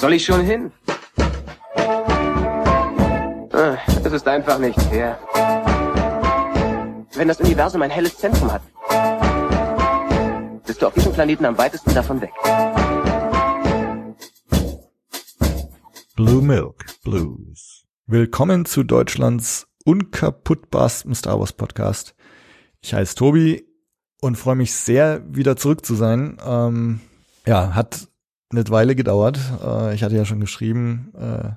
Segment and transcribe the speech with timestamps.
[0.00, 0.72] soll ich schon hin?
[3.52, 5.18] Ah, Es ist einfach nicht fair.
[7.14, 8.62] Wenn das Universum ein helles Zentrum hat,
[10.64, 12.32] bist du auf diesem Planeten am weitesten davon weg.
[16.16, 17.84] Blue Milk Blues.
[18.06, 22.14] Willkommen zu Deutschlands unkaputtbarsten Star Wars Podcast.
[22.80, 23.66] Ich heiße Tobi
[24.22, 26.38] und freue mich sehr, wieder zurück zu sein.
[26.42, 27.00] Ähm,
[27.46, 28.08] ja, hat
[28.50, 29.38] eine Weile gedauert.
[29.64, 31.50] Äh, ich hatte ja schon geschrieben, äh,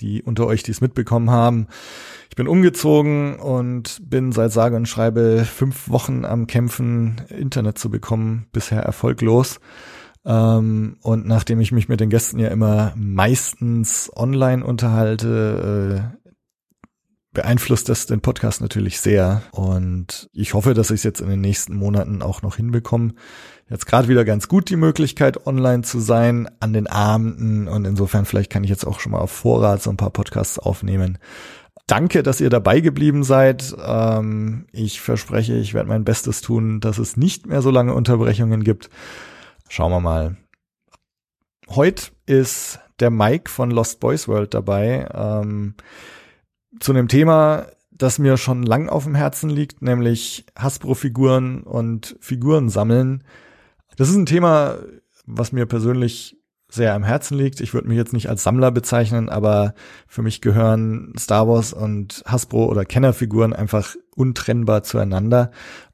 [0.00, 1.68] die unter euch, die es mitbekommen haben.
[2.28, 7.90] Ich bin umgezogen und bin seit sage und schreibe fünf Wochen am Kämpfen, Internet zu
[7.90, 9.58] bekommen, bisher erfolglos.
[10.26, 16.26] Ähm, und nachdem ich mich mit den Gästen ja immer meistens online unterhalte, äh,
[17.32, 19.42] beeinflusst das den Podcast natürlich sehr.
[19.52, 23.12] Und ich hoffe, dass ich es jetzt in den nächsten Monaten auch noch hinbekomme.
[23.68, 27.66] Jetzt gerade wieder ganz gut die Möglichkeit, online zu sein an den Abenden.
[27.66, 30.58] Und insofern vielleicht kann ich jetzt auch schon mal auf Vorrat so ein paar Podcasts
[30.58, 31.18] aufnehmen.
[31.88, 33.74] Danke, dass ihr dabei geblieben seid.
[33.84, 38.62] Ähm, ich verspreche, ich werde mein Bestes tun, dass es nicht mehr so lange Unterbrechungen
[38.62, 38.88] gibt.
[39.68, 40.36] Schauen wir mal.
[41.68, 45.08] Heute ist der Mike von Lost Boys World dabei.
[45.12, 45.74] Ähm,
[46.78, 52.68] zu einem Thema, das mir schon lang auf dem Herzen liegt, nämlich Hasbro-Figuren und Figuren
[52.68, 53.24] sammeln.
[53.96, 54.78] Das ist ein Thema,
[55.26, 56.36] was mir persönlich
[56.68, 57.60] sehr am Herzen liegt.
[57.60, 59.74] Ich würde mich jetzt nicht als Sammler bezeichnen, aber
[60.06, 65.52] für mich gehören Star Wars und Hasbro oder Kennerfiguren einfach untrennbar zueinander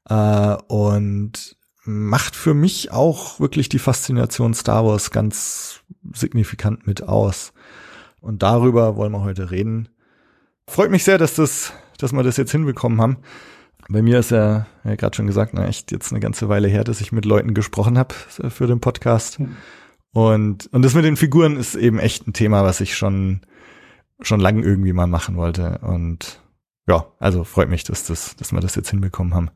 [0.08, 5.80] äh, und macht für mich auch wirklich die Faszination Star Wars ganz
[6.12, 7.52] signifikant mit aus.
[8.20, 9.88] Und darüber wollen wir heute reden.
[10.68, 13.18] Freut mich sehr, dass das, dass wir das jetzt hinbekommen haben.
[13.92, 16.82] Bei mir ist ja, ja gerade schon gesagt, na, echt jetzt eine ganze Weile her,
[16.82, 19.38] dass ich mit Leuten gesprochen habe für den Podcast.
[19.38, 19.56] Hm.
[20.14, 23.42] Und, und das mit den Figuren ist eben echt ein Thema, was ich schon,
[24.20, 25.78] schon lange irgendwie mal machen wollte.
[25.82, 26.40] Und
[26.88, 29.50] ja, also freut mich, dass das, dass wir das jetzt hinbekommen haben.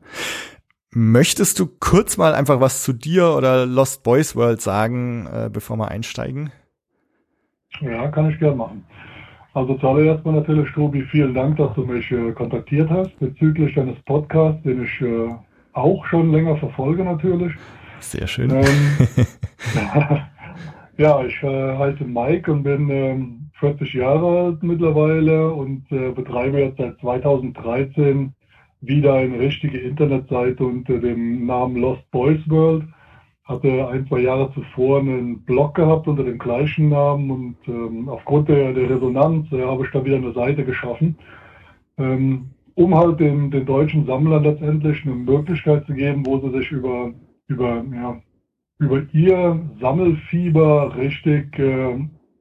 [0.91, 5.77] Möchtest du kurz mal einfach was zu dir oder Lost Boys World sagen, äh, bevor
[5.77, 6.51] wir einsteigen?
[7.81, 8.85] Ja, kann ich gerne machen.
[9.57, 13.99] Also zuallererst mal natürlich, Tobi, vielen Dank, dass du mich äh, kontaktiert hast bezüglich deines
[14.05, 15.29] Podcasts, den ich äh,
[15.73, 17.53] auch schon länger verfolge natürlich.
[17.99, 18.51] Sehr schön.
[18.51, 18.65] Ähm,
[20.97, 26.59] ja, ich äh, heiße Mike und bin ähm, 40 Jahre alt mittlerweile und äh, betreibe
[26.59, 28.31] jetzt seit 2013
[28.81, 32.83] wieder eine richtige Internetseite unter dem Namen Lost Boys World.
[33.47, 38.49] Hatte ein, zwei Jahre zuvor einen Blog gehabt unter dem gleichen Namen und ähm, aufgrund
[38.49, 41.17] der, der Resonanz äh, habe ich da wieder eine Seite geschaffen,
[41.97, 46.71] ähm, um halt den, den deutschen Sammlern letztendlich eine Möglichkeit zu geben, wo sie sich
[46.71, 47.13] über,
[47.47, 48.17] über, ja,
[48.79, 51.97] über ihr Sammelfieber richtig äh,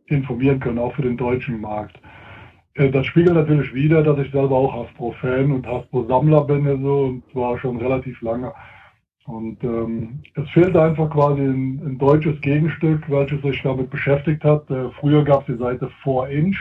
[0.07, 2.01] informieren können, auch für den deutschen Markt.
[2.75, 7.23] Äh, Das spiegelt natürlich wieder, dass ich selber auch Hasbro-Fan und Hasbro-Sammler bin, also, und
[7.33, 8.53] zwar schon relativ lange.
[9.27, 14.71] Und ähm, es fehlt einfach quasi ein, ein deutsches Gegenstück, welches sich damit beschäftigt hat.
[14.71, 16.57] Äh, früher gab es die Seite 4Inch.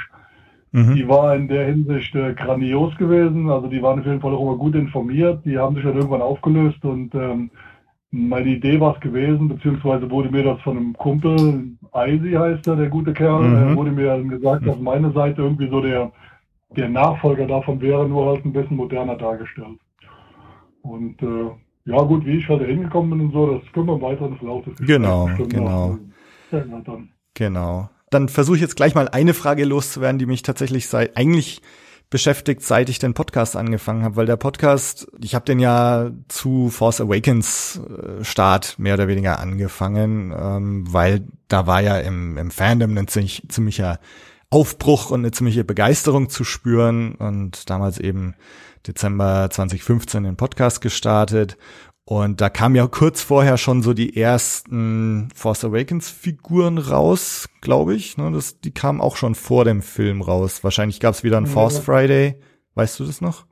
[0.71, 0.95] Mhm.
[0.95, 3.49] Die war in der Hinsicht äh, grandios gewesen.
[3.51, 5.45] Also die waren auf jeden Fall auch immer gut informiert.
[5.45, 7.51] Die haben sich dann irgendwann aufgelöst und ähm,
[8.11, 12.77] meine Idee war es gewesen, beziehungsweise wurde mir das von einem Kumpel, Eisi heißt er,
[12.77, 13.73] der gute Kerl, Mhm.
[13.73, 16.11] äh, wurde mir dann gesagt, dass meine Seite irgendwie so der,
[16.75, 19.79] der Nachfolger davon wäre, nur halt ein bisschen moderner dargestellt.
[20.81, 21.51] Und äh,
[21.85, 24.63] ja gut, wie ich halt hingekommen bin und so, das können wir im weiteren Verlauf
[24.65, 25.97] des Gesprächs Genau, genau.
[26.51, 27.09] erläutern.
[27.33, 27.89] Genau.
[28.09, 31.61] Dann versuche ich jetzt gleich mal eine Frage loszuwerden, die mich tatsächlich seit eigentlich
[32.09, 36.69] beschäftigt, seit ich den Podcast angefangen habe, weil der Podcast, ich habe den ja zu
[36.69, 42.51] Force Awakens äh, Start mehr oder weniger angefangen, ähm, weil da war ja im, im
[42.51, 43.99] Fandom ein ziemlich, ziemlicher
[44.51, 48.35] Aufbruch und eine ziemliche Begeisterung zu spüren und damals eben
[48.87, 51.57] Dezember 2015 den Podcast gestartet
[52.07, 57.95] und da kam ja kurz vorher schon so die ersten Force Awakens Figuren raus, glaube
[57.95, 58.17] ich.
[58.17, 60.63] Ne, das, die kamen auch schon vor dem Film raus.
[60.63, 61.51] Wahrscheinlich gab es wieder einen Ja.
[61.53, 62.35] Force Friday.
[62.75, 63.45] Weißt du das noch?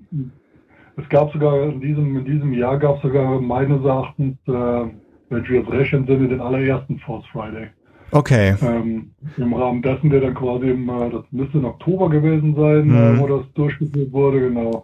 [0.97, 5.43] Es gab sogar in diesem, in diesem Jahr gab es sogar meines Erachtens, äh, wenn
[5.43, 7.69] ich jetzt recht entsinne, den allerersten Force Friday.
[8.11, 8.53] Okay.
[8.61, 12.85] Ähm, Im Rahmen dessen, der dann quasi im, äh, das müsste im Oktober gewesen sein,
[12.85, 12.95] Mhm.
[12.95, 14.83] äh, wo das durchgeführt wurde, genau.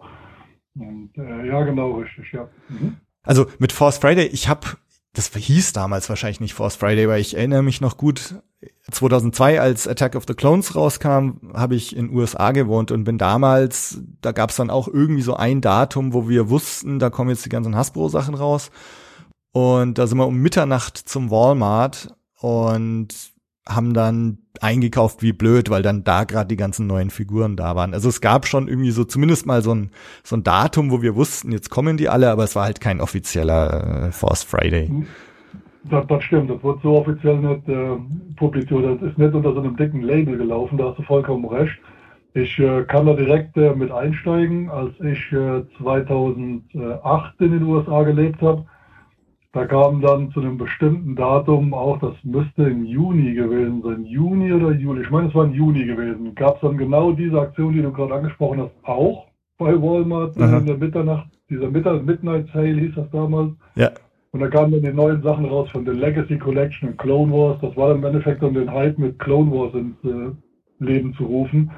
[0.80, 2.48] Und äh, ja, genau, richtig, ja.
[2.68, 2.96] Mhm.
[3.22, 4.66] Also mit Force Friday, ich habe,
[5.12, 8.36] das hieß damals wahrscheinlich nicht Force Friday, weil ich erinnere mich noch gut,
[8.90, 14.02] 2002, als Attack of the Clones rauskam, habe ich in USA gewohnt und bin damals,
[14.20, 17.44] da gab es dann auch irgendwie so ein Datum, wo wir wussten, da kommen jetzt
[17.44, 18.70] die ganzen Hasbro-Sachen raus.
[19.52, 23.29] Und da sind wir um Mitternacht zum Walmart und
[23.68, 27.94] haben dann eingekauft wie blöd, weil dann da gerade die ganzen neuen Figuren da waren.
[27.94, 29.90] Also es gab schon irgendwie so zumindest mal so ein,
[30.22, 33.00] so ein Datum, wo wir wussten, jetzt kommen die alle, aber es war halt kein
[33.00, 34.90] offizieller äh, Force Friday.
[35.84, 37.96] Das, das stimmt, das wird so offiziell nicht äh,
[38.36, 38.84] publiziert.
[38.84, 41.78] Das ist nicht unter so einem dicken Label gelaufen, da hast du vollkommen recht.
[42.34, 48.02] Ich äh, kann da direkt äh, mit einsteigen, als ich äh, 2008 in den USA
[48.04, 48.64] gelebt habe
[49.52, 54.52] da kam dann zu einem bestimmten Datum auch, das müsste im Juni gewesen sein, Juni
[54.52, 57.72] oder Juli, ich meine, es war im Juni gewesen, gab es dann genau diese Aktion,
[57.72, 59.26] die du gerade angesprochen hast, auch
[59.58, 60.58] bei Walmart Aha.
[60.58, 63.52] in der Mitternacht, dieser Midnight Sale hieß das damals.
[63.74, 63.90] Ja.
[64.32, 67.58] Und da kamen dann die neuen Sachen raus von der Legacy Collection und Clone Wars.
[67.60, 70.30] Das war dann im Endeffekt um den Hype mit Clone Wars ins äh,
[70.78, 71.70] Leben zu rufen.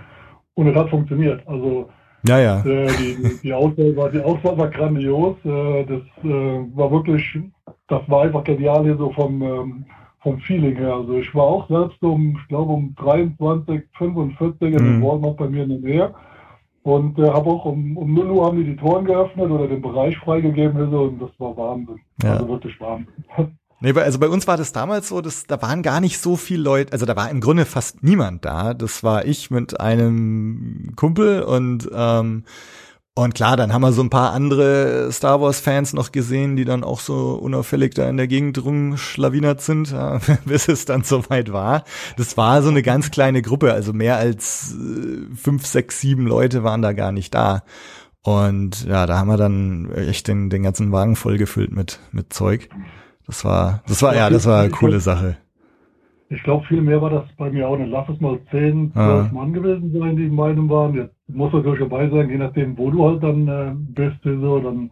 [0.55, 1.41] Und es hat funktioniert.
[1.49, 1.89] Also
[2.29, 2.65] ja, ja.
[2.65, 5.37] Äh, die, die, Auswahl war, die Auswahl war grandios.
[5.45, 7.39] Äh, das äh, war wirklich,
[7.89, 9.85] das war einfach genial hier so vom, ähm,
[10.23, 10.95] vom Feeling her.
[10.95, 15.03] Also ich war auch selbst um, ich glaube um 23, 45 in mhm.
[15.03, 16.15] Walmart bei mir in der Nähe.
[16.85, 19.81] Und äh, habe auch um, um 0 Uhr haben die die Toren geöffnet oder den
[19.81, 22.01] Bereich freigegeben also, und das war Wahnsinn.
[22.23, 22.35] Ja.
[22.35, 23.15] Also wirklich Wahnsinn.
[23.85, 26.63] Nee, also bei uns war das damals so, dass da waren gar nicht so viele
[26.63, 28.75] Leute, also da war im Grunde fast niemand da.
[28.75, 32.45] Das war ich mit einem Kumpel und ähm,
[33.15, 36.65] und klar, dann haben wir so ein paar andere Star Wars Fans noch gesehen, die
[36.65, 41.53] dann auch so unauffällig da in der Gegend rumschlawinert sind, ja, bis es dann soweit
[41.53, 41.85] war.
[42.17, 46.65] Das war so eine ganz kleine Gruppe, also mehr als äh, fünf, sechs, sieben Leute
[46.65, 47.65] waren da gar nicht da.
[48.23, 52.71] Und ja, da haben wir dann echt den, den ganzen Wagen vollgefüllt mit, mit Zeug.
[53.27, 55.37] Das war, das war, ja, das war eine coole Sache.
[56.31, 57.91] Ich glaube, viel mehr war das bei mir auch nicht.
[57.91, 59.29] Lass es mal 10, 12 ah.
[59.33, 60.95] Mann gewesen sein, die in meinem waren.
[60.95, 64.91] Jetzt muss natürlich dabei sein, je nachdem, wo du halt dann äh, bist, so, dann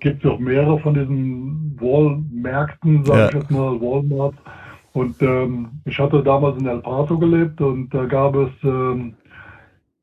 [0.00, 3.28] gibt es auch mehrere von diesen Wall-Märkten, sag ja.
[3.28, 4.34] ich jetzt mal, Walmart.
[4.92, 9.14] Und ähm, ich hatte damals in El Paso gelebt und da gab es, ähm,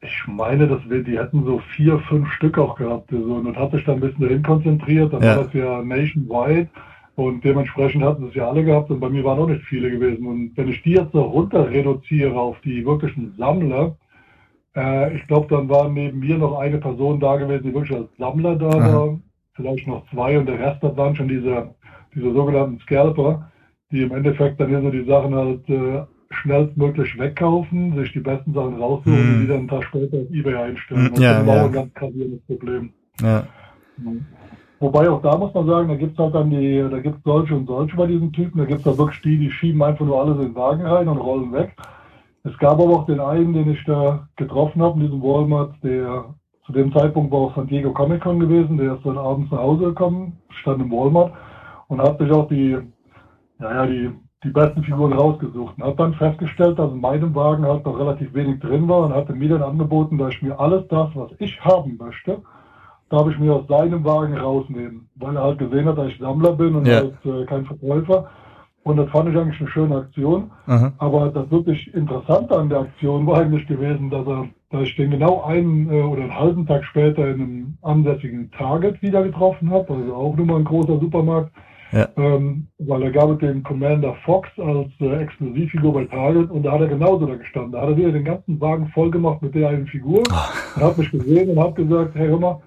[0.02, 3.10] ich meine, dass wir, die hätten so vier, fünf Stück auch gehabt.
[3.10, 5.14] So, und das hat sich dann ein bisschen dahin konzentriert.
[5.14, 5.36] Dann ja.
[5.36, 6.70] war das ja nationwide.
[7.16, 10.26] Und dementsprechend hatten es ja alle gehabt und bei mir waren auch nicht viele gewesen.
[10.26, 13.96] Und wenn ich die jetzt so runter reduziere auf die wirklichen Sammler,
[14.76, 18.10] äh, ich glaube, dann war neben mir noch eine Person da gewesen, die wirklich als
[18.18, 18.94] Sammler da Aha.
[18.94, 19.20] war.
[19.56, 21.76] Vielleicht noch zwei und der Rest das waren schon diese,
[22.16, 23.52] diese sogenannten Scalper,
[23.92, 28.54] die im Endeffekt dann hier so die Sachen halt äh, schnellstmöglich wegkaufen, sich die besten
[28.54, 29.34] Sachen raussuchen hm.
[29.34, 31.12] und die dann einen Tag später auf Ebay einstellen.
[31.12, 31.62] Das ja, ist ja.
[31.62, 32.94] auch ein ganz gravierendes Problem.
[33.22, 33.44] Ja.
[34.80, 37.24] Wobei auch da muss man sagen, da gibt es halt dann die, da gibt es
[37.24, 38.58] solche und solche bei diesen Typen.
[38.58, 41.08] Da gibt es da wirklich die, die schieben einfach nur alles in den Wagen rein
[41.08, 41.76] und rollen weg.
[42.44, 46.26] Es gab aber auch den einen, den ich da getroffen habe in diesem Walmart, der
[46.66, 49.60] zu dem Zeitpunkt war auch San Diego Comic Con gewesen, der ist dann abends nach
[49.60, 51.34] Hause gekommen, stand im Walmart
[51.88, 52.78] und hat sich auch die,
[53.60, 54.12] naja, die,
[54.44, 58.34] die besten Figuren rausgesucht und hat dann festgestellt, dass in meinem Wagen halt noch relativ
[58.34, 61.60] wenig drin war und hatte mir dann angeboten, dass ich mir alles das, was ich
[61.64, 62.42] haben möchte,
[63.10, 66.54] darf ich mir aus seinem Wagen rausnehmen, weil er halt gesehen hat, dass ich Sammler
[66.54, 66.96] bin und ja.
[66.96, 68.30] halt äh, kein Verkäufer.
[68.84, 70.52] Und das fand ich eigentlich eine schöne Aktion.
[70.68, 70.92] Aha.
[70.98, 75.12] Aber das wirklich Interessante an der Aktion war eigentlich gewesen, dass er, dass ich den
[75.12, 79.94] genau einen äh, oder einen halben Tag später in einem ansässigen Target wieder getroffen habe,
[79.94, 81.52] also auch nur mal ein großer Supermarkt.
[81.94, 82.10] Ja.
[82.18, 86.72] Ähm, weil er gab es den Commander Fox als äh, Exklusivfigur bei Target und da
[86.72, 87.74] hat er genauso da gestanden.
[87.74, 90.24] Da hat er wieder den ganzen Wagen voll gemacht mit der einen Figur.
[90.30, 90.80] Oh.
[90.80, 92.62] Er hat mich gesehen und hat gesagt, hey hör mal,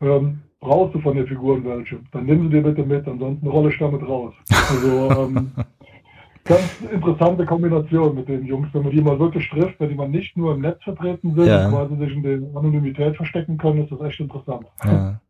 [0.00, 3.70] ähm, brauchst du von der Figur welche, dann nimm sie dir bitte mit, ansonsten rolle
[3.70, 4.34] ich damit raus.
[4.50, 5.52] Also ähm,
[6.44, 10.08] ganz interessante Kombination mit den Jungs, wenn man die mal wirklich trifft, wenn die mal
[10.08, 11.68] nicht nur im Netz vertreten sind, ja.
[11.68, 14.66] quasi sich in der Anonymität verstecken können, ist das echt interessant.
[14.84, 15.20] Ja.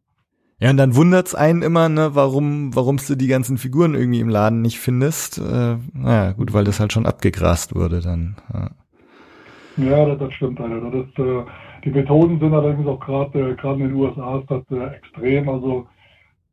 [0.59, 4.30] Ja, und dann wundert's einen immer, ne, warum, warum du die ganzen Figuren irgendwie im
[4.30, 5.37] Laden nicht findest.
[5.37, 8.37] Äh, naja, gut, weil das halt schon abgegrast wurde dann.
[8.54, 8.71] Ja,
[9.85, 10.80] ja das, das stimmt, Alter.
[10.80, 11.45] Das ist, äh,
[11.87, 15.49] die Methoden sind allerdings auch gerade äh, gerade in den USA ist das äh, extrem.
[15.49, 15.87] Also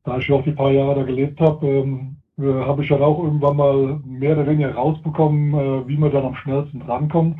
[0.03, 3.23] da ich auch die paar Jahre da gelebt habe, ähm, äh, habe ich dann auch
[3.23, 7.39] irgendwann mal mehr oder weniger rausbekommen, äh, wie man dann am schnellsten drankommt.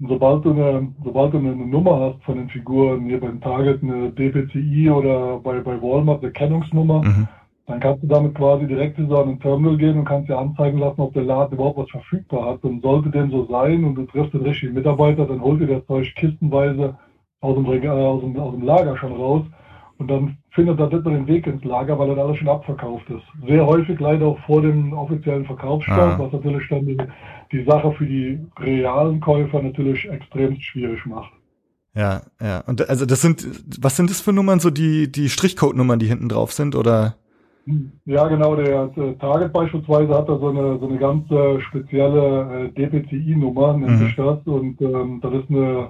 [0.00, 3.80] Und sobald du eine, sobald du eine, Nummer hast von den Figuren, hier beim Target
[3.82, 7.28] eine DPCI oder bei, bei Walmart eine Kennungsnummer, mhm.
[7.66, 10.78] dann kannst du damit quasi direkt zu so einem Terminal gehen und kannst dir anzeigen
[10.78, 12.64] lassen, ob der Laden überhaupt was verfügbar hat.
[12.64, 15.86] Und sollte dem so sein und du triffst den richtigen Mitarbeiter, dann holt dir das
[15.86, 16.96] Zeug kistenweise
[17.40, 19.42] aus dem, Regal, aus dem, aus dem Lager schon raus.
[19.98, 23.08] Und dann findet er nicht mehr den Weg ins Lager, weil er alles schon abverkauft
[23.10, 23.22] ist.
[23.46, 26.18] Sehr häufig leider auch vor dem offiziellen Verkaufsstart, ah.
[26.18, 26.96] was natürlich dann die,
[27.52, 31.32] die Sache für die realen Käufer natürlich extrem schwierig macht.
[31.94, 32.60] Ja, ja.
[32.66, 33.46] Und also das sind,
[33.80, 37.16] was sind das für Nummern, so die, die Strichcode-Nummern, die hinten drauf sind, oder?
[38.06, 38.56] Ja, genau.
[38.56, 43.76] Der, der Target beispielsweise hat da so eine, so eine ganz äh, spezielle äh, DPCI-Nummer,
[43.76, 44.04] nennt Mhm.
[44.06, 44.38] sich das.
[44.46, 45.88] Und ähm, das ist eine, äh,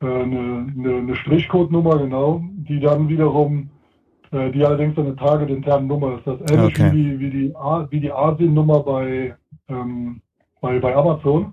[0.00, 3.70] eine, eine, eine Strichcode-Nummer, genau, die dann wiederum,
[4.32, 6.26] äh, die allerdings eine Target-interne Nummer ist.
[6.26, 6.92] Das ist ähnlich Okay.
[6.92, 7.54] wie, wie die,
[7.90, 9.34] wie die ASIN-Nummer bei,
[9.68, 10.20] ähm,
[10.60, 11.52] bei, bei Amazon.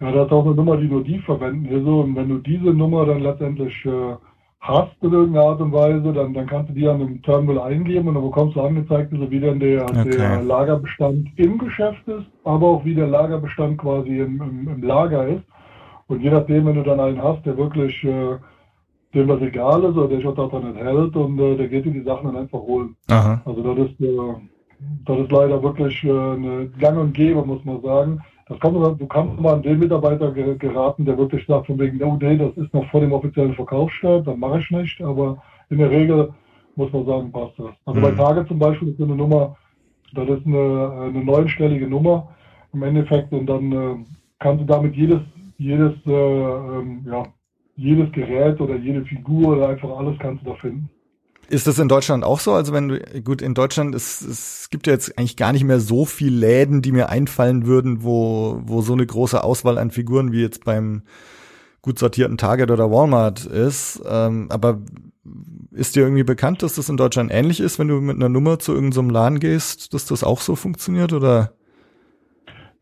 [0.00, 2.00] Ja, das ist auch eine Nummer, die nur die verwenden hier so.
[2.00, 4.14] Und wenn du diese Nummer dann letztendlich äh,
[4.60, 8.08] hast in irgendeiner Art und Weise, dann, dann kannst du die an einem Terminal eingeben
[8.08, 10.10] und dann bekommst du angezeigt, also wie denn der, Okay.
[10.16, 15.28] der Lagerbestand im Geschäft ist, aber auch wie der Lagerbestand quasi im, im, im Lager
[15.28, 15.44] ist.
[16.08, 18.36] Und je nachdem, wenn du dann einen hast, der wirklich äh,
[19.14, 21.84] dem das egal ist oder der sich auch daran nicht hält und äh, der geht
[21.84, 22.96] dir die Sachen dann einfach holen.
[23.10, 23.40] Aha.
[23.44, 24.34] Also das ist, äh,
[25.06, 28.20] das ist leider wirklich äh, eine Gang und Gäbe, muss man sagen.
[28.48, 31.78] Das kommt, immer- du kannst mal an den Mitarbeiter ge- geraten, der wirklich sagt von
[31.78, 35.42] wegen, oh nee, das ist noch vor dem offiziellen Verkaufsstart, dann mache ich nicht, aber
[35.70, 36.32] in der Regel
[36.76, 37.74] muss man sagen, passt das.
[37.86, 38.04] Also Mhm.
[38.04, 39.56] bei Target zum Beispiel ist eine Nummer,
[40.14, 42.28] das ist eine, eine neunstellige Nummer
[42.72, 43.96] im Endeffekt und dann äh,
[44.38, 45.20] kannst du damit jedes,
[45.58, 47.22] jedes, äh, ähm, ja,
[47.76, 50.88] jedes Gerät oder jede Figur oder einfach alles kannst du da finden.
[51.48, 52.54] Ist das in Deutschland auch so?
[52.54, 55.78] Also wenn du, gut, in Deutschland ist, es gibt ja jetzt eigentlich gar nicht mehr
[55.78, 60.32] so viel Läden, die mir einfallen würden, wo, wo so eine große Auswahl an Figuren
[60.32, 61.02] wie jetzt beim
[61.82, 64.02] gut sortierten Target oder Walmart ist.
[64.08, 64.82] Ähm, aber
[65.70, 68.58] ist dir irgendwie bekannt, dass das in Deutschland ähnlich ist, wenn du mit einer Nummer
[68.58, 71.55] zu irgendeinem Laden gehst, dass das auch so funktioniert oder?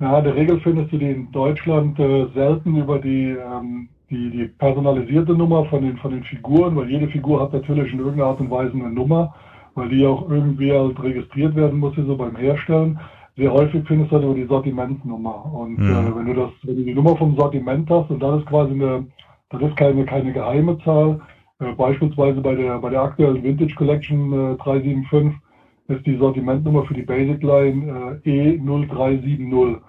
[0.04, 4.28] Ja, in der Regel findest du die in Deutschland äh, selten über die, ähm, die,
[4.28, 8.26] die personalisierte Nummer von den, von den Figuren, weil jede Figur hat natürlich in irgendeiner
[8.26, 9.34] Art und Weise eine Nummer,
[9.74, 12.98] weil die auch irgendwie halt registriert werden muss, so beim Herstellen.
[13.38, 15.50] Sehr häufig findest du halt über die Sortimentnummer.
[15.54, 15.88] Und Mhm.
[15.88, 18.72] äh, wenn du das, wenn du die Nummer vom Sortiment hast, und das ist quasi
[18.72, 19.06] eine,
[19.48, 21.18] das ist keine, keine geheime Zahl,
[21.60, 25.32] äh, beispielsweise bei der, bei der aktuellen Vintage Collection äh, 375
[25.88, 29.80] ist die Sortimentnummer für die Basic Line äh, E0370.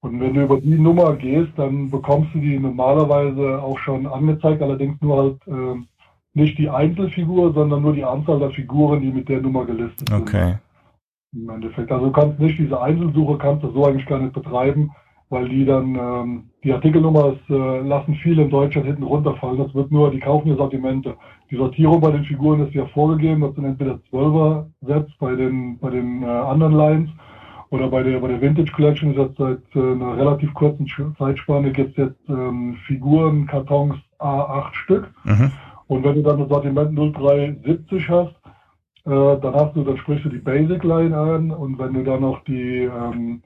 [0.00, 4.62] Und wenn du über die Nummer gehst, dann bekommst du die normalerweise auch schon angezeigt,
[4.62, 5.80] allerdings nur halt äh,
[6.34, 10.22] nicht die Einzelfigur, sondern nur die Anzahl der Figuren, die mit der Nummer gelistet sind.
[10.22, 10.54] Okay.
[11.32, 11.90] Im Endeffekt.
[11.90, 14.90] Also du kannst nicht diese Einzelsuche kannst du so eigentlich gar nicht betreiben,
[15.30, 19.58] weil die dann ähm, die Artikelnummer ist, äh, lassen viele in Deutschland hinten runterfallen.
[19.58, 21.16] Das wird nur, die kaufen ja Sortimente.
[21.50, 25.78] Die Sortierung bei den Figuren ist ja vorgegeben, das sind entweder 12er Sets bei den
[25.78, 27.10] bei den äh, anderen Lines
[27.70, 30.86] oder bei der bei der Vintage Collection ist jetzt seit äh, einer relativ kurzen
[31.18, 35.10] Zeitspanne gibt es jetzt ähm, Figuren, Kartons A8 Stück.
[35.24, 35.52] Mhm.
[35.86, 38.34] Und wenn du dann das Sortiment 0370 hast,
[39.06, 42.20] äh, dann hast du, dann sprichst du die Basic Line an und wenn du dann
[42.20, 43.42] noch die, ähm,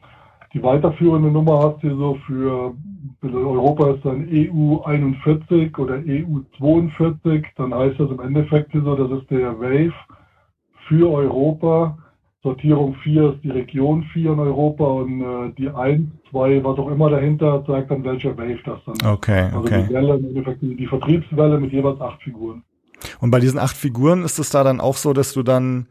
[0.52, 2.74] die weiterführende Nummer hast, hier so für,
[3.20, 8.82] für Europa ist dann EU 41 oder EU 42, dann heißt das im Endeffekt hier
[8.82, 9.94] so, das ist der Wave
[10.88, 11.96] für Europa.
[12.42, 16.90] Sortierung 4 ist die Region 4 in Europa und äh, die 1, 2, was auch
[16.90, 19.06] immer dahinter, zeigt dann welcher Wave das dann ist.
[19.06, 19.84] Okay, Also okay.
[19.88, 22.64] die Welle, im Endeffekt die, die Vertriebswelle mit jeweils acht Figuren.
[23.20, 25.86] Und bei diesen acht Figuren ist es da dann auch so, dass du dann,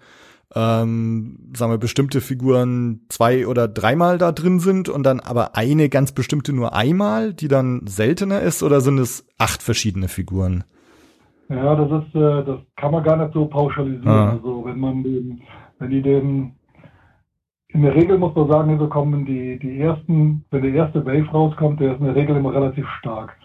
[0.54, 5.88] ähm, sagen wir, bestimmte Figuren zwei oder dreimal da drin sind und dann aber eine
[5.88, 10.66] ganz bestimmte nur einmal, die dann seltener ist, oder sind es acht verschiedene Figuren?
[11.48, 14.08] Ja, das ist, äh, das kann man gar nicht so pauschalisieren.
[14.08, 14.32] Ah.
[14.32, 15.42] Also wenn man den,
[15.82, 16.54] wenn die den,
[17.70, 21.30] in der Regel muss man sagen, so kommen die, die ersten, wenn der erste Wave
[21.32, 23.36] rauskommt, der ist in der Regel immer relativ stark.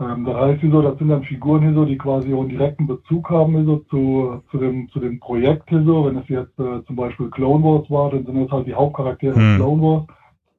[0.00, 2.86] Ähm, das heißt, so, das sind dann Figuren hier so, die quasi auch einen direkten
[2.86, 6.06] Bezug haben hier so zu, zu dem, zu dem Projekt hier so.
[6.06, 9.34] Wenn es jetzt äh, zum Beispiel Clone Wars war, dann sind das halt die Hauptcharaktere
[9.34, 9.42] Hm.
[9.42, 10.06] aus Clone Wars.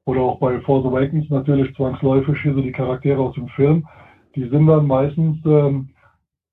[0.06, 3.86] Oder auch bei Force Awakens natürlich zwangsläufig hier so die Charaktere aus dem Film.
[4.36, 5.88] Die sind dann meistens ähm,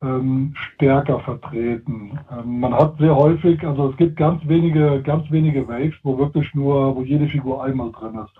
[0.03, 2.20] ähm, stärker vertreten.
[2.31, 6.53] Ähm, man hat sehr häufig, also es gibt ganz wenige, ganz wenige Waves, wo wirklich
[6.55, 8.34] nur, wo jede Figur einmal drin ist.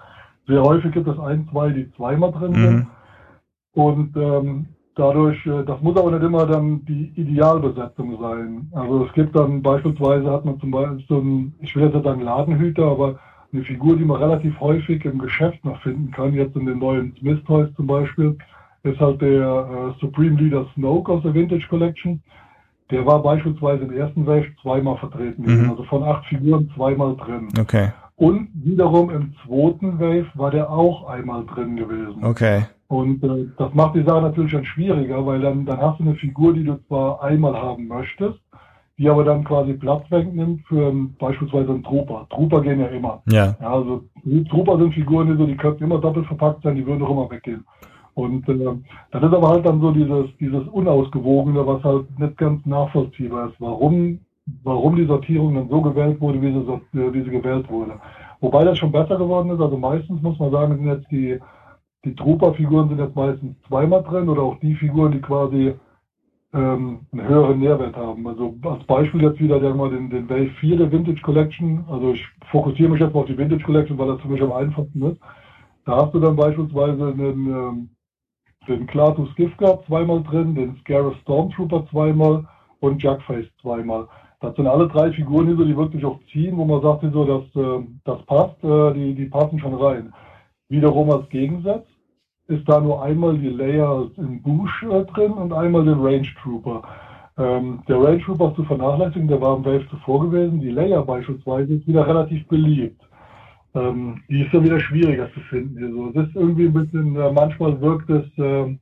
[0.48, 2.76] Sehr häufig gibt es ein, zwei, die zweimal drin sind.
[2.76, 2.88] Mhm.
[3.74, 4.66] Und ähm,
[4.96, 8.68] dadurch, äh, das muss aber nicht immer dann die Idealbesetzung sein.
[8.74, 12.06] Also es gibt dann beispielsweise hat man zum Beispiel so ein, ich will jetzt nicht
[12.06, 13.20] sagen Ladenhüter, aber
[13.54, 17.16] eine Figur, die man relativ häufig im Geschäft noch finden kann, jetzt in den neuen
[17.20, 18.38] Smith Toys zum Beispiel,
[18.84, 22.22] ist halt der äh, Supreme Leader Snoke aus der Vintage Collection.
[22.90, 25.64] Der war beispielsweise im ersten Wave zweimal vertreten, gewesen.
[25.64, 25.70] Mhm.
[25.72, 27.48] also von acht Figuren zweimal drin.
[27.60, 32.24] Okay, Und wiederum im zweiten Wave war der auch einmal drin gewesen.
[32.24, 32.64] okay.
[32.88, 36.16] Und äh, das macht die Sache natürlich dann schwieriger, weil dann, dann hast du eine
[36.16, 38.38] Figur, die du zwar einmal haben möchtest,
[38.98, 42.28] die aber dann quasi Platz wegnimmt für ähm, beispielsweise einen Trooper.
[42.30, 43.22] Trooper gehen ja immer.
[43.30, 44.04] Ja, Ja, also
[44.50, 47.32] Trooper sind Figuren, die so, die könnten immer doppelt verpackt sein, die würden auch immer
[47.32, 47.64] weggehen.
[48.14, 48.76] Und äh,
[49.12, 53.56] das ist aber halt dann so dieses, dieses Unausgewogene, was halt nicht ganz nachvollziehbar ist.
[53.60, 54.20] Warum
[54.64, 58.00] warum die Sortierung dann so gewählt wurde, wie sie, äh, wie sie gewählt wurde.
[58.40, 59.62] Wobei das schon besser geworden ist.
[59.62, 61.40] Also meistens muss man sagen, sind jetzt die,
[62.06, 65.74] die Trooper-Figuren sind jetzt meistens zweimal drin oder auch die Figuren, die quasi
[66.54, 68.28] ähm, einen höheren Nährwert haben.
[68.28, 71.86] Also als Beispiel jetzt wieder sagen wir, den, den Wave 4 der Vintage Collection.
[71.88, 74.52] Also ich fokussiere mich jetzt mal auf die Vintage Collection, weil das für mich am
[74.52, 75.22] einfachsten ist.
[75.86, 77.90] Da hast du dann beispielsweise einen, ähm,
[78.68, 82.46] den Klaatu Skifka zweimal drin, den Scarif Stormtrooper zweimal
[82.80, 84.08] und Jackface zweimal.
[84.40, 87.26] Das sind alle drei Figuren hier so, die wirklich auch ziehen, wo man sagt, so,
[87.26, 90.14] dass, äh, das passt, äh, die, die passen schon rein.
[90.70, 91.86] Wiederum als Gegensatz
[92.48, 96.82] ist da nur einmal die Layer im Bush äh, drin und einmal den Range Trooper.
[97.38, 100.60] Ähm, der Range Trooper ist zu vernachlässigen, der war im Wave zuvor gewesen.
[100.60, 103.01] Die Layer beispielsweise ist wieder relativ beliebt.
[103.74, 105.84] Ähm, die ist ja wieder schwieriger zu finden.
[105.84, 108.78] Also, es ist irgendwie ein bisschen, äh, manchmal wirkt es, äh,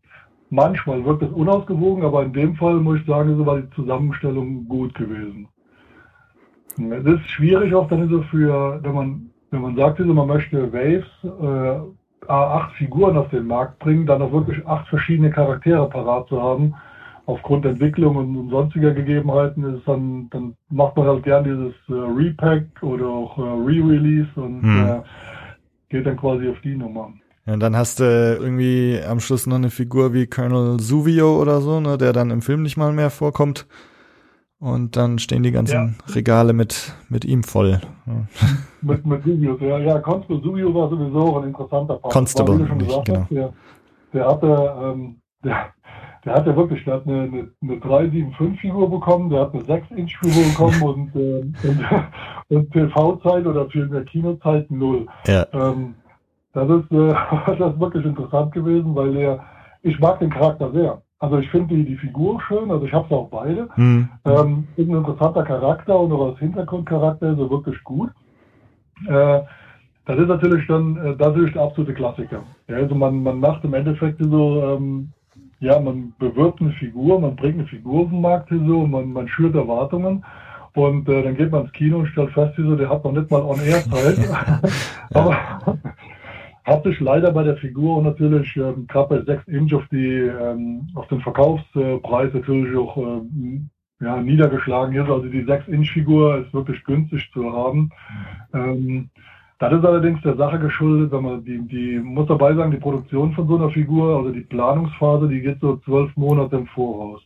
[0.50, 4.67] manchmal wirkt es unausgewogen, aber in dem Fall muss ich sagen, so war die Zusammenstellung
[4.67, 5.48] gut gewesen.
[6.77, 10.72] Es ist schwierig auch dann so für, wenn man, wenn man sagt, so, man möchte
[10.72, 16.27] Waves, äh, acht Figuren auf den Markt bringen, dann auch wirklich acht verschiedene Charaktere parat
[16.29, 16.75] zu haben,
[17.29, 22.65] aufgrund Entwicklung und, sonstiger Gegebenheiten, ist dann, dann macht man halt gern dieses äh, Repack
[22.81, 24.88] oder auch äh, Re-Release und hm.
[24.88, 25.01] äh,
[25.89, 27.13] geht dann quasi auf die Nummer.
[27.45, 31.62] Ja, und dann hast du irgendwie am Schluss noch eine Figur wie Colonel Suvio oder
[31.62, 33.67] so, ne, der dann im Film nicht mal mehr vorkommt.
[34.59, 36.13] Und dann stehen die ganzen ja.
[36.13, 37.79] Regale mit, mit ihm voll.
[38.81, 39.77] Mit, mit Subius, ja.
[39.77, 42.13] Ja, Constable Suvio war sowieso ein interessanter Part.
[42.13, 43.21] Constable, war, nicht, genau.
[43.21, 43.53] Hast, der,
[44.13, 45.74] der hatte, ähm, der,
[46.29, 50.43] der hat ja wirklich, der hat eine, eine, eine 375-Figur bekommen, der hat eine 6-Inch-Figur
[50.50, 51.86] bekommen und, äh, und,
[52.50, 55.07] und TV-Zeit oder vielmehr Kinozeit null.
[55.25, 55.48] Ja.
[55.53, 55.95] Ähm,
[56.53, 57.15] das ist, äh,
[57.57, 59.43] das ist wirklich interessant gewesen, weil der,
[59.81, 61.01] ich mag den Charakter sehr.
[61.17, 63.67] Also ich finde die, die Figur schön, also ich habe es auch beide.
[63.75, 64.09] Mhm.
[64.25, 68.12] Ähm, ist ein interessanter Charakter und auch als Hintergrundcharakter ist er wirklich gut.
[69.07, 69.41] Äh,
[70.05, 72.43] das ist natürlich dann, äh, das ist der absolute Klassiker.
[72.67, 75.12] Ja, also man, man macht im Endeffekt so, ähm,
[75.60, 79.28] ja, man bewirbt eine Figur, man bringt eine Figur auf den Markt so, man, man
[79.28, 80.24] schürt Erwartungen
[80.74, 83.30] und äh, dann geht man ins Kino und stellt fest, so, der hat noch nicht
[83.30, 84.17] mal On-Air-Zeit.
[85.13, 85.38] Aber
[86.69, 90.88] hat sich leider bei der Figur natürlich ähm, gerade bei 6 Inch auf die ähm,
[90.95, 93.69] auf den Verkaufspreis natürlich auch ähm,
[94.00, 95.10] ja, niedergeschlagen ist.
[95.10, 97.89] Also die 6 Inch Figur ist wirklich günstig zu haben.
[98.54, 99.10] Ähm,
[99.60, 103.34] das ist allerdings der Sache geschuldet, wenn man die, die muss dabei sagen, die Produktion
[103.34, 107.22] von so einer Figur, also die Planungsphase, die geht so zwölf Monate im Voraus.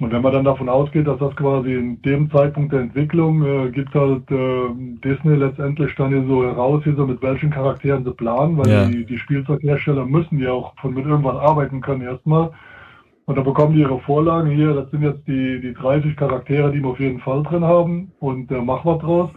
[0.00, 3.70] Und wenn man dann davon ausgeht, dass das quasi in dem Zeitpunkt der Entwicklung äh,
[3.70, 4.68] gibt halt äh,
[5.04, 8.84] Disney letztendlich dann hier so heraus, hier so mit welchen Charakteren sie planen, weil ja.
[8.84, 12.52] die, die Spielzeughersteller müssen ja auch von mit irgendwas arbeiten können erstmal.
[13.26, 16.80] Und da bekommen die ihre Vorlagen hier, das sind jetzt die, die 30 Charaktere, die
[16.80, 19.30] wir auf jeden Fall drin haben und äh, mach was draus.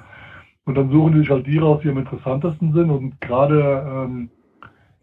[0.65, 4.29] Und dann suchen die sich halt die raus, die am interessantesten sind und gerade, ähm,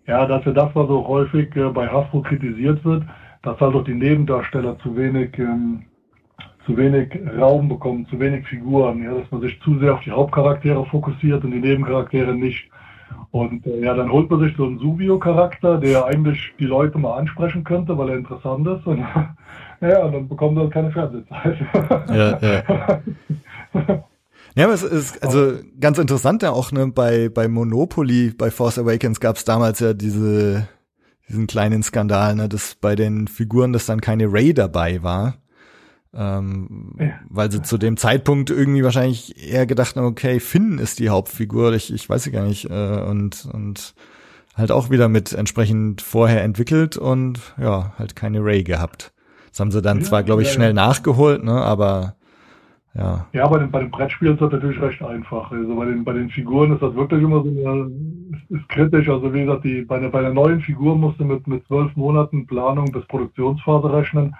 [0.06, 3.04] ja, das ist ja das, was auch häufig äh, bei Hasbro kritisiert wird,
[3.42, 5.82] dass halt auch die Nebendarsteller zu wenig, ähm,
[6.64, 10.12] zu wenig Raum bekommen, zu wenig Figuren, ja, dass man sich zu sehr auf die
[10.12, 12.70] Hauptcharaktere fokussiert und die Nebencharaktere nicht.
[13.30, 17.18] Und äh, ja, dann holt man sich so einen Suvio-Charakter, der eigentlich die Leute mal
[17.18, 18.86] ansprechen könnte, weil er interessant ist.
[18.86, 18.98] Und
[19.80, 21.58] ja, und dann bekommen sie halt keine Fernsehzeit.
[22.10, 24.04] Ja, ja.
[24.58, 28.76] Ja, aber es ist also ganz interessant ja auch ne, bei bei Monopoly, bei Force
[28.76, 30.68] Awakens gab es damals ja diese
[31.28, 35.36] diesen kleinen Skandal, ne, dass bei den Figuren, dass dann keine Ray dabei war.
[36.12, 37.20] Ähm, ja.
[37.28, 41.72] Weil sie zu dem Zeitpunkt irgendwie wahrscheinlich eher gedacht haben, okay, Finn ist die Hauptfigur,
[41.74, 43.94] ich, ich weiß gar nicht, äh, und, und
[44.56, 49.12] halt auch wieder mit entsprechend vorher entwickelt und ja, halt keine Ray gehabt.
[49.50, 52.17] Das haben sie dann ja, zwar, glaube ich, schnell nachgeholt, ne, aber
[52.98, 53.26] ja.
[53.32, 55.50] Ja, bei den, bei den Brettspielen ist das natürlich recht einfach.
[55.52, 57.90] Also bei den, bei den Figuren ist das wirklich immer so eine,
[58.48, 59.08] ist, kritisch.
[59.08, 62.46] Also wie gesagt, die, bei, der, bei der neuen Figur musste mit, mit zwölf Monaten
[62.46, 64.34] Planung bis Produktionsphase rechnen.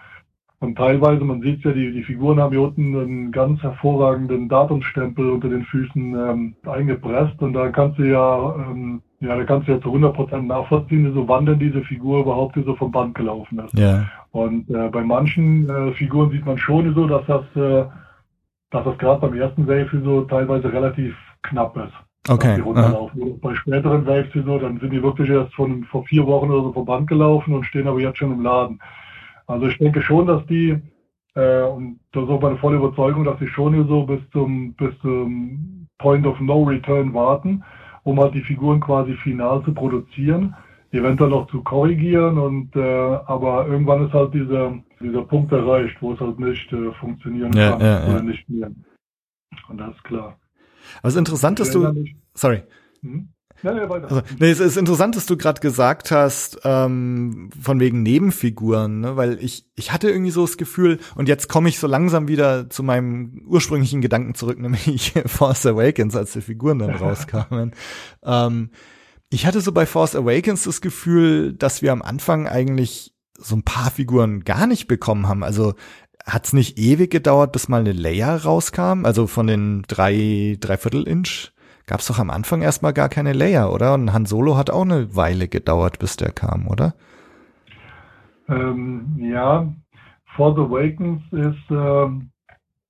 [0.61, 5.31] Und teilweise, man sieht ja, die, die Figuren haben hier unten einen ganz hervorragenden Datumsstempel
[5.31, 7.41] unter den Füßen ähm, eingepresst.
[7.41, 11.15] Und da kannst du ja, ähm, ja, da kannst du ja zu 100 Prozent nachvollziehen,
[11.15, 13.79] so wann denn diese Figur überhaupt so vom Band gelaufen ist.
[13.79, 14.05] Ja.
[14.33, 17.85] Und äh, bei manchen äh, Figuren sieht man schon so, dass das äh,
[18.71, 21.93] dass das gerade beim ersten Wave so teilweise relativ knapp ist.
[22.29, 22.57] Okay.
[22.57, 23.41] Die runterlaufen.
[23.41, 26.73] Bei späteren Waves so, dann sind die wirklich erst von vor vier Wochen oder so
[26.73, 28.81] vom Band gelaufen und stehen aber jetzt schon im Laden.
[29.47, 30.79] Also ich denke schon, dass die,
[31.35, 34.75] äh, und das ist auch meine volle Überzeugung, dass die schon hier so bis zum,
[34.75, 37.65] bis zum Point of No Return warten,
[38.03, 40.55] um halt die Figuren quasi final zu produzieren.
[40.91, 46.13] Eventuell noch zu korrigieren und äh, aber irgendwann ist halt dieser dieser Punkt erreicht, wo
[46.13, 48.09] es halt nicht äh, funktionieren Ja, kann ja, ja.
[48.09, 48.71] oder nicht mehr.
[49.69, 50.39] Und das ist klar.
[51.01, 52.63] Aber es ist interessant, dass du, sorry,
[53.03, 53.29] Hm?
[53.63, 53.89] Ja, ja.
[53.91, 59.17] Also, nee, es ist interessant, dass du gerade gesagt hast, ähm, von wegen Nebenfiguren, ne?
[59.17, 62.71] weil ich, ich hatte irgendwie so das Gefühl, und jetzt komme ich so langsam wieder
[62.71, 67.73] zu meinem ursprünglichen Gedanken zurück, nämlich Force Awakens, als die Figuren dann rauskamen.
[68.25, 68.71] ähm,
[69.31, 73.63] ich hatte so bei Force Awakens das Gefühl, dass wir am Anfang eigentlich so ein
[73.63, 75.45] paar Figuren gar nicht bekommen haben.
[75.45, 75.75] Also
[76.27, 79.05] hat's nicht ewig gedauert, bis mal eine Leia rauskam?
[79.05, 81.53] Also von den drei, dreiviertel Inch
[81.87, 83.95] gab's doch am Anfang erstmal gar keine Leia, oder?
[83.95, 86.95] Und Han Solo hat auch eine Weile gedauert, bis der kam, oder?
[88.49, 89.73] Ähm, ja,
[90.37, 92.31] Force Awakens ist, ähm,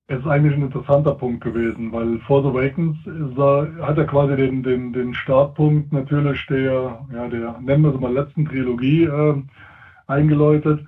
[0.09, 4.91] ist eigentlich ein interessanter Punkt gewesen, weil Force Awakens äh, hat ja quasi den, den,
[4.91, 9.35] den Startpunkt natürlich der, ja, der, nennen wir es mal, letzten Trilogie äh,
[10.07, 10.83] eingeläutet.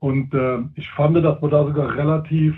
[0.00, 2.54] Und äh, ich fand, dass man da sogar relativ,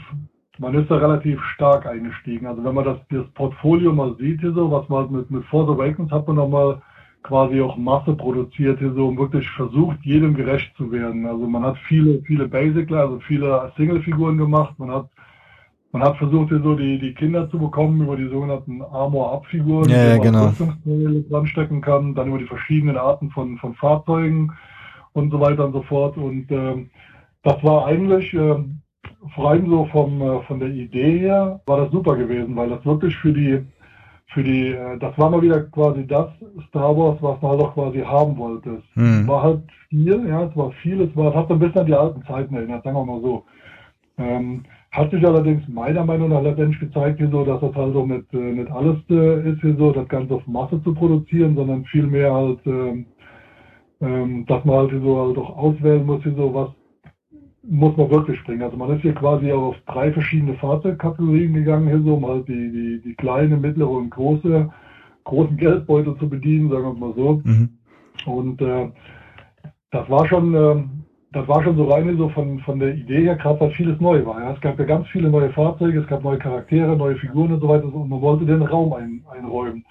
[0.59, 2.47] man ist da relativ stark eingestiegen.
[2.47, 5.69] Also wenn man das, das Portfolio mal sieht, hier so, was man mit, mit Force
[5.69, 6.81] Awakens hat man nochmal
[7.23, 11.27] quasi auch Masse produziert hier so und wirklich versucht, jedem gerecht zu werden.
[11.27, 14.79] Also man hat viele, viele Basic, also viele Single-Figuren gemacht.
[14.79, 15.11] Man hat,
[15.93, 19.97] man hat versucht, hier so die, die Kinder zu bekommen über die sogenannten Armor-Up-Figuren, Ja,
[19.97, 20.47] ja, die man genau.
[20.49, 24.53] Rüstungsteile dran stecken kann, dann über die verschiedenen Arten von, von Fahrzeugen
[25.15, 26.17] und so weiter und so fort.
[26.17, 26.91] Und ähm,
[27.43, 28.81] das war eigentlich, ähm,
[29.35, 32.85] vor allem so vom, äh, von der Idee her, war das super gewesen, weil das
[32.85, 33.65] wirklich für die,
[34.35, 36.29] für die, äh, das war mal wieder quasi das
[36.69, 38.83] Star Wars, was man halt auch quasi haben wollte.
[38.97, 39.27] Es Hm.
[39.27, 41.87] war halt viel, ja, es war viel, es war, es hat so ein bisschen an
[41.87, 43.45] die alten Zeiten erinnert, sagen wir mal so.
[44.19, 48.07] Ähm, hat sich allerdings meiner Meinung nach letztendlich gezeigt, hier so, dass das halt auch
[48.07, 51.85] nicht, äh, nicht alles äh, ist, hier so, das Ganze auf Masse zu produzieren, sondern
[51.87, 53.07] vielmehr halt, ähm,
[54.01, 56.71] ähm, dass man halt hier so halt auch auswählen muss, hier so, was
[57.63, 58.63] muss man wirklich bringen.
[58.63, 62.49] Also man ist hier quasi auch auf drei verschiedene Fahrzeugkategorien gegangen, hier so, um halt
[62.49, 64.71] die, die, die kleine, mittlere und große,
[65.25, 67.43] großen Geldbeutel zu bedienen, sagen wir mal so.
[67.45, 67.69] Mhm.
[68.25, 68.91] Und äh,
[69.91, 70.98] das war schon, ähm,
[71.39, 74.25] das war schon so rein so von, von der Idee her, gerade weil vieles neu
[74.27, 74.41] war.
[74.41, 74.53] Ja.
[74.53, 77.69] Es gab ja ganz viele neue Fahrzeuge, es gab neue Charaktere, neue Figuren und so
[77.69, 79.85] weiter und man wollte den Raum ein, einräumen,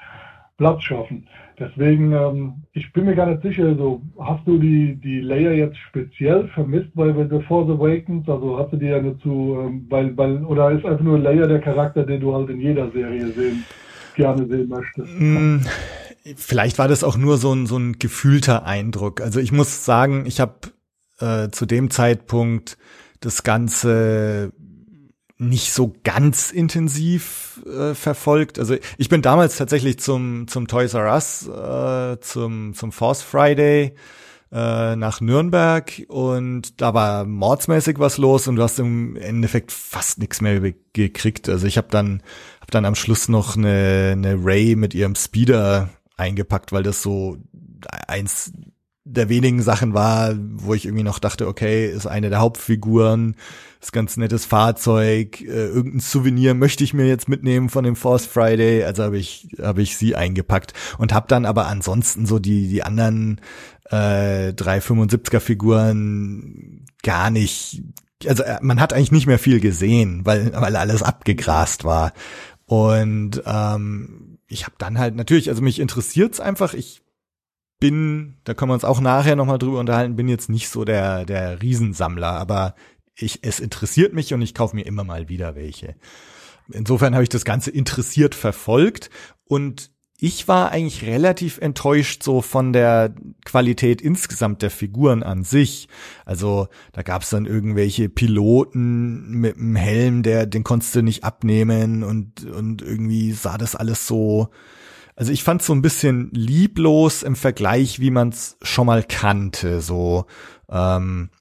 [0.58, 1.26] Platz schaffen.
[1.60, 5.78] Deswegen, ähm, ich bin mir gar nicht sicher, so hast du die, die Layer jetzt
[5.78, 10.16] speziell vermisst, bei The Force Awakens, also hast du die ja nicht zu, ähm, weil,
[10.18, 13.64] weil, oder ist einfach nur Layer der Charakter, den du halt in jeder Serie sehen,
[14.16, 15.20] gerne sehen möchtest?
[15.20, 15.60] Mm,
[16.36, 19.22] Vielleicht war das auch nur so ein, so ein gefühlter Eindruck.
[19.22, 20.56] Also ich muss sagen, ich habe
[21.20, 22.78] äh, zu dem Zeitpunkt
[23.20, 24.52] das Ganze
[25.40, 28.58] nicht so ganz intensiv äh, verfolgt.
[28.58, 33.94] Also ich bin damals tatsächlich zum zum Toys R Us, äh, zum zum Force Friday
[34.52, 40.20] äh, nach Nürnberg und da war mordsmäßig was los und du hast im Endeffekt fast
[40.20, 41.50] nichts mehr gekriegt.
[41.50, 42.24] Also ich habe dann
[42.62, 47.38] hab dann am Schluss noch eine, eine Ray mit ihrem Speeder eingepackt, weil das so
[48.08, 48.52] eins
[49.10, 53.36] der wenigen Sachen war, wo ich irgendwie noch dachte, okay, ist eine der Hauptfiguren,
[53.82, 58.26] ist ganz nettes Fahrzeug, äh, irgendein Souvenir möchte ich mir jetzt mitnehmen von dem Force
[58.26, 62.68] Friday, also habe ich habe ich sie eingepackt und habe dann aber ansonsten so die
[62.68, 63.40] die anderen
[63.90, 67.84] äh, 375er Figuren gar nicht
[68.28, 72.14] also äh, man hat eigentlich nicht mehr viel gesehen, weil weil alles abgegrast war.
[72.66, 77.02] Und ähm, ich habe dann halt natürlich, also mich interessiert's einfach, ich
[77.80, 81.26] bin, da können wir uns auch nachher nochmal drüber unterhalten, bin jetzt nicht so der,
[81.26, 82.76] der Riesensammler, aber
[83.16, 85.96] ich, es interessiert mich und ich kaufe mir immer mal wieder welche.
[86.72, 89.10] Insofern habe ich das Ganze interessiert verfolgt
[89.46, 93.14] und ich war eigentlich relativ enttäuscht so von der
[93.46, 95.90] Qualität insgesamt der Figuren an sich.
[96.26, 101.24] Also da gab es dann irgendwelche Piloten mit einem Helm, der den konntest du nicht
[101.24, 104.50] abnehmen und und irgendwie sah das alles so.
[105.18, 109.82] Also ich fand so ein bisschen lieblos im Vergleich, wie man es schon mal kannte.
[109.82, 110.28] So
[110.70, 111.32] ähm,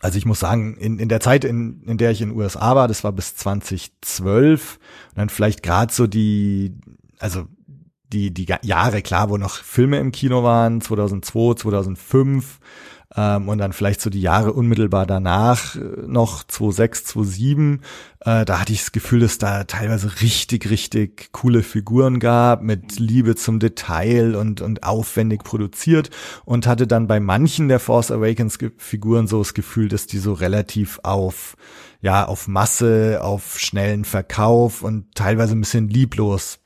[0.00, 2.76] also ich muss sagen, in, in der Zeit, in, in der ich in den USA
[2.76, 4.78] war, das war bis 2012,
[5.10, 6.78] und dann vielleicht gerade so die,
[7.18, 7.46] also
[8.12, 12.60] die, die Jahre, klar, wo noch Filme im Kino waren, 2002, 2005,
[13.16, 17.80] ähm, und dann vielleicht so die Jahre unmittelbar danach äh, noch 2006, 2007,
[18.20, 22.98] äh, da hatte ich das Gefühl, dass da teilweise richtig, richtig coole Figuren gab, mit
[22.98, 26.10] Liebe zum Detail und, und aufwendig produziert
[26.44, 30.34] und hatte dann bei manchen der Force Awakens Figuren so das Gefühl, dass die so
[30.34, 31.56] relativ auf,
[32.02, 36.58] ja, auf Masse, auf schnellen Verkauf und teilweise ein bisschen lieblos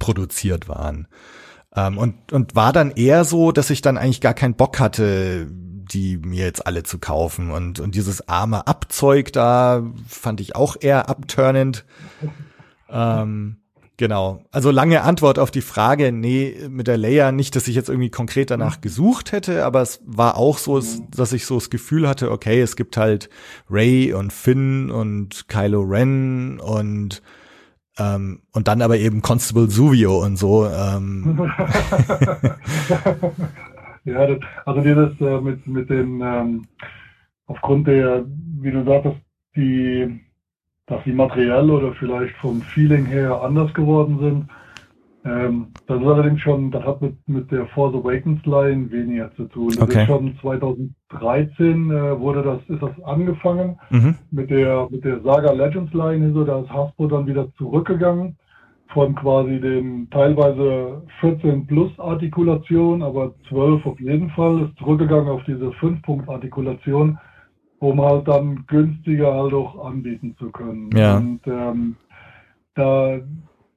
[0.00, 1.06] produziert waren.
[1.76, 5.46] Ähm, und, und war dann eher so, dass ich dann eigentlich gar keinen Bock hatte,
[5.92, 7.50] die mir jetzt alle zu kaufen.
[7.50, 11.84] Und, und dieses arme Abzeug da fand ich auch eher abturnend.
[12.88, 13.56] Ähm,
[13.96, 14.42] genau.
[14.50, 18.10] Also lange Antwort auf die Frage, nee, mit der Leia nicht, dass ich jetzt irgendwie
[18.10, 22.30] konkret danach gesucht hätte, aber es war auch so, dass ich so das Gefühl hatte,
[22.30, 23.28] okay, es gibt halt
[23.70, 27.22] Ray und Finn und Kylo Ren und
[27.98, 30.66] ähm, und dann aber eben Constable Suvio und so.
[30.66, 31.50] Ähm.
[34.06, 36.62] ja, das, also dieses äh, mit, mit den, ähm,
[37.46, 38.24] aufgrund der,
[38.60, 39.16] wie du sagtest,
[39.56, 40.20] die,
[40.86, 44.48] dass die materiell oder vielleicht vom Feeling her anders geworden sind,
[45.24, 49.46] ähm, das ist allerdings schon, das hat mit, mit der Force Awakens Line weniger zu
[49.46, 49.70] tun.
[49.70, 50.02] Das okay.
[50.02, 54.14] ist schon 2013 äh, wurde das, ist das angefangen mhm.
[54.30, 58.36] mit der, mit der Saga Legends Line, so, da ist Hasbro dann wieder zurückgegangen
[58.88, 65.42] von quasi den teilweise 14 plus Artikulation, aber 12 auf jeden Fall, ist zurückgegangen auf
[65.44, 67.18] diese 5 Punkt Artikulation,
[67.78, 70.90] um halt dann günstiger halt auch anbieten zu können.
[70.96, 71.18] Ja.
[71.18, 71.96] Und ähm,
[72.74, 73.18] da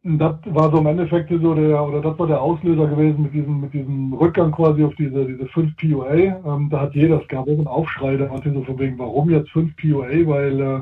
[0.04, 3.60] das war so im Endeffekt so der, oder das war der Auslöser gewesen mit diesem,
[3.60, 6.14] mit diesem Rückgang quasi auf diese, diese 5 POA.
[6.16, 9.30] Ähm, da hat jeder, es gab auch einen Aufschrei, da hatte so von wegen, warum
[9.30, 10.82] jetzt 5 POA, weil äh,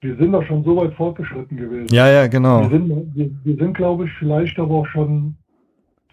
[0.00, 1.88] wir sind da schon so weit fortgeschritten gewesen.
[1.90, 2.62] Ja, ja, genau.
[2.62, 5.34] Wir sind, wir, wir sind glaube ich, vielleicht aber auch schon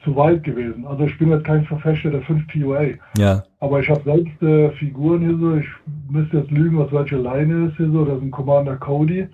[0.04, 0.86] zu weit gewesen.
[0.86, 2.86] Also ich bin jetzt kein Verfechter der 5 POA.
[3.18, 3.44] Ja.
[3.60, 5.68] Aber ich habe selbst äh, Figuren hier so, ich
[6.10, 9.28] müsste jetzt lügen, was welche Leine ist hier so, das ist ein Commander Cody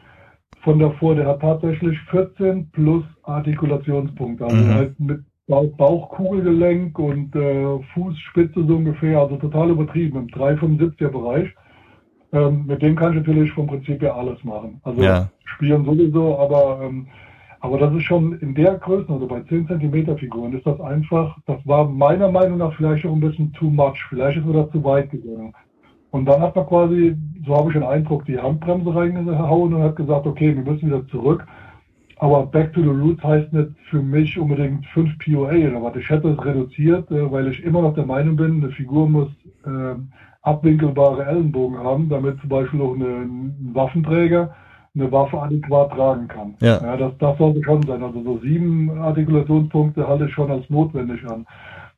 [0.64, 4.44] von davor, der hat tatsächlich 14 plus Artikulationspunkte.
[4.46, 4.74] Also Mhm.
[4.74, 11.50] halt mit Bauch- Bauchkugelgelenk und äh, Fußspitze so ungefähr, also total übertrieben im 375er Bereich.
[12.34, 14.80] Ähm, mit dem kann ich natürlich vom Prinzip her alles machen.
[14.84, 15.30] Also Ja.
[15.46, 17.08] spielen sowieso, aber ähm,
[17.62, 21.38] aber das ist schon in der Größe, also bei 10 Zentimeter Figuren, ist das einfach,
[21.46, 24.04] das war meiner Meinung nach vielleicht auch ein bisschen too much.
[24.10, 25.54] Vielleicht ist mir das zu weit gegangen.
[26.10, 27.16] Und dann hat man quasi,
[27.46, 31.08] so habe ich den Eindruck, die Handbremse reingehauen und hat gesagt, okay, wir müssen wieder
[31.08, 31.46] zurück.
[32.18, 35.96] Aber Back to the Roots heißt nicht für mich unbedingt 5 POA oder was.
[35.96, 39.30] Ich hätte es reduziert, äh, weil ich immer noch der Meinung bin, eine Figur muss
[39.66, 39.96] äh,
[40.42, 44.56] abwinkelbare Ellenbogen haben, damit zum Beispiel auch eine, ein Waffenträger
[44.94, 46.56] eine Waffe adäquat tragen kann.
[46.62, 46.98] Ja.
[46.98, 48.04] das, das sollte schon sein.
[48.04, 51.46] Also so sieben Artikulationspunkte halte ich schon als notwendig an.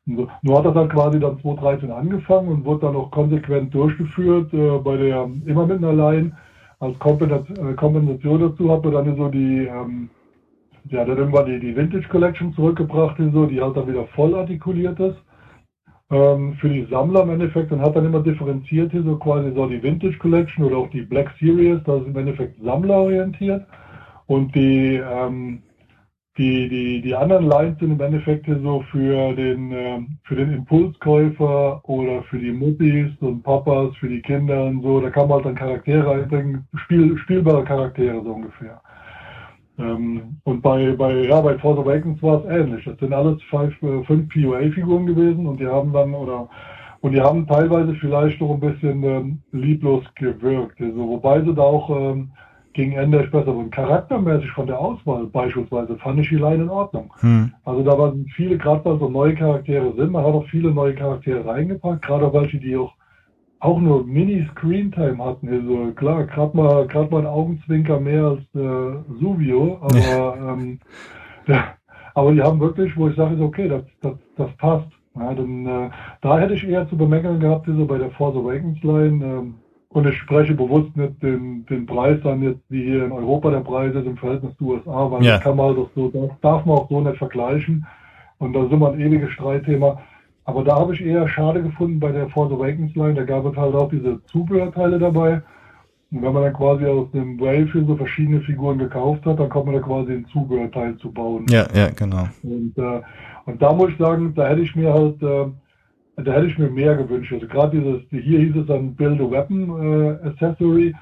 [0.06, 0.28] So.
[0.42, 4.78] Nur hat das dann quasi dann 2013 angefangen und wurde dann auch konsequent durchgeführt äh,
[4.78, 6.32] bei der immer mit einer Line.
[6.78, 10.10] Als Kompensation, äh, Kompensation dazu hat man dann so die, ähm,
[10.90, 15.00] ja, dann irgendwann die, die Vintage Collection zurückgebracht, so, die halt dann wieder voll artikuliert
[15.00, 15.16] ist.
[16.10, 19.66] Ähm, für die Sammler im Endeffekt und hat dann immer differenziert hier so quasi so
[19.66, 23.66] die Vintage Collection oder auch die Black Series, das ist im Endeffekt sammlerorientiert.
[24.26, 25.62] Und die, ähm,
[26.36, 30.52] die, die, die anderen Lines sind im Endeffekt hier so für den, ähm, für den
[30.52, 35.00] Impulskäufer oder für die Muttis und Papas, für die Kinder und so.
[35.00, 38.80] Da kann man halt dann Charaktere einbringen, Spiel, spielbare Charaktere so ungefähr.
[39.78, 42.84] Ähm, und bei, bei, ja, bei Force Awakens war es ähnlich.
[42.84, 46.48] Das sind alles five, äh, fünf POA-Figuren gewesen und die haben dann, oder,
[47.00, 50.80] und die haben teilweise vielleicht noch ein bisschen ähm, lieblos gewirkt.
[50.80, 52.30] Also, wobei sie da auch ähm,
[52.74, 53.70] gegen Ende echt besser wurden.
[53.70, 57.12] Charaktermäßig von der Auswahl beispielsweise fand ich die Line in Ordnung.
[57.20, 57.52] Hm.
[57.64, 60.94] Also da waren viele, gerade weil so neue Charaktere sind, man hat auch viele neue
[60.94, 62.92] Charaktere reingepackt, gerade auch welche, die auch
[63.64, 65.48] auch nur Mini-Screentime hatten.
[65.48, 70.78] Also klar, gerade mal, gerade mal ein Augenzwinker mehr als äh, Suvio, aber, ähm,
[71.46, 71.74] ja,
[72.14, 74.88] aber die haben wirklich, wo ich sage, ist okay, das, das, das passt.
[75.16, 75.90] Ja, dann, äh,
[76.22, 79.24] da hätte ich eher zu bemängeln gehabt, so bei der Force Awakens Line.
[79.24, 79.54] Ähm,
[79.88, 83.60] und ich spreche bewusst nicht den, den Preis an, jetzt wie hier in Europa der
[83.60, 85.34] Preis ist im Verhältnis zu USA, weil Ja.
[85.34, 87.86] das kann man auch so, das darf man auch so nicht vergleichen.
[88.38, 90.00] Und da sind wir ein ewiges Streitthema.
[90.44, 93.56] Aber da habe ich eher schade gefunden bei der Force Awakens Line, da gab es
[93.56, 95.42] halt auch diese Zubehörteile dabei.
[96.10, 99.48] Und wenn man dann quasi aus dem Wave hier so verschiedene Figuren gekauft hat, dann
[99.48, 101.46] kommt man da quasi ein Zubehörteil zu bauen.
[101.48, 102.28] Ja, ja, genau.
[102.42, 103.00] Und, äh,
[103.46, 105.46] und da muss ich sagen, da hätte ich mir halt, äh,
[106.22, 107.32] da hätte ich mir mehr gewünscht.
[107.32, 110.94] Also gerade dieses, hier hieß es dann Build a Weapon äh, Accessory.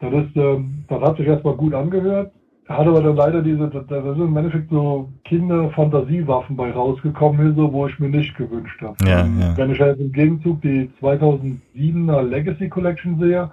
[0.00, 2.32] Das ist, ähm, das hat sich erstmal gut angehört.
[2.70, 7.88] Hat aber dann leider diese, da sind im Endeffekt so Kinder-Fantasiewaffen bei rausgekommen, so, wo
[7.88, 8.94] ich mir nicht gewünscht habe.
[9.04, 9.56] Ja, ja.
[9.56, 13.50] Wenn ich jetzt im Gegenzug die 2007er Legacy Collection sehe,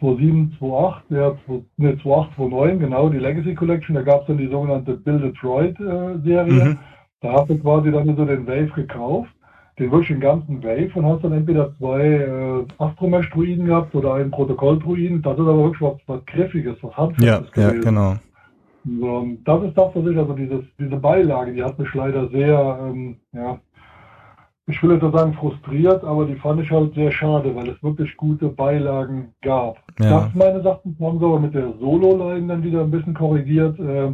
[0.00, 4.38] 27, 28, ja, 2- ne, 28, 29, genau, die Legacy Collection, da gab es dann
[4.38, 6.64] die sogenannte Build Detroit äh, Serie.
[6.64, 6.78] Mhm.
[7.20, 9.33] Da hast du quasi dann so den Wave gekauft,
[9.78, 15.22] den den ganzen Wave und hast dann entweder zwei äh, Astromesh-Druiden gehabt oder einen Protokoll-Druiden.
[15.22, 17.84] Das ist aber wirklich was, was Griffiges, was Ja, Handfestes ja, gewesen.
[17.84, 18.14] genau.
[19.00, 22.78] So, das ist das, was ich, also dieses, diese Beilage, die hat mich leider sehr,
[22.82, 23.58] ähm, ja,
[24.66, 28.16] ich will jetzt sagen frustriert, aber die fand ich halt sehr schade, weil es wirklich
[28.16, 29.78] gute Beilagen gab.
[29.98, 30.20] Ja.
[30.20, 33.78] Das meines Erachtens haben sie aber mit der Solo-Line dann wieder ein bisschen korrigiert.
[33.78, 34.12] Äh,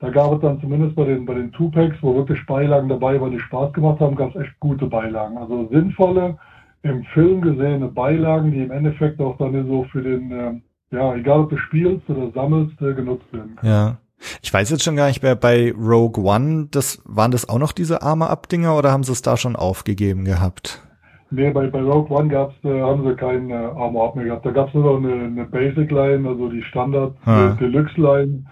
[0.00, 3.32] da gab es dann zumindest bei den, bei den Two-Packs, wo wirklich Beilagen dabei waren,
[3.32, 5.36] die Spaß gemacht haben, gab es echt gute Beilagen.
[5.36, 6.38] Also sinnvolle,
[6.82, 11.40] im Film gesehene Beilagen, die im Endeffekt auch dann so für den, äh, ja, egal
[11.40, 13.72] ob du spielst oder sammelst, äh, genutzt werden können.
[13.72, 13.96] Ja.
[14.42, 17.72] Ich weiß jetzt schon gar nicht mehr, bei Rogue One, das, waren das auch noch
[17.72, 20.86] diese Armor-Up-Dinger oder haben sie es da schon aufgegeben gehabt?
[21.30, 24.44] Nee, bei, bei Rogue One gab's, äh, haben sie keinen äh, Armor-Up mehr gehabt.
[24.44, 27.52] Da gab's nur noch eine, eine Basic-Line, also die Standard Ah.
[27.52, 28.44] äh, Deluxe-Line,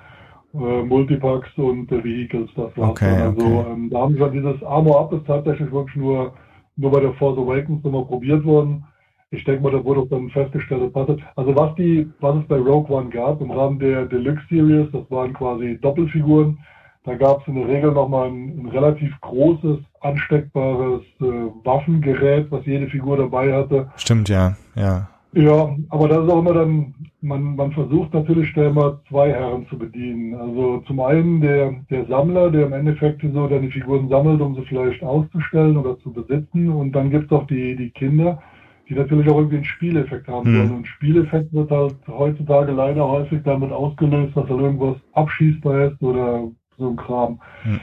[0.55, 3.35] äh, Multipacks und äh, Vehicles, das war's Okay, dann.
[3.35, 3.71] Also okay.
[3.73, 6.33] ähm, da haben sie dann dieses Armor-Up ist tatsächlich wirklich nur,
[6.77, 8.85] nur bei der Force Awakens nochmal probiert worden.
[9.31, 11.21] Ich denke mal, da wurde auch dann festgestellt, das passt.
[11.37, 15.11] Also was die, was es bei Rogue One gab im Rahmen der Deluxe Series, das
[15.11, 16.59] waren quasi Doppelfiguren.
[17.05, 21.25] Da gab es in der Regel nochmal ein, ein relativ großes, ansteckbares äh,
[21.65, 23.91] Waffengerät, was jede Figur dabei hatte.
[23.97, 25.09] Stimmt, ja, ja.
[25.33, 29.67] Ja, aber das ist auch immer dann, man, man versucht natürlich da immer zwei Herren
[29.69, 30.35] zu bedienen.
[30.35, 34.55] Also zum einen der, der Sammler, der im Endeffekt so dann die Figuren sammelt, um
[34.55, 36.71] sie vielleicht auszustellen oder zu besitzen.
[36.71, 38.43] Und dann gibt es auch die, die Kinder,
[38.89, 40.77] die natürlich auch irgendwie einen Spieleffekt haben sollen.
[40.77, 46.51] Und Spieleffekt wird halt heutzutage leider häufig damit ausgelöst, dass halt irgendwas abschießbar ist oder
[46.79, 47.39] so ein Kram.
[47.65, 47.81] Hm.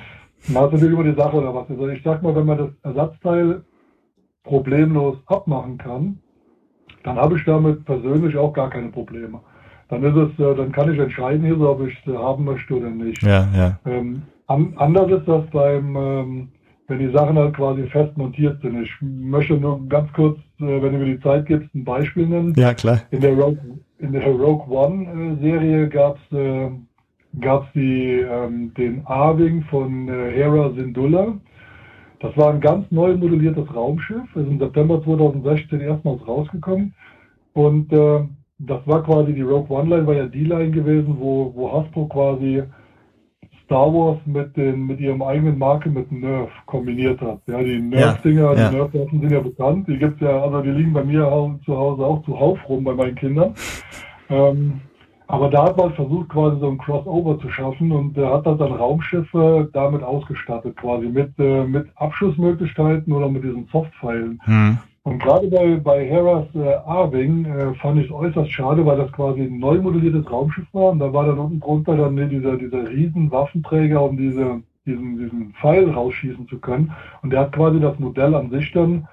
[0.48, 1.70] Man hat natürlich immer die Sache oder was.
[1.70, 3.64] Also ich sag mal, wenn man das Ersatzteil
[4.44, 6.20] problemlos abmachen kann,
[7.06, 9.40] dann habe ich damit persönlich auch gar keine Probleme.
[9.90, 12.90] Dann ist es, äh, dann kann ich entscheiden hier, ob ich es haben möchte oder
[12.90, 13.22] nicht.
[13.22, 13.80] Ja, ja.
[13.86, 16.48] Ähm, an, anders ist das beim, ähm,
[16.88, 18.82] wenn die Sachen halt quasi fest montiert sind.
[18.82, 22.54] Ich möchte nur ganz kurz, äh, wenn du mir die Zeit gibst, ein Beispiel nennen.
[22.58, 23.02] Ja, klar.
[23.12, 23.60] In der Rogue,
[24.00, 26.70] in der Rogue One äh, Serie gab's äh,
[27.40, 31.36] gab's die ähm, den A-Wing von äh, Hera Syndulla.
[32.26, 36.96] Das war ein ganz neu modelliertes Raumschiff, ist im September 2016 erstmals rausgekommen.
[37.54, 38.22] Und äh,
[38.58, 42.08] das war quasi die Rogue One Line, war ja die Line gewesen, wo, wo Hasbro
[42.08, 42.64] quasi
[43.64, 47.42] Star Wars mit den mit ihrem eigenen Marke mit Nerf kombiniert hat.
[47.46, 48.70] Ja, die Nerf-Dinger, ja.
[48.70, 49.88] die Nerf-Waffen sind ja bekannt.
[49.88, 53.16] Die gibt's ja, also die liegen bei mir zu Hause auch zuhauf rum bei meinen
[53.16, 53.54] Kindern.
[54.30, 54.82] Ähm,
[55.28, 58.58] aber da hat man versucht, quasi so ein Crossover zu schaffen und äh, hat dann
[58.58, 64.40] dann Raumschiffe damit ausgestattet, quasi mit, äh, mit Abschussmöglichkeiten oder mit diesen Softpfeilen.
[64.44, 64.78] Hm.
[65.04, 69.12] Und gerade bei, bei Heras äh, A-Wing äh, fand ich es äußerst schade, weil das
[69.12, 72.58] quasi ein neu modelliertes Raumschiff war und da war dann unten drunter dann ne, dieser,
[72.58, 76.92] dieser riesen Waffenträger, um diese, diesen, diesen Pfeil rausschießen zu können.
[77.22, 79.08] Und der hat quasi das Modell an sich dann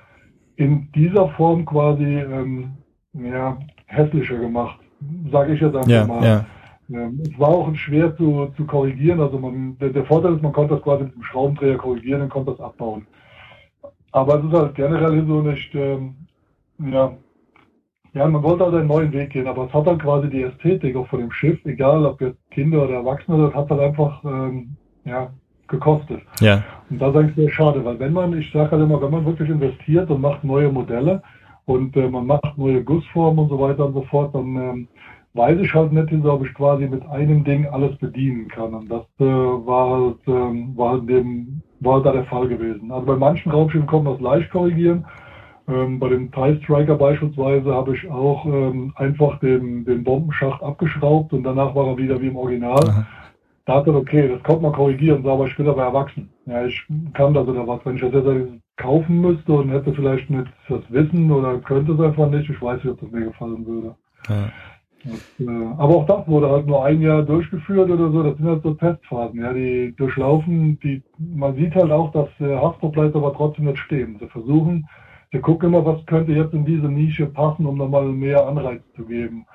[0.56, 2.70] in dieser Form quasi ähm,
[3.12, 4.78] ja, hässlicher gemacht,
[5.30, 6.24] sage ich jetzt einfach Ja, mal.
[6.24, 6.44] ja.
[6.90, 9.20] Ähm, Es war auch schwer zu, zu korrigieren.
[9.20, 12.28] Also man, der, der Vorteil ist, man konnte das quasi mit dem Schraubendreher korrigieren und
[12.28, 13.06] konnte das abbauen.
[14.12, 16.14] Aber es ist halt generell so nicht, ähm,
[16.78, 17.12] ja,
[18.14, 20.96] ja, man wollte halt einen neuen Weg gehen, aber es hat halt quasi die Ästhetik
[20.96, 24.76] auch von dem Schiff, egal ob jetzt Kinder oder Erwachsene, das hat halt einfach, ähm,
[25.06, 25.30] ja,
[25.68, 26.20] gekostet.
[26.40, 26.62] Ja.
[26.90, 29.24] Und das ist eigentlich sehr schade, weil wenn man, ich sage halt immer, wenn man
[29.24, 31.22] wirklich investiert und macht neue Modelle
[31.66, 34.88] und äh, man macht neue Gussformen und so weiter und so fort, dann ähm,
[35.34, 38.74] weiß ich halt nicht, ob ich quasi mit einem Ding alles bedienen kann.
[38.74, 42.90] Und das äh, war halt, ähm, war halt dem, war da der Fall gewesen.
[42.90, 45.04] Also bei manchen Raumschiffen kann man das leicht korrigieren.
[45.68, 51.32] Ähm, bei dem TIE Striker beispielsweise habe ich auch ähm, einfach den, den Bombenschacht abgeschraubt
[51.32, 52.88] und danach war er wieder wie im Original.
[52.88, 53.06] Aha.
[53.64, 56.30] Da hat er, okay, das konnte man korrigieren, aber ich bin aber erwachsen.
[56.46, 57.80] Ja, ich kann das oder was.
[57.84, 62.00] Wenn ich das jetzt kaufen müsste und hätte vielleicht nicht das Wissen oder könnte es
[62.00, 63.94] einfach nicht, ich weiß nicht, ob das mir gefallen würde.
[64.28, 64.50] Ja.
[65.04, 68.22] Das, äh, aber auch das wurde halt nur ein Jahr durchgeführt oder so.
[68.22, 70.78] Das sind halt so Testphasen, ja, die durchlaufen.
[70.80, 74.16] Die, man sieht halt auch, dass äh, Hasbro bleibt aber trotzdem nicht stehen.
[74.20, 74.86] Sie versuchen,
[75.32, 79.04] sie gucken immer, was könnte jetzt in diese Nische passen, um nochmal mehr Anreiz zu
[79.04, 79.46] geben.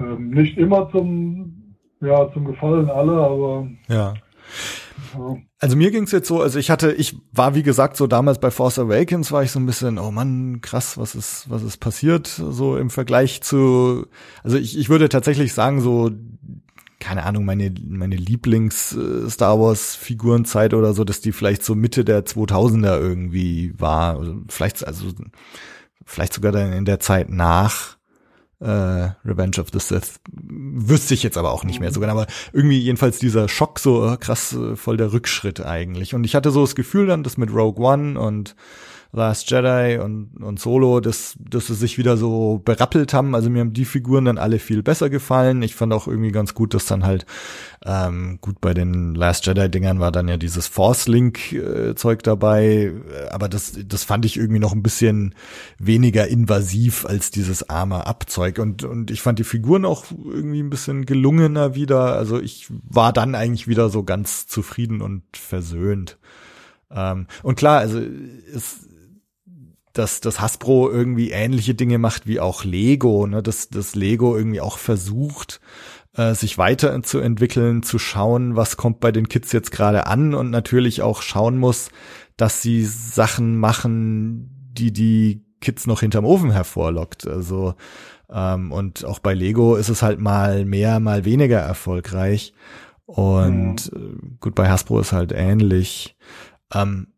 [0.00, 1.65] Ähm, nicht immer zum,
[2.00, 4.14] ja, zum Gefallen aller, aber ja.
[5.14, 5.36] ja.
[5.58, 8.50] Also mir ging's jetzt so, also ich hatte, ich war wie gesagt so damals bei
[8.50, 12.26] Force Awakens war ich so ein bisschen, oh Mann, krass, was ist, was ist passiert,
[12.26, 14.06] so im Vergleich zu,
[14.42, 16.10] also ich, ich würde tatsächlich sagen so,
[16.98, 21.74] keine Ahnung, meine, meine Lieblings äh, Star Wars Figurenzeit oder so, dass die vielleicht so
[21.74, 25.06] Mitte der 2000er irgendwie war, also vielleicht, also
[26.04, 27.95] vielleicht sogar dann in der Zeit nach
[28.60, 28.66] äh,
[29.24, 30.20] Revenge of the Sith.
[30.32, 34.06] Wüsste ich jetzt aber auch nicht mehr so genau, aber irgendwie jedenfalls dieser Schock so
[34.06, 36.14] äh, krass äh, voll der Rückschritt eigentlich.
[36.14, 38.56] Und ich hatte so das Gefühl dann, das mit Rogue One und
[39.12, 43.34] Last Jedi und, und Solo, dass, dass sie sich wieder so berappelt haben.
[43.34, 45.62] Also mir haben die Figuren dann alle viel besser gefallen.
[45.62, 47.26] Ich fand auch irgendwie ganz gut, dass dann halt,
[47.84, 52.92] ähm, gut bei den Last Jedi-Dingern war dann ja dieses Force-Link-Zeug dabei,
[53.30, 55.34] aber das, das fand ich irgendwie noch ein bisschen
[55.78, 58.58] weniger invasiv als dieses arme Abzeug.
[58.58, 62.16] Und, und ich fand die Figuren auch irgendwie ein bisschen gelungener wieder.
[62.16, 66.18] Also ich war dann eigentlich wieder so ganz zufrieden und versöhnt.
[66.90, 68.85] Ähm, und klar, also ist,
[69.98, 73.42] dass, dass Hasbro irgendwie ähnliche Dinge macht wie auch Lego, ne?
[73.42, 75.60] dass, dass Lego irgendwie auch versucht,
[76.14, 81.02] äh, sich weiterzuentwickeln, zu schauen, was kommt bei den Kids jetzt gerade an und natürlich
[81.02, 81.90] auch schauen muss,
[82.36, 87.26] dass sie Sachen machen, die die Kids noch hinterm Ofen hervorlockt.
[87.26, 87.74] Also
[88.30, 92.52] ähm, und auch bei Lego ist es halt mal mehr, mal weniger erfolgreich.
[93.06, 94.36] Und mhm.
[94.40, 96.16] gut, bei Hasbro ist halt ähnlich.
[96.74, 97.08] Ähm,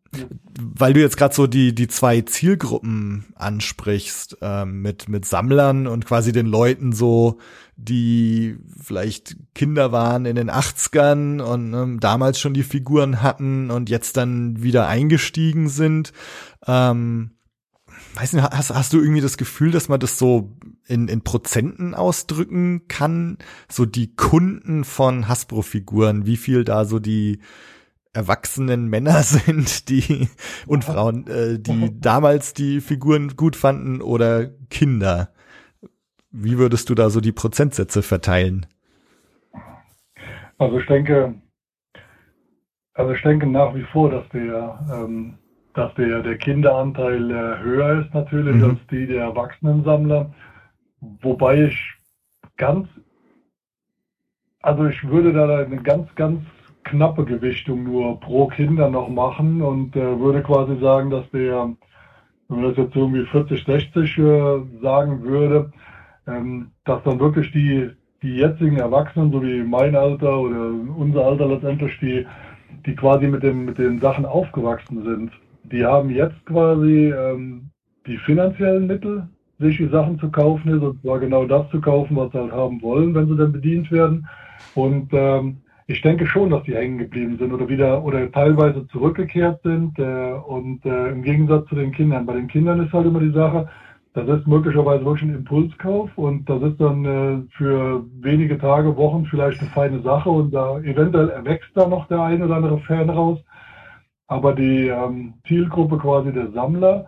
[0.61, 6.06] weil du jetzt gerade so die die zwei Zielgruppen ansprichst ähm, mit mit Sammlern und
[6.06, 7.38] quasi den Leuten so
[7.76, 13.90] die vielleicht Kinder waren in den 80ern und ähm, damals schon die Figuren hatten und
[13.90, 16.12] jetzt dann wieder eingestiegen sind.
[16.66, 17.32] Ähm,
[18.14, 20.56] weiß nicht hast hast du irgendwie das Gefühl dass man das so
[20.86, 23.38] in in Prozenten ausdrücken kann?
[23.70, 27.40] So die Kunden von Hasbro Figuren wie viel da so die
[28.18, 30.28] erwachsenen Männer sind, die
[30.66, 35.30] und Frauen, äh, die damals die Figuren gut fanden oder Kinder.
[36.30, 38.66] Wie würdest du da so die Prozentsätze verteilen?
[40.58, 41.34] Also ich denke,
[42.94, 45.38] also ich denke nach wie vor, dass der, ähm,
[45.74, 48.64] dass der, der Kinderanteil äh, höher ist natürlich mhm.
[48.64, 50.34] als die der Erwachsenensammler.
[51.22, 51.94] Wobei ich
[52.56, 52.88] ganz,
[54.60, 56.42] also ich würde da eine ganz, ganz
[56.89, 61.74] knappe Gewichtung nur pro Kinder noch machen und äh, würde quasi sagen, dass der,
[62.49, 65.72] wenn man das jetzt irgendwie 40, 60 äh, sagen würde,
[66.26, 67.91] ähm, dass dann wirklich die,
[68.22, 72.26] die jetzigen Erwachsenen, so wie mein Alter oder unser Alter letztendlich, die,
[72.86, 75.32] die quasi mit, dem, mit den Sachen aufgewachsen sind,
[75.64, 77.70] die haben jetzt quasi ähm,
[78.07, 79.28] die finanziellen Mittel,
[79.59, 82.80] sich die Sachen zu kaufen, und zwar genau das zu kaufen, was sie halt haben
[82.80, 84.26] wollen, wenn sie dann bedient werden.
[84.74, 85.59] Und ähm,
[85.91, 89.99] ich denke schon, dass die hängen geblieben sind oder wieder oder teilweise zurückgekehrt sind.
[89.99, 92.26] Äh, und äh, im Gegensatz zu den Kindern.
[92.26, 93.68] Bei den Kindern ist halt immer die Sache,
[94.12, 99.24] das ist möglicherweise wirklich ein Impulskauf und das ist dann äh, für wenige Tage, Wochen
[99.26, 103.09] vielleicht eine feine Sache und da eventuell erwächst da noch der ein oder andere Fan
[103.09, 103.39] raus.
[104.26, 107.07] Aber die ähm, Zielgruppe quasi der Sammler,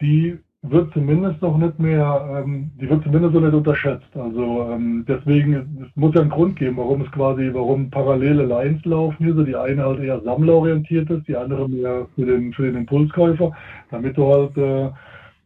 [0.00, 0.38] die
[0.70, 4.16] wird zumindest noch nicht mehr, ähm, die wird zumindest so nicht unterschätzt.
[4.16, 8.84] Also ähm, deswegen, es muss ja einen Grund geben, warum es quasi, warum parallele Lines
[8.84, 12.64] laufen hier, so die eine halt eher sammlerorientiert ist, die andere mehr für den, für
[12.64, 13.52] den Impulskäufer,
[13.90, 14.90] damit du halt äh,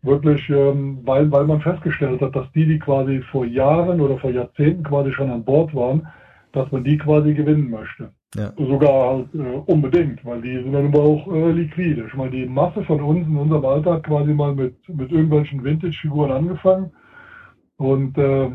[0.02, 4.30] wirklich, ähm, weil, weil man festgestellt hat, dass die, die quasi vor Jahren oder vor
[4.30, 6.06] Jahrzehnten quasi schon an Bord waren,
[6.52, 8.10] dass man die quasi gewinnen möchte.
[8.36, 8.52] Ja.
[8.56, 12.04] Sogar halt äh, unbedingt, weil die sind dann immer auch äh, liquide.
[12.06, 15.64] Ich meine, die Masse von uns in unserem Alter hat quasi mal mit, mit irgendwelchen
[15.64, 16.92] Vintage-Figuren angefangen.
[17.76, 18.50] Und äh,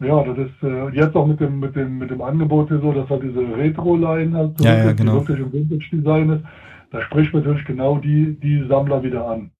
[0.00, 2.92] ja, das ist äh, jetzt auch mit dem, mit dem, mit dem Angebot hier so,
[2.92, 5.14] dass halt diese Retro-Line halt so ja, ja, genau.
[5.14, 6.44] wirklich im Vintage-Design ist.
[6.90, 9.52] Da spricht man natürlich genau die, die Sammler wieder an.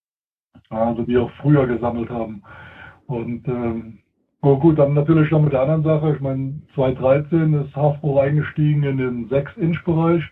[0.69, 2.43] Also die auch früher gesammelt haben.
[3.05, 3.99] Und ähm,
[4.43, 6.15] Oh gut, dann natürlich noch mit der anderen Sache.
[6.15, 10.23] Ich meine, 2013 ist Hasbro eingestiegen in den 6-Inch-Bereich.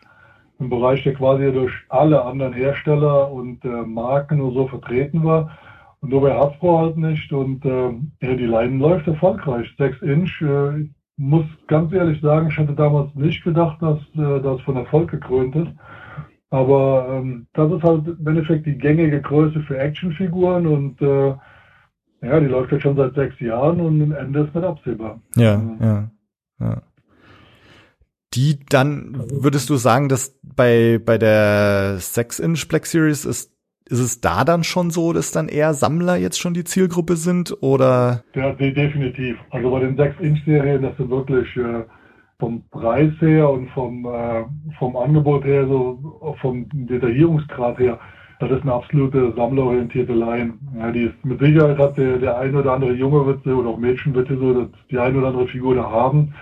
[0.57, 5.55] Im Bereich, der quasi durch alle anderen Hersteller und äh, Marken und so vertreten war.
[6.01, 7.31] Und nur bei Hasbro halt nicht.
[7.31, 7.91] Und äh,
[8.21, 9.67] ja, die Leinen läuft erfolgreich.
[9.77, 14.41] 6 Inch, äh, ich muss ganz ehrlich sagen, ich hatte damals nicht gedacht, dass äh,
[14.41, 15.71] das von Erfolg gekrönt ist.
[16.49, 21.35] Aber ähm, das ist halt im Endeffekt die gängige Größe für Actionfiguren und äh,
[22.21, 25.21] ja, die läuft jetzt schon seit sechs Jahren und ein Ende ist nicht absehbar.
[25.35, 26.11] Ja, also, ja,
[26.59, 26.81] ja.
[28.35, 33.51] Die dann, würdest du sagen, dass bei, bei der 6-Inch Black Series ist,
[33.89, 37.57] ist es da dann schon so, dass dann eher Sammler jetzt schon die Zielgruppe sind
[37.61, 38.23] oder?
[38.35, 39.37] Ja, definitiv.
[39.49, 41.85] Also bei den 6-Inch-Serien, das sind wirklich äh,
[42.37, 44.45] vom Preis her und vom, äh,
[44.77, 47.99] vom Angebot her, so vom Detaillierungsgrad her,
[48.39, 50.53] das ist eine absolute sammlerorientierte Line.
[50.77, 53.69] Ja, die ist mit Sicherheit hat der, der ein oder andere Junge wird sie oder
[53.69, 56.33] auch Mädchen wird sie so dass die ein oder andere Figur da haben.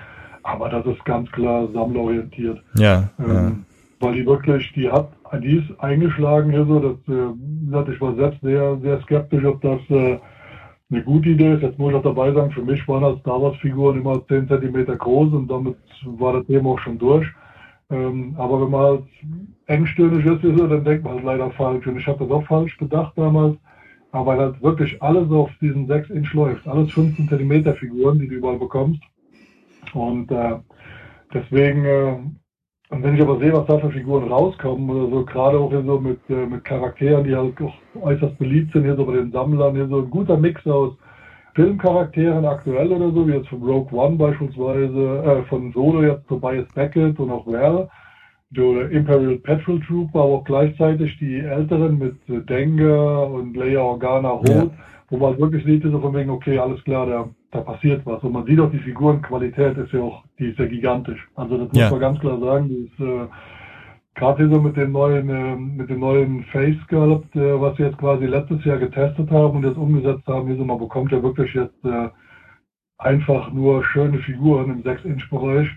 [0.44, 2.62] Aber das ist ganz klar sammlerorientiert.
[2.78, 3.52] Ja, ähm, ja.
[4.00, 5.10] Weil die wirklich, die hat,
[5.42, 9.44] die ist eingeschlagen hier so, dass, äh, wie gesagt, ich war selbst sehr, sehr skeptisch,
[9.44, 10.20] ob das äh,
[10.90, 11.64] eine gute Idee ist.
[11.64, 14.48] Jetzt muss ich auch dabei sagen, für mich waren als Star Wars Figuren immer 10
[14.48, 15.76] Zentimeter groß und damit
[16.06, 17.28] war das Thema auch schon durch.
[17.90, 19.08] Ähm, aber wenn man
[19.68, 21.88] engstirnig ist, dann denkt man halt leider falsch.
[21.88, 23.58] Und ich habe das auch falsch bedacht damals.
[24.12, 26.68] Aber weil halt wirklich alles auf diesen 6 Inch läuft.
[26.68, 29.02] Alles 15 Zentimeter Figuren, die du überall bekommst.
[29.94, 30.58] Und äh,
[31.34, 32.18] deswegen, äh,
[32.90, 35.84] und wenn ich aber sehe, was da für Figuren rauskommen oder so, gerade auch hier
[35.84, 39.32] so mit, äh, mit Charakteren, die halt auch äußerst beliebt sind, hier so bei den
[39.32, 40.94] Sammlern, hier so ein guter Mix aus
[41.58, 46.68] Filmcharakteren aktuell oder so, wie jetzt von Rogue One beispielsweise, äh, von Solo jetzt Tobias
[46.76, 47.90] Beckett und auch Val,
[48.56, 52.16] oder Imperial Petrol Trooper, aber auch gleichzeitig die Älteren mit
[52.48, 54.70] Dengue und Leia Organa Rot, ja.
[55.10, 58.22] wo man wirklich sieht, so von wegen, okay, alles klar, da, da passiert was.
[58.24, 61.28] Und man sieht auch die Figurenqualität ist ja auch, die ist ja gigantisch.
[61.36, 61.90] Also das muss ja.
[61.90, 63.26] man ganz klar sagen, die ist, äh,
[64.18, 67.88] gerade hier so mit dem neuen, äh, mit dem neuen Face Sculpt, äh, was wir
[67.88, 71.22] jetzt quasi letztes Jahr getestet haben und jetzt umgesetzt haben, hier so, man bekommt ja
[71.22, 72.10] wirklich jetzt äh,
[72.98, 75.70] einfach nur schöne Figuren im 6-Inch-Bereich.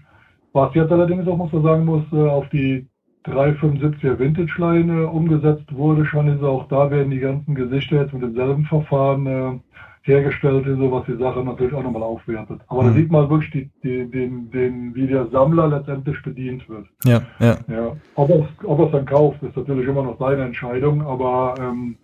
[0.53, 2.89] Was jetzt allerdings auch, muss man sagen muss, auf die
[3.27, 8.65] 375er Vintage-Line umgesetzt wurde, schon ist auch da werden die ganzen Gesichter jetzt mit demselben
[8.65, 9.63] Verfahren
[10.03, 12.61] hergestellt, so was die Sache natürlich auch nochmal aufwertet.
[12.69, 12.87] Aber mhm.
[12.87, 16.87] da sieht man wirklich, die, die, den, den, wie der Sammler letztendlich bedient wird.
[17.05, 17.59] Ja, ja.
[17.69, 17.97] ja.
[18.15, 21.97] Ob er es dann kauft, ist natürlich immer noch seine Entscheidung, aber ähm,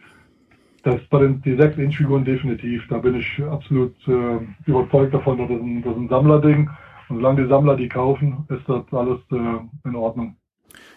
[0.86, 2.82] das bei den die 6-Inch-Figuren definitiv.
[2.88, 6.70] Da bin ich absolut äh, überzeugt davon, dass das ein, das ist ein Sammlerding.
[7.09, 10.36] Und solange die Sammler die kaufen, ist das alles äh, in Ordnung.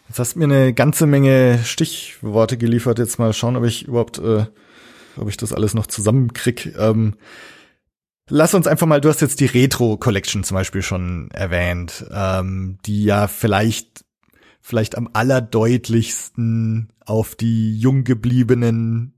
[0.08, 3.00] Jetzt hast du mir eine ganze Menge Stichworte geliefert.
[3.00, 4.46] Jetzt mal schauen, ob ich überhaupt, äh,
[5.18, 6.74] ob ich das alles noch zusammenkrieg.
[6.78, 7.16] Ähm,
[8.30, 12.78] lass uns einfach mal, du hast jetzt die Retro Collection zum Beispiel schon erwähnt, ähm,
[12.86, 14.06] die ja vielleicht,
[14.62, 19.14] vielleicht am allerdeutlichsten auf die jung gebliebenen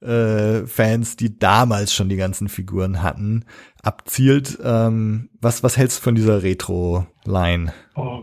[0.00, 3.44] äh, Fans, die damals schon die ganzen Figuren hatten,
[3.82, 4.58] abzielt.
[4.62, 7.72] Ähm, was, was hältst du von dieser Retro-Line?
[7.94, 8.22] Oh,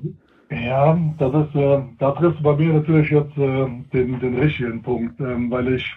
[0.50, 4.82] ja, das ist, äh, da triffst du bei mir natürlich jetzt äh, den, den richtigen
[4.82, 5.96] Punkt, ähm, weil ich,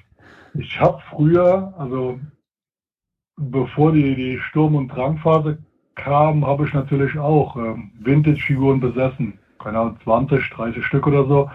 [0.55, 2.19] ich habe früher, also
[3.37, 5.59] bevor die, die Sturm- und Drangphase
[5.95, 9.39] kam, habe ich natürlich auch ähm, Vintage-Figuren besessen.
[9.59, 11.51] Keine Ahnung, 20, 30 Stück oder so.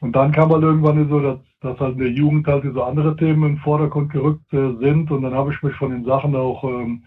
[0.00, 3.16] Und dann kam halt irgendwann so, dass, dass halt in der Jugend halt diese andere
[3.16, 5.10] Themen in den Vordergrund gerückt äh, sind.
[5.10, 7.04] Und dann habe ich mich von den Sachen auch ähm,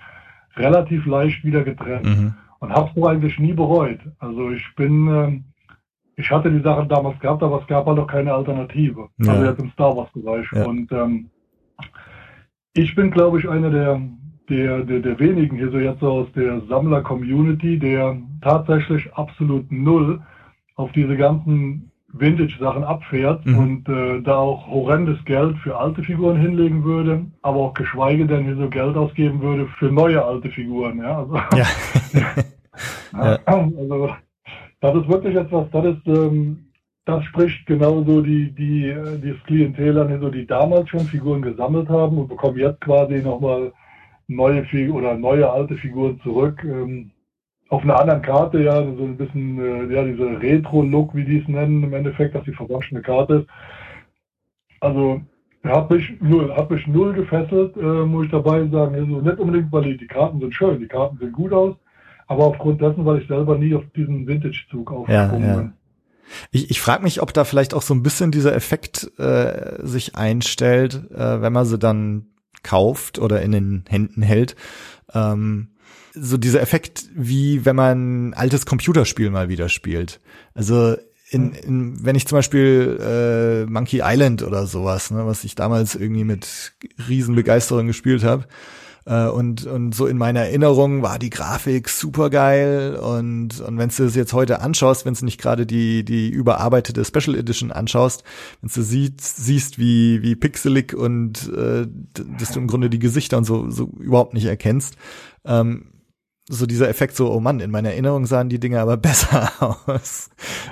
[0.56, 2.06] relativ leicht wieder getrennt.
[2.06, 2.34] Mhm.
[2.60, 4.00] Und habe es eigentlich nie bereut.
[4.20, 5.44] Also ich bin, ähm,
[6.16, 9.10] ich hatte die Sachen damals gehabt, aber es gab halt auch keine Alternative.
[9.18, 9.34] Ja.
[9.34, 10.46] Also jetzt im Star Wars Bereich.
[10.54, 10.66] Ja.
[10.66, 11.30] Und ähm,
[12.74, 14.02] ich bin, glaube ich, einer der,
[14.50, 20.22] der, der, der wenigen hier so jetzt so aus der Sammler-Community, der tatsächlich absolut null
[20.76, 23.58] auf diese ganzen Vintage-Sachen abfährt mhm.
[23.58, 28.44] und äh, da auch horrendes Geld für alte Figuren hinlegen würde, aber auch geschweige denn
[28.44, 31.00] hier so Geld ausgeben würde für neue alte Figuren.
[31.00, 31.66] Ja, also, ja.
[33.14, 33.40] ja.
[33.46, 34.10] also
[34.84, 36.66] das ist wirklich etwas, das ist, ähm,
[37.06, 42.18] das spricht genauso die, die, dieses Klientel an, so, die damals schon Figuren gesammelt haben
[42.18, 43.72] und bekommen jetzt quasi nochmal
[44.28, 46.62] neue Figuren oder neue alte Figuren zurück.
[46.66, 47.12] Ähm,
[47.70, 51.48] auf einer anderen Karte, ja, so ein bisschen, äh, ja, dieser Retro-Look, wie die es
[51.48, 53.48] nennen, im Endeffekt, dass die verwaschene Karte ist.
[54.82, 55.22] Also,
[55.64, 58.96] hat mich null, hat mich null gefesselt, äh, muss ich dabei sagen.
[58.96, 61.78] Also nicht unbedingt, weil die, die Karten sind schön, die Karten sehen gut aus,
[62.28, 65.58] aber aufgrund dessen, weil ich selber nie auf diesen Vintage-Zug aufgesprungen ja, ja.
[65.58, 65.74] bin.
[66.52, 70.16] Ich, ich frage mich, ob da vielleicht auch so ein bisschen dieser Effekt äh, sich
[70.16, 72.28] einstellt, äh, wenn man sie dann
[72.64, 74.56] kauft oder in den Händen hält.
[75.14, 75.70] Ähm,
[76.14, 80.22] so dieser Effekt, wie wenn man ein altes Computerspiel mal wieder spielt.
[80.54, 80.96] Also
[81.30, 85.96] in, in, wenn ich zum Beispiel äh, Monkey Island oder sowas, ne, was ich damals
[85.96, 86.74] irgendwie mit
[87.08, 88.46] Riesenbegeisterung gespielt habe,
[89.12, 94.04] und, und so in meiner Erinnerung war die Grafik super geil und, und wenn du
[94.04, 98.24] es jetzt heute anschaust, wenn du nicht gerade die, die überarbeitete Special Edition anschaust,
[98.62, 101.86] wenn du siehst, siehst wie, wie pixelig und äh,
[102.40, 104.96] dass du im Grunde die Gesichter und so, so überhaupt nicht erkennst,
[105.44, 105.88] ähm,
[106.50, 109.52] so dieser Effekt, so, oh Mann, in meiner Erinnerung sahen die Dinge aber besser
[109.88, 110.30] aus.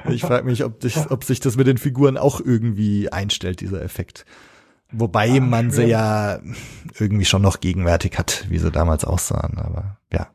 [0.09, 3.81] Ich frage mich, ob, dich, ob sich das mit den Figuren auch irgendwie einstellt, dieser
[3.81, 4.25] Effekt.
[4.91, 6.39] Wobei ja, man sie ja
[6.99, 10.27] irgendwie schon noch gegenwärtig hat, wie sie damals aussahen, aber ja.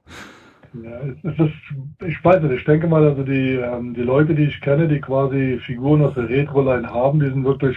[0.82, 4.44] Ja, es ist, ich weiß nicht, ich denke mal, also die, ähm, die Leute, die
[4.44, 7.76] ich kenne, die quasi Figuren aus der Retro-Line haben, die sind wirklich,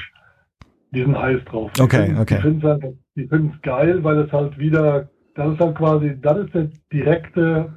[0.91, 1.71] die sind heiß drauf.
[1.73, 2.35] Die okay, finden, okay.
[2.35, 5.07] Die finden es halt, geil, weil es halt wieder
[5.39, 7.73] das ist halt quasi, das ist der direkte,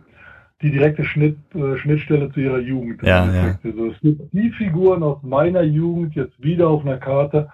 [0.62, 3.03] die direkte Schnitt, äh, Schnittstelle zu ihrer Jugend.
[3.03, 3.59] Ja, ja.
[3.62, 7.48] Also es gibt die Figuren aus meiner Jugend jetzt wieder auf einer Karte.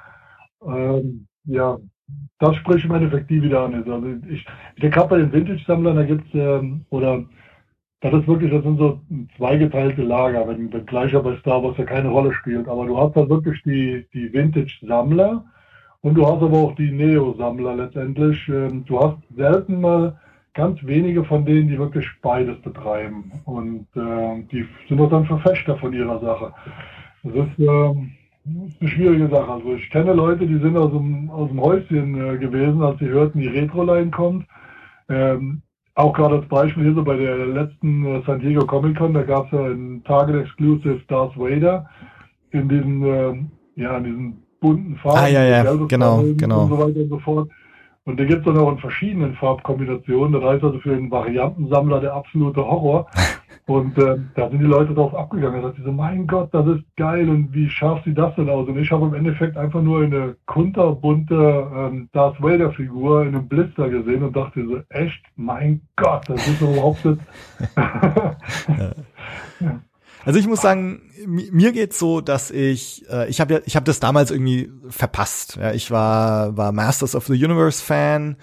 [0.66, 1.78] Ähm, ja,
[2.38, 3.74] das spricht im Endeffekt die wieder an.
[3.74, 4.46] Also ich,
[4.76, 7.24] ich gerade bei den Vintage-Sammlern, da gibt's ähm, oder
[8.00, 9.00] das ist wirklich, das sind so
[9.36, 12.68] zweigeteilte Lager, wenn, wenn gleicher bei Star Wars ja keine Rolle spielt.
[12.68, 15.44] Aber du hast halt wirklich die, die Vintage-Sammler
[16.02, 18.48] und du hast aber auch die Neo-Sammler letztendlich.
[18.48, 20.16] Ähm, du hast selten mal
[20.54, 23.32] ganz wenige von denen, die wirklich beides betreiben.
[23.44, 26.52] Und äh, die sind auch dann Verfechter von ihrer Sache.
[27.24, 28.17] Das ist, äh, ist
[28.80, 29.50] eine schwierige Sache.
[29.50, 33.08] Also ich kenne Leute, die sind aus dem, aus dem Häuschen äh, gewesen, als sie
[33.08, 34.46] hörten, die Retro-Line kommt.
[35.08, 35.62] Ähm,
[35.94, 39.22] auch gerade als Beispiel hier so bei der letzten äh, San Diego Comic Con, da
[39.22, 41.88] gab es ja ein Target Exclusive Darth Vader
[42.52, 45.18] in diesen, äh, ja, in diesen bunten Farben.
[45.18, 46.62] Ah, ja, ja, genau, genau.
[46.62, 47.50] Und so weiter und so fort.
[48.04, 50.32] Und den gibt es dann auch in verschiedenen Farbkombinationen.
[50.32, 53.06] Das heißt also für einen Variantensammler der absolute Horror.
[53.68, 55.60] Und äh, da sind die Leute drauf abgegangen.
[55.60, 58.48] Da dachte ich so, mein Gott, das ist geil und wie scharf sieht das denn
[58.48, 58.66] aus?
[58.66, 61.34] Und ich habe im Endeffekt einfach nur eine kunterbunte
[61.76, 66.48] ähm, Darth Vader Figur in einem Blister gesehen und dachte so, echt, mein Gott, das
[66.48, 67.20] ist überhaupt nicht.
[67.76, 68.94] ja.
[70.24, 73.84] Also ich muss sagen, mir geht's so, dass ich äh, ich habe ja ich habe
[73.84, 75.56] das damals irgendwie verpasst.
[75.60, 78.36] Ja, ich war war Masters of the Universe Fan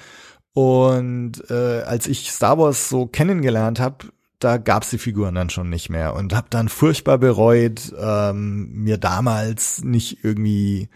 [0.53, 4.05] und äh, als ich Star Wars so kennengelernt habe,
[4.39, 8.97] da gab's die Figuren dann schon nicht mehr und habe dann furchtbar bereut, ähm, mir
[8.97, 10.89] damals nicht irgendwie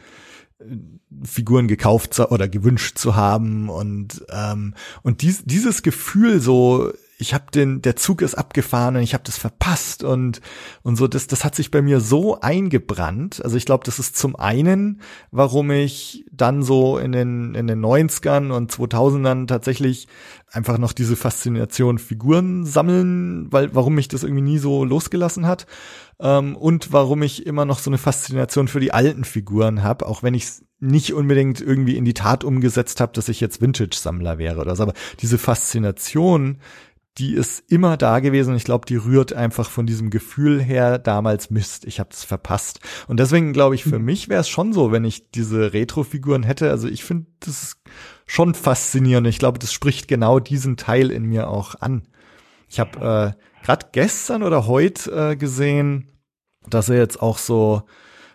[0.60, 0.64] äh,
[1.24, 7.46] Figuren gekauft oder gewünscht zu haben und ähm, und dies, dieses Gefühl so ich habe
[7.54, 10.40] den, der Zug ist abgefahren und ich habe das verpasst und
[10.84, 13.44] und so das das hat sich bei mir so eingebrannt.
[13.44, 17.84] Also ich glaube, das ist zum einen, warum ich dann so in den in den
[17.84, 20.08] 90ern und 2000ern tatsächlich
[20.50, 25.68] einfach noch diese Faszination Figuren sammeln, weil warum mich das irgendwie nie so losgelassen hat
[26.22, 30.24] ähm, und warum ich immer noch so eine Faszination für die alten Figuren habe, auch
[30.24, 34.38] wenn ich es nicht unbedingt irgendwie in die Tat umgesetzt habe, dass ich jetzt Vintage-Sammler
[34.38, 34.84] wäre oder so.
[34.84, 36.60] Aber diese Faszination
[37.20, 38.56] die ist immer da gewesen.
[38.56, 42.80] Ich glaube, die rührt einfach von diesem Gefühl her damals Mist, ich habe es verpasst.
[43.08, 44.06] Und deswegen glaube ich, für mhm.
[44.06, 46.72] mich wäre es schon so, wenn ich diese Retro-Figuren hätte.
[46.72, 47.76] Also ich finde das
[48.26, 49.28] schon faszinierend.
[49.28, 52.08] Ich glaube, das spricht genau diesen Teil in mir auch an.
[52.70, 56.12] Ich habe äh, gerade gestern oder heute äh, gesehen,
[56.70, 57.84] dass er jetzt auch so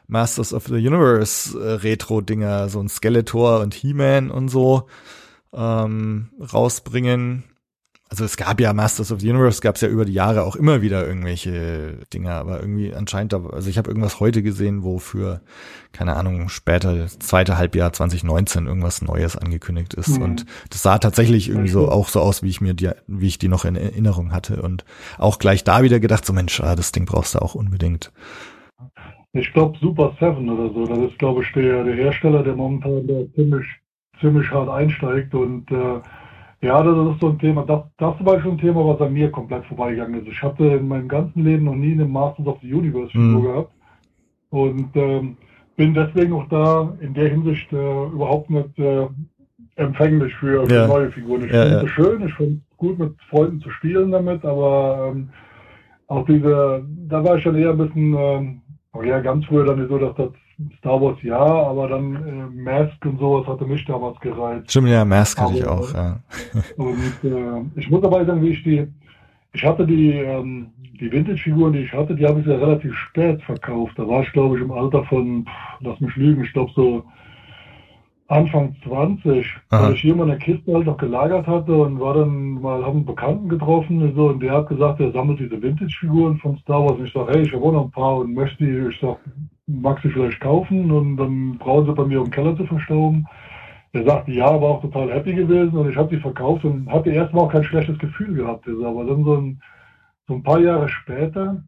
[0.08, 4.88] Masters of the Universe äh, Retro-Dinger, so ein Skeletor und He-Man und so
[5.54, 7.44] ähm, rausbringen
[8.10, 10.56] also es gab ja Masters of the Universe, gab es ja über die Jahre auch
[10.56, 14.98] immer wieder irgendwelche Dinge, aber irgendwie anscheinend, da, also ich habe irgendwas heute gesehen, wo
[14.98, 15.40] für,
[15.92, 20.18] keine Ahnung, später, zweite Halbjahr 2019 irgendwas Neues angekündigt ist.
[20.18, 20.22] Mhm.
[20.22, 23.38] Und das sah tatsächlich irgendwie so auch so aus, wie ich mir die, wie ich
[23.38, 24.60] die noch in Erinnerung hatte.
[24.62, 24.84] Und
[25.18, 28.12] auch gleich da wieder gedacht, so Mensch, ah, das Ding brauchst du auch unbedingt.
[29.32, 33.06] Ich glaube Super Seven oder so, das ist, glaube ich, der, der Hersteller, der momentan
[33.08, 33.66] da ziemlich,
[34.20, 36.00] ziemlich hart einsteigt und äh,
[36.62, 37.64] ja, das ist so ein Thema.
[37.66, 40.28] Das, das war schon ein Thema, was an mir komplett vorbeigegangen ist.
[40.28, 43.42] Ich hatte in meinem ganzen Leben noch nie eine Masters of the Universe Figur mhm.
[43.42, 43.72] gehabt
[44.50, 45.36] und ähm,
[45.76, 49.06] bin deswegen auch da in der Hinsicht äh, überhaupt nicht äh,
[49.76, 50.86] empfänglich für, ja.
[50.86, 51.44] neue Figuren.
[51.44, 51.88] Ich ja, finde es ja.
[51.88, 55.30] schön, ich finde es gut, mit Freunden zu spielen damit, aber ähm,
[56.06, 58.60] auch diese, da war ich schon eher ein bisschen, ähm,
[59.02, 60.30] ja, ganz früher dann so, dass das
[60.78, 64.70] Star Wars ja, aber dann äh, Mask und sowas hatte mich damals gereizt.
[64.70, 66.20] Stimmt, ja, Mask hatte ich auch, ja.
[66.76, 68.86] und äh, ich muss dabei sagen, wie ich die,
[69.52, 70.68] ich hatte die, ähm,
[71.00, 73.98] die Vintage-Figuren, die ich hatte, die habe ich ja relativ spät verkauft.
[73.98, 75.46] Da war ich, glaube ich, im Alter von,
[75.80, 77.04] lass mich lügen, ich glaube so
[78.28, 79.82] Anfang 20, Aha.
[79.82, 82.98] weil ich hier mal eine Kiste halt noch gelagert hatte und war dann mal, haben
[82.98, 86.82] einen Bekannten getroffen und so und der hat gesagt, er sammelt diese Vintage-Figuren von Star
[86.82, 86.98] Wars.
[86.98, 89.18] Und ich sage, hey, ich habe auch noch ein paar und möchte die, ich sag,
[89.66, 93.26] mag sie vielleicht kaufen und dann brauchen sie bei mir, den Keller zu verstauben.
[93.92, 97.10] Er sagte ja, war auch total happy gewesen und ich habe sie verkauft und hatte
[97.10, 98.66] erstmal auch kein schlechtes Gefühl gehabt.
[98.68, 99.62] Aber dann so ein,
[100.26, 101.62] so ein paar Jahre später,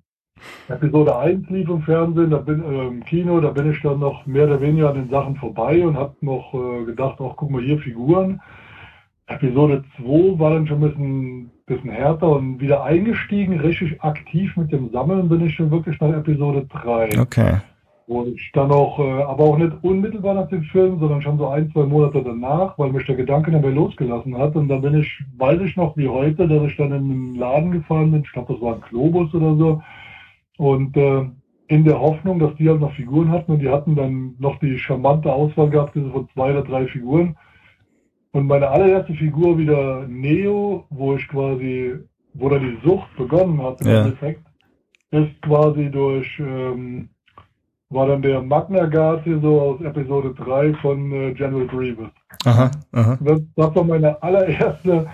[0.68, 4.26] Episode 1 lief im Fernsehen, da bin, äh, im Kino, da bin ich dann noch
[4.26, 7.62] mehr oder weniger an den Sachen vorbei und habe noch äh, gedacht, ach guck mal
[7.62, 8.40] hier Figuren.
[9.28, 14.72] Episode 2 war dann schon ein bisschen, bisschen härter und wieder eingestiegen, richtig aktiv mit
[14.72, 17.20] dem Sammeln bin ich schon wirklich nach Episode 3.
[17.20, 17.58] Okay.
[18.08, 21.48] Wo ich dann auch, äh, aber auch nicht unmittelbar nach dem Film, sondern schon so
[21.48, 24.54] ein, zwei Monate danach, weil mich der Gedanke dabei losgelassen hat.
[24.54, 27.72] Und dann bin ich, weiß ich noch wie heute, dass ich dann in einen Laden
[27.72, 29.82] gefahren bin, ich glaube, das war ein Globus oder so.
[30.58, 31.26] Und äh,
[31.68, 34.78] in der Hoffnung, dass die halt noch Figuren hatten und die hatten dann noch die
[34.78, 37.36] charmante Auswahl gehabt, diese von zwei oder drei Figuren.
[38.32, 41.94] Und meine allererste Figur wieder Neo, wo ich quasi,
[42.34, 44.04] wo dann die Sucht begonnen hat im ja.
[44.04, 44.42] Endeffekt,
[45.10, 47.08] ist quasi durch ähm,
[47.90, 52.10] war dann der Magna Guard hier so aus Episode 3 von äh, General Grievous.
[52.44, 53.18] Aha, aha.
[53.20, 55.06] Das, das, war meine allererste,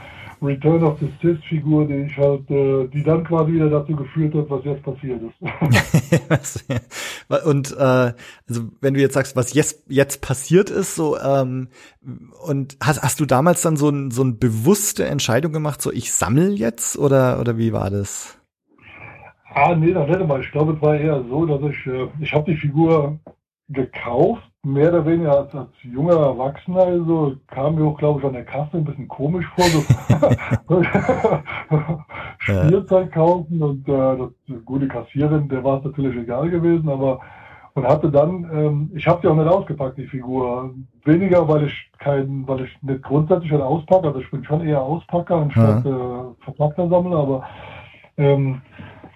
[0.42, 4.34] Return of the Sith Figur, die ich halt, äh, die dann quasi wieder dazu geführt
[4.34, 6.64] hat, was jetzt passiert ist.
[7.46, 8.12] und äh,
[8.48, 11.68] also wenn du jetzt sagst, was jetzt jetzt passiert ist, so ähm,
[12.44, 16.12] und hast hast du damals dann so ein so eine bewusste Entscheidung gemacht, so ich
[16.12, 18.41] sammle jetzt oder oder wie war das?
[19.54, 20.40] Ah, nee, das hätte mal.
[20.40, 23.18] Ich glaube, es war eher so, dass ich, äh, ich habe die Figur
[23.68, 26.84] gekauft, mehr oder weniger als, als junger Erwachsener.
[26.84, 29.64] Also kam mir auch, glaube ich, an der Kasse ein bisschen komisch vor.
[30.68, 30.82] So
[32.38, 34.16] Spielzeug kaufen und äh,
[34.48, 37.20] das gute Kassierin, der war es natürlich egal gewesen, aber
[37.74, 40.74] und hatte dann, ähm, ich habe sie auch nicht ausgepackt, die Figur.
[41.04, 44.82] Weniger, weil ich kein, weil ich nicht grundsätzlich halt auspacke, also ich bin schon eher
[44.82, 45.90] Auspacker anstatt ja.
[45.90, 47.44] äh, Verpackter Sammler, aber
[48.18, 48.60] ähm,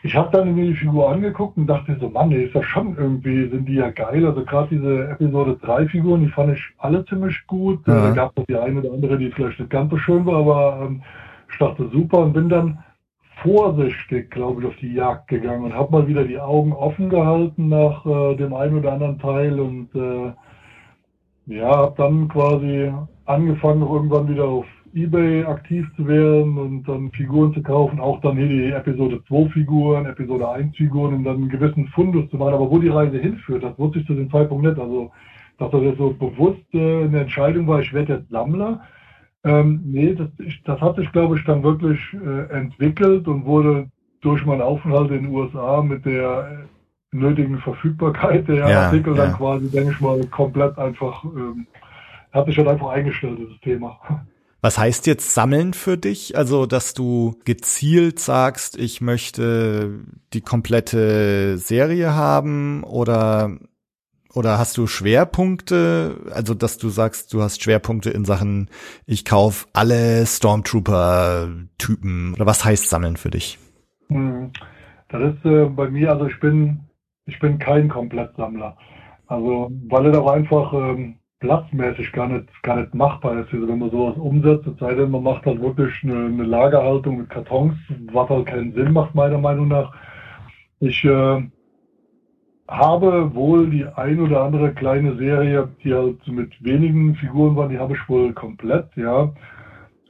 [0.07, 2.97] ich habe dann mir die Figur angeguckt und dachte so, Mann, die ist ja schon
[2.97, 4.25] irgendwie, sind die ja geil.
[4.25, 7.81] Also gerade diese Episode 3 Figuren, die fand ich alle ziemlich gut.
[7.89, 8.09] Ja.
[8.09, 10.87] Da gab es die eine oder andere, die vielleicht nicht ganz so schön war, aber
[10.87, 11.03] ähm,
[11.51, 12.79] ich dachte super und bin dann
[13.43, 17.69] vorsichtig, glaube ich, auf die Jagd gegangen und habe mal wieder die Augen offen gehalten
[17.69, 20.33] nach äh, dem einen oder anderen Teil und äh,
[21.47, 22.93] ja, habe dann quasi
[23.25, 24.67] angefangen, irgendwann wieder auf
[24.97, 29.51] eBay aktiv zu werden und dann Figuren zu kaufen, auch dann hier die Episode 2
[29.51, 32.55] Figuren, Episode 1 Figuren und dann einen gewissen Fundus zu machen.
[32.55, 34.79] Aber wo die Reise hinführt, das wusste ich zu dem Zeitpunkt nicht.
[34.79, 35.13] Also,
[35.59, 38.81] dass das jetzt so bewusst äh, eine Entscheidung war, ich werde jetzt Sammler.
[39.45, 40.29] Ähm, nee, das,
[40.65, 43.89] das hat sich, glaube ich, dann wirklich äh, entwickelt und wurde
[44.23, 46.67] durch meinen Aufenthalt in den USA mit der
[47.13, 49.27] äh, nötigen Verfügbarkeit der ja, Artikel ja.
[49.27, 51.67] dann quasi, denke ich mal, komplett einfach, ähm,
[52.33, 53.99] hat sich halt einfach eingestellt, dieses Thema.
[54.61, 56.37] Was heißt jetzt sammeln für dich?
[56.37, 60.01] Also, dass du gezielt sagst, ich möchte
[60.33, 63.59] die komplette Serie haben oder
[64.37, 66.17] oder hast du Schwerpunkte?
[66.31, 68.69] Also, dass du sagst, du hast Schwerpunkte in Sachen,
[69.07, 72.35] ich kauf alle Stormtrooper-Typen.
[72.35, 73.59] Oder was heißt sammeln für dich?
[74.09, 74.51] Hm,
[75.09, 76.81] das ist äh, bei mir, also ich bin,
[77.25, 78.77] ich bin kein Komplettsammler.
[79.27, 83.78] Also, weil es auch einfach ähm, platzmäßig gar nicht, gar nicht machbar ist, also wenn
[83.78, 87.74] man sowas umsetzt, es sei denn, man macht halt wirklich eine, eine Lagerhaltung mit Kartons,
[88.12, 89.93] was halt keinen Sinn macht, meiner Meinung nach.
[90.80, 91.43] Ich äh,
[92.68, 97.78] habe wohl die ein oder andere kleine Serie, die halt mit wenigen Figuren war, die
[97.78, 99.32] habe ich wohl komplett, ja.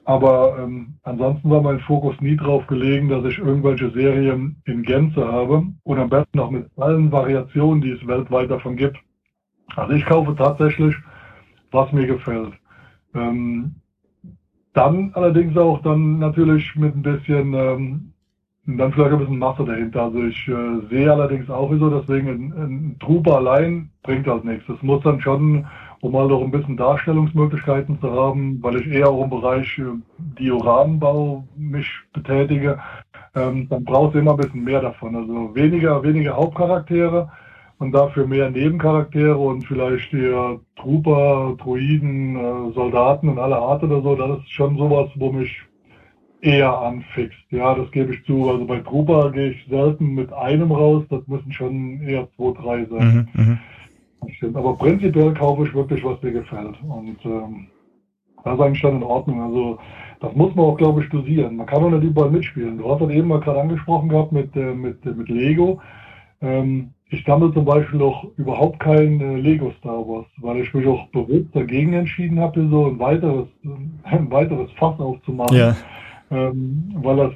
[0.04, 5.26] Aber ähm, ansonsten war mein Fokus nie drauf gelegen, dass ich irgendwelche Serien in Gänze
[5.26, 8.98] habe und am besten auch mit allen Variationen, die es weltweit davon gibt.
[9.74, 10.94] Also ich kaufe tatsächlich
[11.76, 12.54] was mir gefällt.
[13.14, 13.76] Ähm,
[14.72, 18.12] dann allerdings auch dann natürlich mit ein bisschen, ähm,
[18.66, 20.02] dann vielleicht ein bisschen Masse dahinter.
[20.02, 24.68] Also ich äh, sehe allerdings auch so, deswegen ein, ein Trooper allein bringt halt nichts.
[24.68, 25.66] Es muss dann schon,
[26.02, 29.84] um mal noch ein bisschen Darstellungsmöglichkeiten zu haben, weil ich eher auch im Bereich äh,
[30.38, 32.78] Dioramenbau mich betätige,
[33.34, 35.16] ähm, dann braucht es immer ein bisschen mehr davon.
[35.16, 37.30] Also weniger, weniger Hauptcharaktere,
[37.78, 44.00] und dafür mehr Nebencharaktere und vielleicht hier Trooper, Druiden, äh, Soldaten und alle Art oder
[44.02, 45.62] so, das ist schon sowas, wo mich
[46.40, 47.38] eher anfixt.
[47.50, 48.48] Ja, das gebe ich zu.
[48.48, 52.84] Also bei Trooper gehe ich selten mit einem raus, das müssen schon eher zwei, drei
[52.86, 53.28] sein.
[53.34, 53.58] Mhm,
[54.40, 54.56] mhm.
[54.56, 56.76] Aber prinzipiell kaufe ich wirklich, was mir gefällt.
[56.82, 57.68] Und ähm,
[58.44, 59.42] das ist eigentlich schon in Ordnung.
[59.42, 59.78] Also
[60.20, 61.56] das muss man auch, glaube ich, dosieren.
[61.56, 62.78] Man kann auch nicht überall mitspielen.
[62.78, 65.80] Du hast das eben mal gerade angesprochen gehabt mit, äh, mit, äh, mit Lego.
[66.40, 70.86] Ähm, ich sammle zum Beispiel auch überhaupt kein äh, Lego Star Wars, weil ich mich
[70.86, 73.46] auch bewusst dagegen entschieden habe, so ein weiteres,
[74.02, 75.56] ein weiteres Fass aufzumachen.
[75.56, 75.76] Ja.
[76.30, 77.32] Ähm, weil das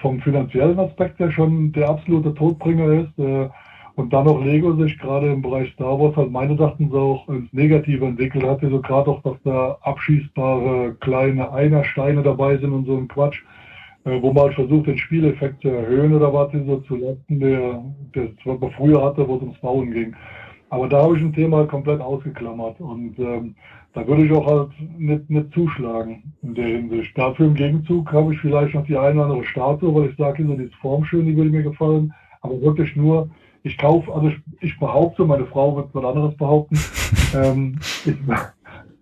[0.00, 3.18] vom finanziellen Aspekt ja schon der absolute Todbringer ist.
[3.18, 3.48] Äh,
[3.96, 7.50] und dann auch Lego sich gerade im Bereich Star Wars halt meines Erachtens auch ins
[7.52, 8.60] Negative entwickelt hat.
[8.60, 13.42] So gerade auch, dass da abschießbare kleine Einersteine dabei sind und so ein Quatsch.
[14.06, 17.82] Äh, wo man halt versucht, den Spieleffekt zu erhöhen oder was so zu lassen, der,
[18.14, 20.14] der was man früher hatte, wo es ums Bauen ging.
[20.70, 23.56] Aber da habe ich ein Thema komplett ausgeklammert und ähm,
[23.94, 27.18] da würde ich auch halt nicht, nicht zuschlagen in der Hinsicht.
[27.18, 30.46] Dafür im Gegenzug habe ich vielleicht noch die eine oder andere Statue, weil ich sage,
[30.46, 33.28] so die ist formschön, die würde mir gefallen, aber wirklich nur,
[33.64, 36.78] ich kaufe, also ich, ich behaupte, meine Frau wird was anderes behaupten,
[37.34, 38.14] ähm, ich,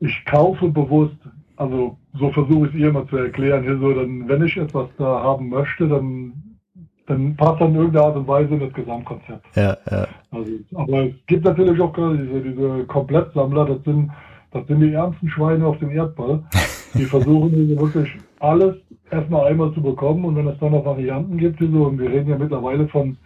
[0.00, 1.16] ich kaufe bewusst
[1.57, 3.62] also so versuche ich es ihr immer zu erklären.
[3.62, 6.32] Hier so, dann, wenn ich etwas da haben möchte, dann,
[7.07, 9.44] dann passt dann in irgendeiner Art und Weise in das Gesamtkonzept.
[9.57, 10.07] Ja, ja.
[10.30, 14.11] Also, aber es gibt natürlich auch gerade diese, diese Komplettsammler, das sind,
[14.52, 16.42] das sind die ärmsten Schweine auf dem Erdball.
[16.96, 18.76] Die versuchen wirklich alles
[19.11, 22.30] erstmal einmal zu bekommen und wenn es dann noch Varianten gibt, so, und wir reden
[22.30, 23.16] ja mittlerweile von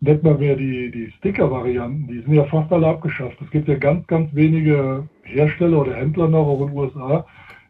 [0.00, 3.36] nicht mal mehr die, die Sticker-Varianten, die sind ja fast alle abgeschafft.
[3.40, 7.26] Es gibt ja ganz, ganz wenige Hersteller oder Händler noch auch in den USA,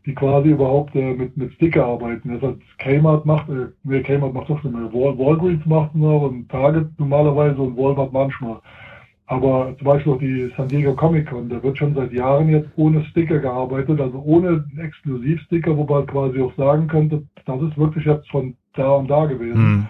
[0.07, 2.33] die quasi überhaupt äh, mit, mit Sticker arbeiten.
[2.35, 4.93] Das heißt, Kmart macht, äh, nee, Kmart macht doch schon mehr.
[4.93, 8.61] Wal Walgreens macht noch und Target normalerweise und Walmart manchmal.
[9.27, 12.69] Aber zum Beispiel auch die San Diego Comic Con, da wird schon seit Jahren jetzt
[12.77, 18.05] ohne Sticker gearbeitet, also ohne Exklusivsticker, wo man quasi auch sagen könnte, das ist wirklich
[18.05, 19.63] jetzt von da und da gewesen.
[19.63, 19.87] Mhm.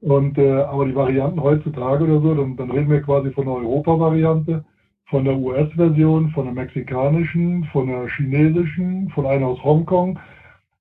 [0.00, 3.54] Und äh, aber die Varianten heutzutage oder so, dann, dann reden wir quasi von der
[3.54, 4.64] Europa-Variante,
[5.06, 10.18] von der US-Version, von der mexikanischen, von der chinesischen, von einer aus Hongkong.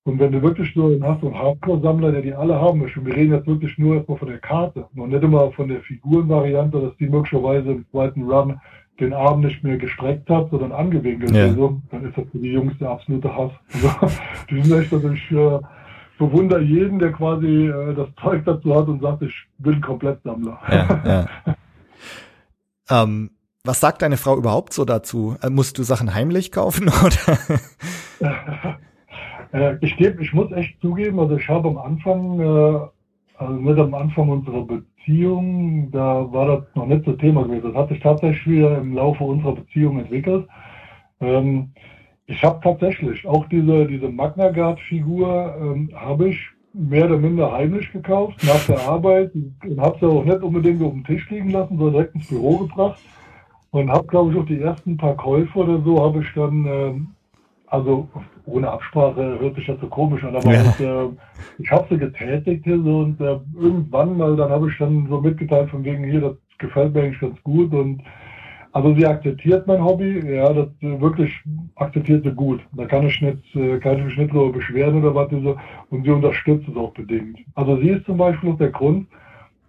[0.03, 3.15] Und wenn du wirklich so hast, so einen Hardcore-Sammler, der die alle haben möchte, wir
[3.15, 6.97] reden jetzt wirklich nur erstmal von der Karte, noch nicht immer von der Figurenvariante, dass
[6.97, 8.59] die möglicherweise im zweiten Run
[8.99, 11.31] den Arm nicht mehr gestreckt hat, sondern angewinkelt.
[11.31, 11.45] Ja.
[11.45, 13.51] Also, dann ist das für die Jungs der absolute Hass.
[14.01, 14.15] Also,
[14.49, 15.59] die sind echt, also ich äh,
[16.17, 20.59] bewundere jeden, der quasi äh, das Zeug dazu hat und sagt, ich bin Komplettsammler.
[20.69, 21.55] Ja, ja.
[23.03, 23.31] ähm,
[23.65, 25.35] was sagt deine Frau überhaupt so dazu?
[25.41, 27.37] Äh, musst du Sachen heimlich kaufen oder?
[29.51, 32.79] äh, ich gebe, ich muss echt zugeben, also ich habe am Anfang, äh,
[33.37, 37.73] also nicht am Anfang unserer Beziehung, da war das noch nicht so Thema gewesen.
[37.73, 40.47] Das hat sich tatsächlich wieder im Laufe unserer Beziehung entwickelt.
[41.19, 41.71] Ähm,
[42.27, 46.39] ich habe tatsächlich auch diese, diese Magna Guard-Figur ähm, habe ich
[46.73, 50.91] mehr oder minder heimlich gekauft nach der Arbeit und habe sie auch nicht unbedingt auf
[50.91, 52.99] dem Tisch liegen lassen, sondern direkt ins Büro gebracht.
[53.75, 56.93] Und habe, glaube ich, auch die ersten paar Käufe oder so habe ich dann, äh,
[57.67, 58.07] also
[58.45, 60.61] ohne Absprache hört sich das so komisch an, aber ja.
[60.61, 61.07] ich, äh,
[61.59, 65.69] ich habe sie getätigt so, und äh, irgendwann mal, dann habe ich dann so mitgeteilt
[65.69, 68.01] von wegen hier, das gefällt mir eigentlich ganz gut und
[68.71, 71.33] also sie akzeptiert mein Hobby, ja, das äh, wirklich
[71.75, 72.61] akzeptiert sie gut.
[72.77, 73.43] Da kann ich nicht,
[73.81, 75.57] kann ich mich nicht drüber beschweren oder was so.
[75.89, 77.39] Und sie unterstützt es auch bedingt.
[77.55, 79.07] Also sie ist zum Beispiel auch der Grund,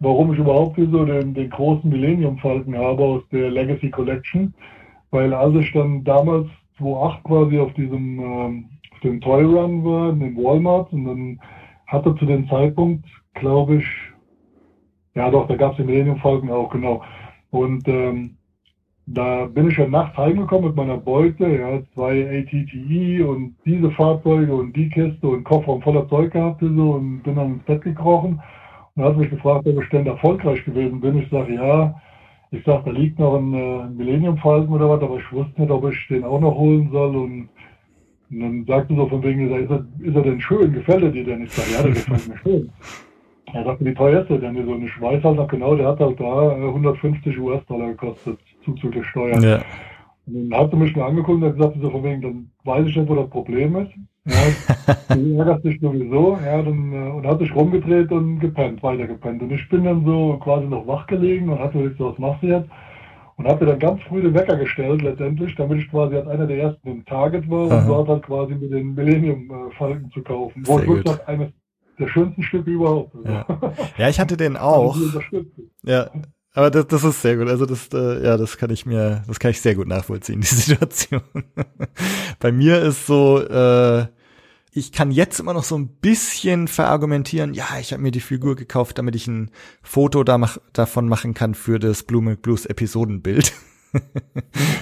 [0.00, 4.54] warum ich überhaupt so den, den großen Millennium Falken habe aus der Legacy Collection.
[5.10, 10.10] Weil als ich dann damals 2008 quasi auf diesem ähm, auf dem Toy Run war,
[10.10, 11.40] in den Walmart und dann
[11.86, 13.86] hatte zu dem Zeitpunkt, glaube ich,
[15.14, 17.02] ja doch, da gab es den Millennium Falken auch, genau.
[17.50, 18.36] Und ähm,
[19.06, 24.54] da bin ich ja nachts heimgekommen mit meiner Beute, ja, zwei ATTE und diese Fahrzeuge
[24.54, 28.40] und die Kiste und Kofferraum voller Zeug gehabt so, und bin dann ins Bett gekrochen
[28.96, 31.18] und hat mich gefragt, ob ich denn erfolgreich gewesen bin.
[31.18, 31.94] Ich sage, ja.
[32.50, 35.70] Ich sage, da liegt noch ein, äh, Millennium Falcon oder was, aber ich wusste nicht,
[35.70, 37.16] ob ich den auch noch holen soll.
[37.16, 37.48] Und,
[38.30, 40.72] und dann sagte so von wegen, ist er, ist er denn schön?
[40.72, 41.42] Gefällt er dir denn?
[41.42, 42.70] Ich sage, ja, der gefällt mir schön.
[43.52, 44.64] Er sagte, wie teuer ist der denn?
[44.64, 48.38] So, und ich weiß halt noch genau, der hat halt da 150 äh, US-Dollar gekostet,
[48.64, 49.42] zuzüglich Steuern.
[49.42, 49.60] Ja.
[50.26, 52.86] Und dann hat sie mich nur angeguckt und hat gesagt, so von wegen, dann weiß
[52.86, 53.92] ich nicht, wo das Problem ist.
[54.26, 59.06] Ja, du ärgerst dich sowieso, ja, dann, äh, und hat sich rumgedreht und gepennt, weiter
[59.06, 59.40] gepennt.
[59.42, 62.48] Und ich bin dann so quasi noch wach gelegen und hatte so, was machst du
[62.48, 62.68] jetzt?
[63.36, 66.58] Und habe dann ganz früh den Wecker gestellt, letztendlich, damit ich quasi als einer der
[66.58, 67.80] ersten im Target war Aha.
[67.80, 70.62] und dort halt quasi mit den Millennium-Falken zu kaufen.
[70.66, 71.50] Wo ich wirklich eines
[71.98, 73.14] der schönsten Stücke überhaupt.
[73.24, 73.46] Ja.
[73.98, 74.96] ja, ich hatte den auch.
[75.82, 76.10] Ja,
[76.56, 77.48] aber das, das ist sehr gut.
[77.48, 80.46] Also das, äh, ja, das kann ich mir, das kann ich sehr gut nachvollziehen, die
[80.54, 81.20] Situation.
[82.40, 84.06] Bei mir ist so, äh,
[84.76, 88.56] ich kann jetzt immer noch so ein bisschen verargumentieren, ja, ich habe mir die Figur
[88.56, 89.50] gekauft, damit ich ein
[89.82, 93.54] Foto da mach, davon machen kann für das Blue Milk Blues Episodenbild.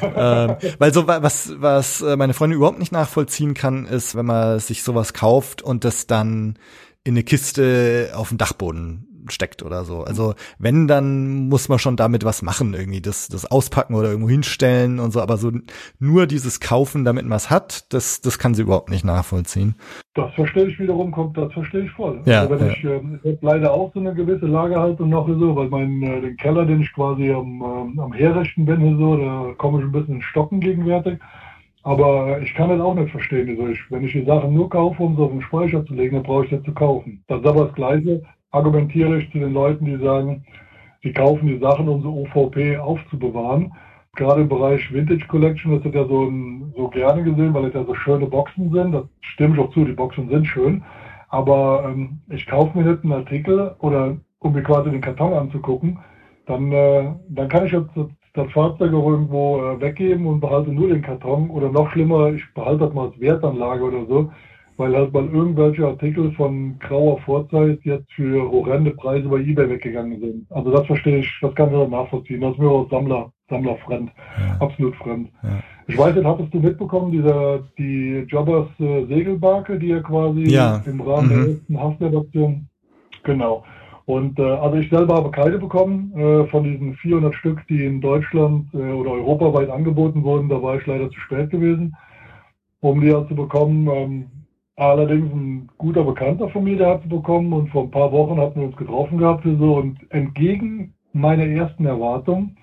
[0.03, 4.59] ähm, weil so was was äh, meine Freundin überhaupt nicht nachvollziehen kann, ist, wenn man
[4.59, 6.59] sich sowas kauft und das dann
[7.05, 10.03] in eine Kiste auf dem Dachboden steckt oder so.
[10.03, 14.29] Also wenn, dann muss man schon damit was machen, irgendwie das, das auspacken oder irgendwo
[14.29, 15.21] hinstellen und so.
[15.21, 15.53] Aber so
[15.99, 19.75] nur dieses Kaufen, damit man es hat, das, das kann sie überhaupt nicht nachvollziehen.
[20.15, 22.21] Das verstehe ich wiederum, kommt, das verstehe ich voll.
[22.25, 22.73] Ja, also wenn ja.
[22.73, 26.21] ich, äh, ich habe leider auch so eine gewisse Lagerhaltung noch so, weil mein äh,
[26.21, 29.93] den Keller, den ich quasi am, äh, am herrichten bin, so, da komme ich ein
[29.93, 31.19] bisschen in Stocken gegenwärtig.
[31.85, 33.49] Aber ich kann das auch nicht verstehen.
[33.51, 36.15] Also ich, wenn ich die Sachen nur kaufe, um sie auf den Speicher zu legen,
[36.15, 37.23] dann brauche ich das zu kaufen.
[37.29, 38.23] Das ist aber das Gleiche,
[38.55, 40.45] argumentiere ich zu den Leuten, die sagen,
[41.03, 43.73] sie kaufen die Sachen, um so OVP aufzubewahren.
[44.17, 46.33] Gerade im Bereich Vintage Collection das wird ja so,
[46.77, 48.93] so gerne gesehen, weil es ja so schöne Boxen sind.
[48.93, 50.85] Das stimmt auch zu, die Boxen sind schön.
[51.31, 55.99] Aber ähm, ich kaufe mir nicht einen Artikel oder um mir quasi den Karton anzugucken,
[56.47, 57.91] dann, äh, dann kann ich jetzt
[58.35, 61.51] das Fahrzeug irgendwo äh, weggeben und behalte nur den Karton.
[61.51, 64.31] Oder noch schlimmer, ich behalte das mal als Wertanlage oder so
[64.77, 70.21] weil halt mal irgendwelche Artikel von grauer Vorzeit jetzt für horrende Preise bei eBay weggegangen
[70.21, 70.47] sind.
[70.51, 72.41] Also das verstehe ich, das kann ich nachvollziehen.
[72.41, 74.57] Das ist mir auch Sammler, Sammler fremd, ja.
[74.61, 75.31] absolut fremd.
[75.43, 75.63] Ja.
[75.87, 80.83] Ich weiß nicht, hattest du mitbekommen, dieser, die Jobbers äh, Segelbarke, die ja quasi ja.
[80.87, 81.31] im Rahmen mhm.
[81.31, 82.69] der ersten Haftadaption,
[83.23, 83.65] genau.
[84.07, 88.01] Und äh, also ich selber habe keine bekommen äh, von diesen 400 Stück, die in
[88.01, 90.49] Deutschland äh, oder europaweit angeboten wurden.
[90.49, 91.97] Da war ich leider zu spät gewesen.
[92.81, 93.89] um die halt zu bekommen.
[93.91, 94.27] Ähm,
[94.77, 98.41] allerdings ein guter Bekannter von mir, der hat sie bekommen und vor ein paar Wochen
[98.41, 102.57] hatten wir uns getroffen gehabt so und entgegen meiner ersten Erwartung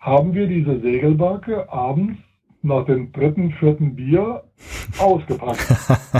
[0.00, 2.18] haben wir diese Segelbarke abends
[2.62, 4.42] nach dem dritten, vierten Bier
[4.98, 5.66] ausgepackt.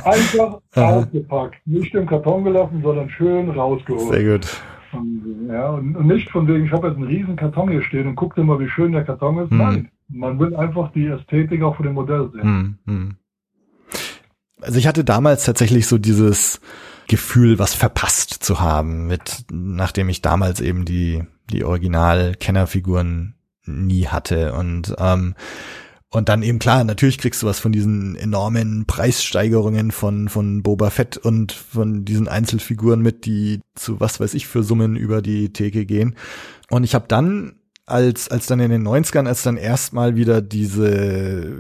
[0.05, 1.67] Einfach ausgepackt.
[1.67, 4.15] Nicht im Karton gelassen, sondern schön rausgeholt.
[4.15, 4.63] Sehr gut.
[4.93, 8.07] Und, ja, und, und nicht von wegen, ich habe jetzt einen riesen Karton hier stehen
[8.07, 9.51] und guck dir mal, wie schön der Karton ist.
[9.51, 9.59] Hm.
[9.59, 12.43] Nein, man will einfach die Ästhetik auch von dem Modell sehen.
[12.43, 13.17] Hm, hm.
[14.61, 16.61] Also ich hatte damals tatsächlich so dieses
[17.07, 23.35] Gefühl, was verpasst zu haben, mit nachdem ich damals eben die die Original-Kennerfiguren
[23.65, 25.35] nie hatte und ähm,
[26.11, 30.89] und dann eben klar, natürlich kriegst du was von diesen enormen Preissteigerungen von, von Boba
[30.89, 35.53] Fett und von diesen Einzelfiguren mit, die zu was weiß ich für Summen über die
[35.53, 36.17] Theke gehen.
[36.71, 41.55] Und ich habe dann, als, als dann in den 90ern, als dann erstmal wieder diese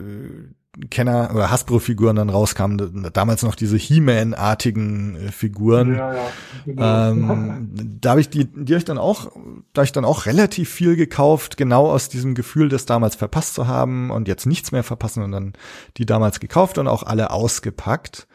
[0.90, 5.94] Kenner oder Hasbro-Figuren dann rauskamen, damals noch diese He-Man-artigen äh, Figuren.
[5.94, 6.20] Ja, ja,
[6.64, 7.10] genau.
[7.10, 7.70] ähm,
[8.00, 9.32] da habe ich die, die habe ich dann auch,
[9.72, 13.54] da hab ich dann auch relativ viel gekauft, genau aus diesem Gefühl, das damals verpasst
[13.54, 15.52] zu haben und jetzt nichts mehr verpassen und dann
[15.96, 18.28] die damals gekauft und auch alle ausgepackt.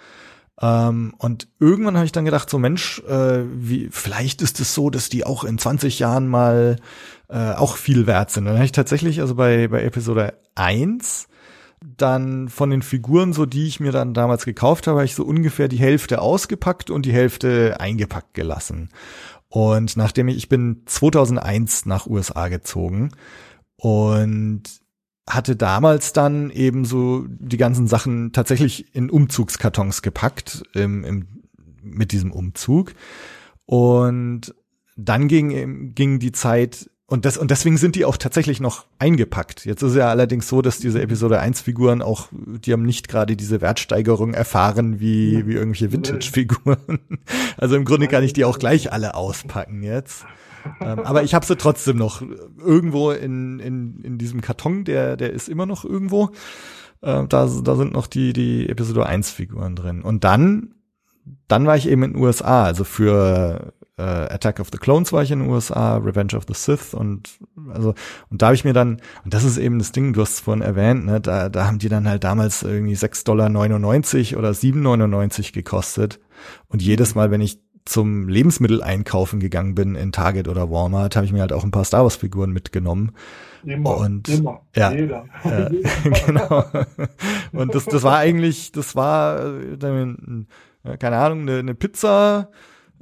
[0.62, 4.90] Ähm, und irgendwann habe ich dann gedacht, so Mensch, äh, wie, vielleicht ist es so,
[4.90, 6.78] dass die auch in 20 Jahren mal
[7.30, 8.44] äh, auch viel wert sind.
[8.44, 11.28] Und dann habe ich tatsächlich, also bei, bei Episode 1
[11.98, 15.24] dann von den Figuren, so die ich mir dann damals gekauft habe, habe ich so
[15.24, 18.90] ungefähr die Hälfte ausgepackt und die Hälfte eingepackt gelassen.
[19.50, 23.12] Und nachdem ich, ich bin 2001 nach USA gezogen
[23.76, 24.64] und
[25.30, 31.28] hatte damals dann eben so die ganzen Sachen tatsächlich in Umzugskartons gepackt im, im,
[31.82, 32.94] mit diesem Umzug.
[33.66, 34.54] Und
[34.98, 39.66] dann ging, ging die Zeit und, das, und deswegen sind die auch tatsächlich noch eingepackt.
[39.66, 43.36] Jetzt ist ja allerdings so, dass diese Episode 1 Figuren auch, die haben nicht gerade
[43.36, 46.78] diese Wertsteigerung erfahren wie, wie irgendwelche Vintage-Figuren.
[47.58, 50.26] Also im Grunde kann ich die auch gleich alle auspacken jetzt.
[50.82, 52.24] Ähm, aber ich habe sie trotzdem noch
[52.58, 56.32] irgendwo in, in, in diesem Karton, der, der ist immer noch irgendwo.
[57.02, 60.02] Äh, da, da sind noch die, die Episode 1 Figuren drin.
[60.02, 60.74] Und dann,
[61.48, 65.24] dann war ich eben in den USA, also für äh, Attack of the Clones war
[65.24, 67.30] ich in den USA, Revenge of the Sith und
[67.72, 67.94] also
[68.30, 70.40] und da habe ich mir dann und das ist eben das Ding, du hast es
[70.40, 73.50] vorhin erwähnt, ne, da da haben die dann halt damals irgendwie 6,99 Dollar
[74.40, 76.20] oder 7,99 gekostet
[76.68, 81.26] und jedes Mal, wenn ich zum Lebensmittel einkaufen gegangen bin in Target oder Walmart, habe
[81.26, 83.12] ich mir halt auch ein paar Star Wars Figuren mitgenommen.
[83.66, 85.26] Immer, und immer, ja, jeder.
[85.44, 85.70] Ja,
[86.26, 86.66] genau.
[87.52, 92.50] Und das, das war eigentlich, das war, äh, keine Ahnung, eine, eine Pizza,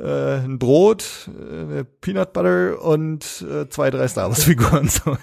[0.02, 4.88] äh, ein Brot, äh, Peanut Butter und äh, zwei, drei Star Wars Figuren.
[4.88, 5.18] So.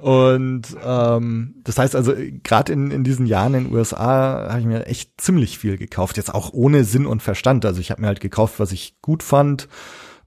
[0.00, 4.66] und ähm, das heißt also, gerade in, in diesen Jahren in den USA habe ich
[4.66, 6.16] mir echt ziemlich viel gekauft.
[6.16, 7.64] Jetzt auch ohne Sinn und Verstand.
[7.64, 9.68] Also ich habe mir halt gekauft, was ich gut fand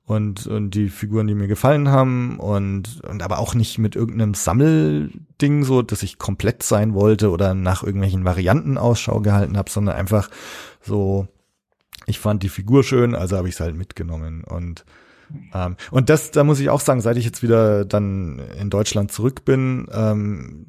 [0.06, 4.34] und, und die Figuren, die mir gefallen haben und, und aber auch nicht mit irgendeinem
[4.34, 9.96] Sammelding, so dass ich komplett sein wollte oder nach irgendwelchen Varianten Ausschau gehalten habe, sondern
[9.96, 10.30] einfach
[10.82, 11.28] so
[12.06, 14.44] ich fand die Figur schön, also habe ich es halt mitgenommen.
[14.44, 14.86] Und
[15.54, 19.12] ähm, und das, da muss ich auch sagen, seit ich jetzt wieder dann in Deutschland
[19.12, 20.66] zurück bin, ähm,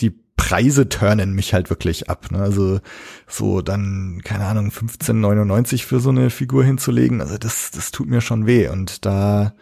[0.00, 2.30] die Preise turnen mich halt wirklich ab.
[2.30, 2.38] Ne?
[2.38, 2.80] Also
[3.26, 8.20] so dann, keine Ahnung, 15,99 für so eine Figur hinzulegen, also das, das tut mir
[8.20, 8.68] schon weh.
[8.68, 9.54] Und da,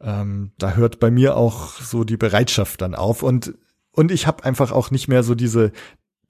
[0.00, 3.22] ähm, da hört bei mir auch so die Bereitschaft dann auf.
[3.22, 3.54] Und
[3.98, 5.72] und ich habe einfach auch nicht mehr so diese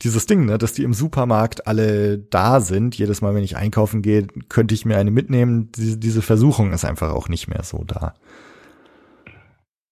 [0.02, 2.96] dieses Ding, ne, dass die im Supermarkt alle da sind.
[2.96, 5.70] Jedes Mal, wenn ich einkaufen gehe, könnte ich mir eine mitnehmen.
[5.74, 8.14] Diese, diese Versuchung ist einfach auch nicht mehr so da.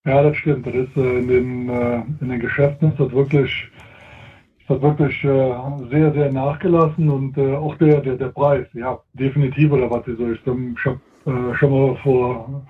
[0.05, 0.67] Ja, das stimmt.
[0.67, 3.69] Das ist äh, in den, äh, in den Geschäften ist das wirklich,
[4.61, 5.55] ist das wirklich äh,
[5.91, 10.31] sehr, sehr nachgelassen und auch der, der, der Preis, ja, definitiv oder was so.
[10.31, 11.01] Ich, ich habe
[11.59, 12.65] schon mal vor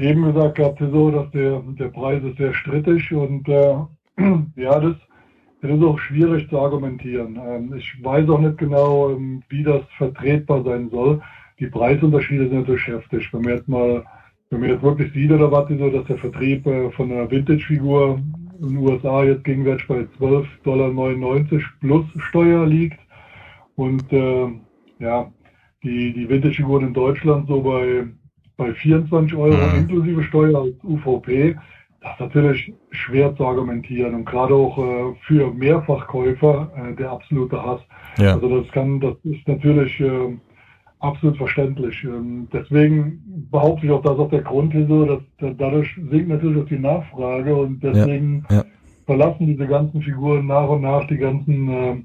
[0.00, 3.46] eben gesagt gehabt, so, dass der, der Preis ist sehr strittig und
[4.56, 4.94] ja, das
[5.66, 7.38] das ist auch schwierig zu argumentieren.
[7.44, 11.20] Ähm, ich weiß auch nicht genau, ähm, wie das vertretbar sein soll.
[11.58, 13.32] Die Preisunterschiede sind natürlich heftig.
[13.32, 14.04] Wenn man jetzt mal,
[14.50, 18.20] wenn man jetzt wirklich sieht oder was, so, dass der Vertrieb äh, von einer Vintage-Figur
[18.60, 22.98] in den USA jetzt gegenwärtig bei 12,99 Dollar plus Steuer liegt
[23.76, 24.48] und äh,
[24.98, 25.30] ja,
[25.82, 28.06] die, die Vintage-Figuren in Deutschland so bei,
[28.56, 29.78] bei 24 Euro mhm.
[29.80, 31.56] inklusive Steuer als UVP,
[32.06, 37.60] das ist natürlich schwer zu argumentieren und gerade auch äh, für Mehrfachkäufer äh, der absolute
[37.60, 37.80] Hass.
[38.18, 38.34] Ja.
[38.34, 40.36] Also das kann, das ist natürlich äh,
[41.00, 42.04] absolut verständlich.
[42.04, 46.62] Ähm, deswegen behaupte ich auch, dass auch der Grund ist dass, dass dadurch sinkt natürlich
[46.62, 48.58] auch die Nachfrage und deswegen ja.
[48.58, 48.64] Ja.
[49.04, 51.96] verlassen diese ganzen Figuren nach und nach die ganzen, äh,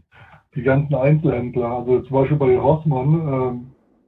[0.55, 1.69] die ganzen Einzelhändler.
[1.69, 3.67] Also zum Beispiel bei Rossmann,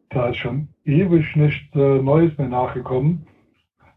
[0.10, 3.28] äh, da ist schon ewig nichts äh, Neues mehr nachgekommen.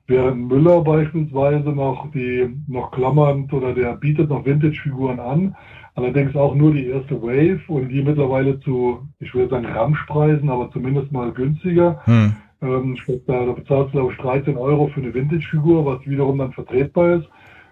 [0.09, 5.57] Während Müller beispielsweise noch die noch klammernd oder der bietet noch Vintage-Figuren an,
[5.96, 10.70] allerdings auch nur die erste Wave und die mittlerweile zu, ich würde sagen Ramschpreisen, aber
[10.70, 12.00] zumindest mal günstiger.
[12.04, 12.36] Hm.
[12.62, 12.96] Ähm,
[13.26, 17.16] da, da bezahlst du glaube ich 13 Euro für eine Vintage-Figur, was wiederum dann vertretbar
[17.16, 17.28] ist.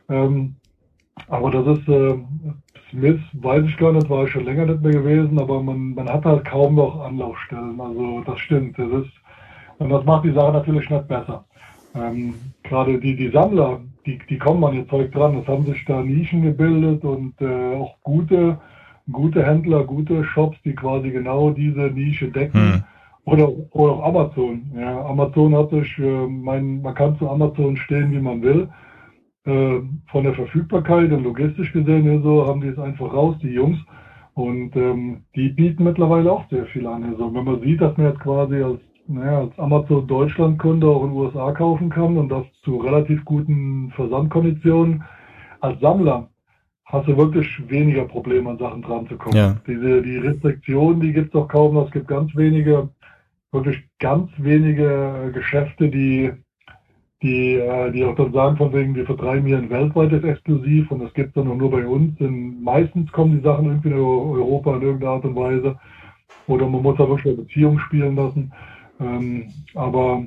[0.08, 0.56] Ähm,
[1.28, 2.16] aber das ist äh,
[2.90, 6.08] Smith, weiß ich gar nicht, war ich schon länger nicht mehr gewesen, aber man, man
[6.08, 7.80] hat halt kaum noch Anlaufstellen.
[7.80, 8.78] Also das stimmt.
[8.78, 9.12] Das ist,
[9.78, 11.44] und das macht die Sache natürlich nicht besser.
[11.94, 15.36] Ähm, Gerade die, die Sammler, die, die kommen an ihr Zeug dran.
[15.38, 18.58] Es haben sich da Nischen gebildet und äh, auch gute,
[19.10, 22.74] gute Händler, gute Shops, die quasi genau diese Nische decken.
[22.74, 22.84] Hm.
[23.26, 24.70] Oder, oder auch Amazon.
[24.76, 28.68] Ja, Amazon hat sich, äh, mein, man kann zu Amazon stehen, wie man will.
[29.46, 29.80] Äh,
[30.10, 33.78] von der Verfügbarkeit und logistisch gesehen so haben die es einfach raus, die Jungs.
[34.34, 37.04] Und ähm, die bieten mittlerweile auch sehr viel an.
[37.04, 41.04] Also wenn man sieht, dass man jetzt quasi als naja, als Amazon Deutschland Kunde auch
[41.04, 45.04] in den USA kaufen kann und das zu relativ guten Versandkonditionen.
[45.60, 46.28] Als Sammler
[46.86, 49.36] hast du wirklich weniger Probleme an Sachen dran zu kommen.
[49.36, 49.56] Ja.
[49.66, 51.86] Diese, die Restriktionen, die gibt es doch kaum noch.
[51.86, 52.88] Es gibt ganz wenige,
[53.52, 56.32] wirklich ganz wenige Geschäfte, die,
[57.22, 61.02] die, äh, die auch dann sagen von wegen, wir vertreiben hier ein weltweites Exklusiv und
[61.02, 62.16] das gibt es dann auch nur bei uns.
[62.18, 65.78] Denn meistens kommen die Sachen irgendwie in Europa in irgendeiner Art und Weise.
[66.46, 68.52] Oder man muss da wirklich eine Beziehung spielen lassen.
[69.00, 70.26] Ähm, aber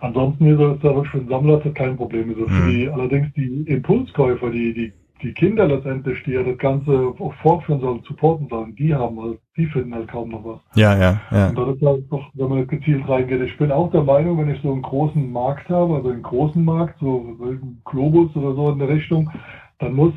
[0.00, 2.30] ansonsten ist das ja wirklich für den Sammler kein Problem.
[2.30, 2.70] Also für mhm.
[2.70, 7.80] die, allerdings die Impulskäufer, die, die, die Kinder letztendlich, die ja das Ganze auch fortführen
[7.80, 10.60] sollen, supporten sollen, die haben halt, die finden halt kaum noch was.
[10.74, 11.48] Ja, ja, ja.
[11.48, 13.42] Und das ist halt doch, wenn man gezielt reingeht.
[13.42, 16.64] Ich bin auch der Meinung, wenn ich so einen großen Markt habe, also einen großen
[16.64, 19.30] Markt, so einen Globus oder so in der Richtung,
[19.78, 20.14] dann muss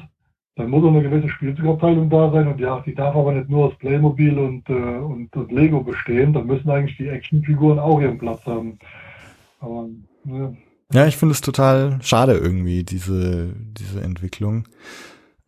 [0.55, 3.65] dann muss auch eine gewisse Spielzeugabteilung da sein und ja, die darf aber nicht nur
[3.65, 6.33] aus Playmobil und, äh, und, und Lego bestehen.
[6.33, 8.77] Dann müssen eigentlich die Actionfiguren auch ihren Platz haben.
[9.59, 9.89] Aber,
[10.25, 10.53] ja.
[10.93, 14.67] ja, ich finde es total schade irgendwie, diese, diese Entwicklung.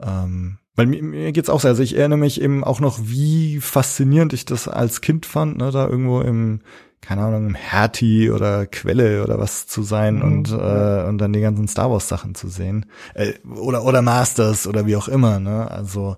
[0.02, 1.68] Ähm, weil mir, mir geht's auch so.
[1.68, 5.70] Also ich erinnere mich eben auch noch, wie faszinierend ich das als Kind fand, ne,
[5.72, 6.62] da irgendwo im
[7.06, 10.22] keine Ahnung, Hertie oder Quelle oder was zu sein mhm.
[10.24, 12.88] und, äh, und dann die ganzen Star Wars Sachen zu sehen.
[13.14, 15.70] Äh, oder, oder Masters oder wie auch immer, ne?
[15.70, 16.18] Also,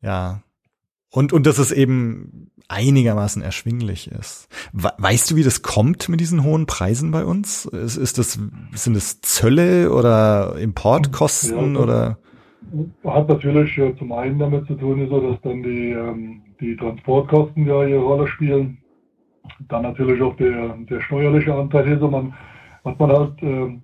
[0.00, 0.42] ja.
[1.10, 4.48] Und, und dass es eben einigermaßen erschwinglich ist.
[4.72, 7.66] Weißt du, wie das kommt mit diesen hohen Preisen bei uns?
[7.66, 8.40] Ist, ist das,
[8.72, 12.18] sind das Zölle oder Importkosten ja, oder?
[13.04, 17.66] Hat natürlich äh, zum einen damit zu tun, so dass dann die, ähm, die Transportkosten
[17.66, 18.81] ja ihre Rolle spielen
[19.68, 22.34] dann natürlich auch der, der steuerliche Anteil hier, so man,
[22.82, 23.78] was man halt, äh,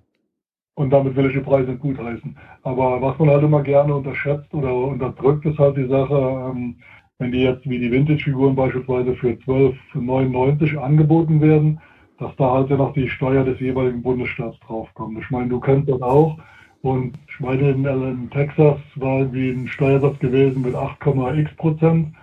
[0.75, 2.37] und damit will ich die Preise gut heißen.
[2.63, 6.75] Aber was man halt immer gerne unterschätzt oder unterdrückt, ist halt die Sache, ähm,
[7.17, 11.81] wenn die jetzt wie die Vintage-Figuren beispielsweise für 12,99 angeboten werden,
[12.17, 15.19] dass da halt ja noch die Steuer des jeweiligen Bundesstaats draufkommt.
[15.19, 16.37] Ich meine, du kennst das auch.
[16.81, 22.13] Und ich meine, in, in Texas war irgendwie ein Steuersatz gewesen mit 8,x Prozent.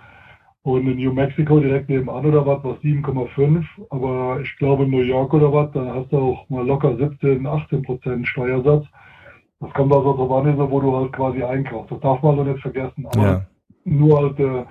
[0.67, 3.63] Und in New Mexico direkt nebenan oder was, war 7,5.
[3.89, 7.47] Aber ich glaube in New York oder was, da hast du auch mal locker 17,
[7.47, 8.85] 18 Prozent Steuersatz.
[9.61, 11.93] Das kommt also drauf an, wo du halt quasi einkaufst.
[11.93, 13.05] Das darf man so nicht vergessen.
[13.05, 13.41] Aber ja.
[13.85, 14.65] nur halt, äh,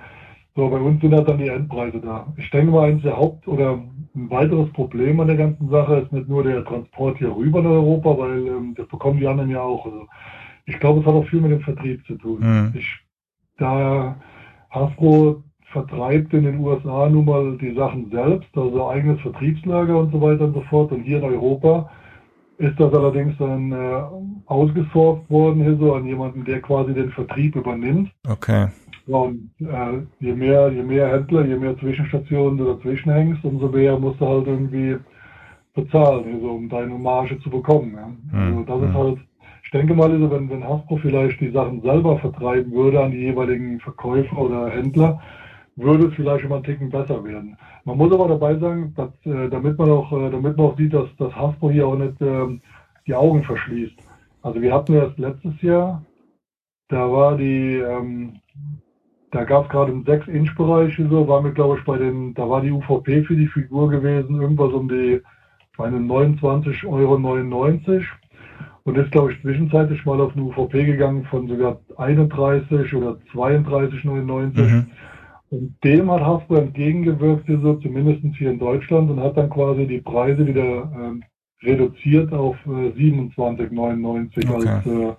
[0.55, 2.31] so bei uns sind halt dann die Endpreise da.
[2.37, 3.79] Ich denke mal, eins der Haupt- oder
[4.15, 7.71] ein weiteres Problem an der ganzen Sache ist nicht nur der Transport hier rüber nach
[7.71, 9.83] Europa, weil ähm, das bekommen die anderen ja auch.
[9.83, 10.05] Also
[10.67, 12.39] ich glaube, es hat auch viel mit dem Vertrieb zu tun.
[12.39, 12.73] Mhm.
[12.75, 12.99] Ich,
[13.57, 14.15] da
[14.69, 15.41] Hasbro
[15.71, 20.45] vertreibt in den USA nun mal die Sachen selbst, also eigenes Vertriebslager und so weiter
[20.45, 20.91] und so fort.
[20.91, 21.89] Und hier in Europa
[22.57, 24.01] ist das allerdings dann äh,
[24.45, 28.09] ausgesourced worden, hier so an jemanden, der quasi den Vertrieb übernimmt.
[28.27, 28.67] Okay.
[29.07, 33.97] Und äh, je mehr, je mehr Händler, je mehr Zwischenstationen du dazwischen hängst, umso mehr
[33.97, 34.97] musst du halt irgendwie
[35.75, 37.95] bezahlen, also, um deine Marge zu bekommen.
[37.95, 38.39] Ja.
[38.39, 38.97] Also das ist hm.
[38.97, 39.17] halt,
[39.63, 43.19] ich denke mal, also wenn, wenn Hasbro vielleicht die Sachen selber vertreiben würde an die
[43.19, 45.21] jeweiligen Verkäufer oder Händler,
[45.77, 47.57] würde es vielleicht immer einen Ticken besser werden.
[47.85, 50.93] Man muss aber dabei sagen, dass, äh, damit man auch, äh, damit man auch sieht,
[50.93, 52.59] dass das Hasbro hier auch nicht äh,
[53.05, 53.95] die Augen verschließt.
[54.41, 56.03] Also wir hatten erst letztes Jahr,
[56.89, 58.39] da war die, ähm,
[59.31, 62.61] da gab es gerade im 6-Inch-Bereich so, war mir glaube ich bei den, da war
[62.61, 65.21] die UVP für die Figur gewesen, irgendwas um die,
[65.77, 67.15] meine 29,99 Euro
[68.87, 74.57] und ist glaube ich zwischenzeitlich mal auf eine UVP gegangen von sogar 31 oder 32,99.
[74.57, 74.85] Mhm.
[75.49, 80.01] Und dem hat Hasbro entgegengewirkt, so zumindest hier in Deutschland, und hat dann quasi die
[80.01, 81.23] Preise wieder ähm,
[81.63, 84.67] reduziert auf äh, 27,99 okay.
[84.67, 85.13] als, äh,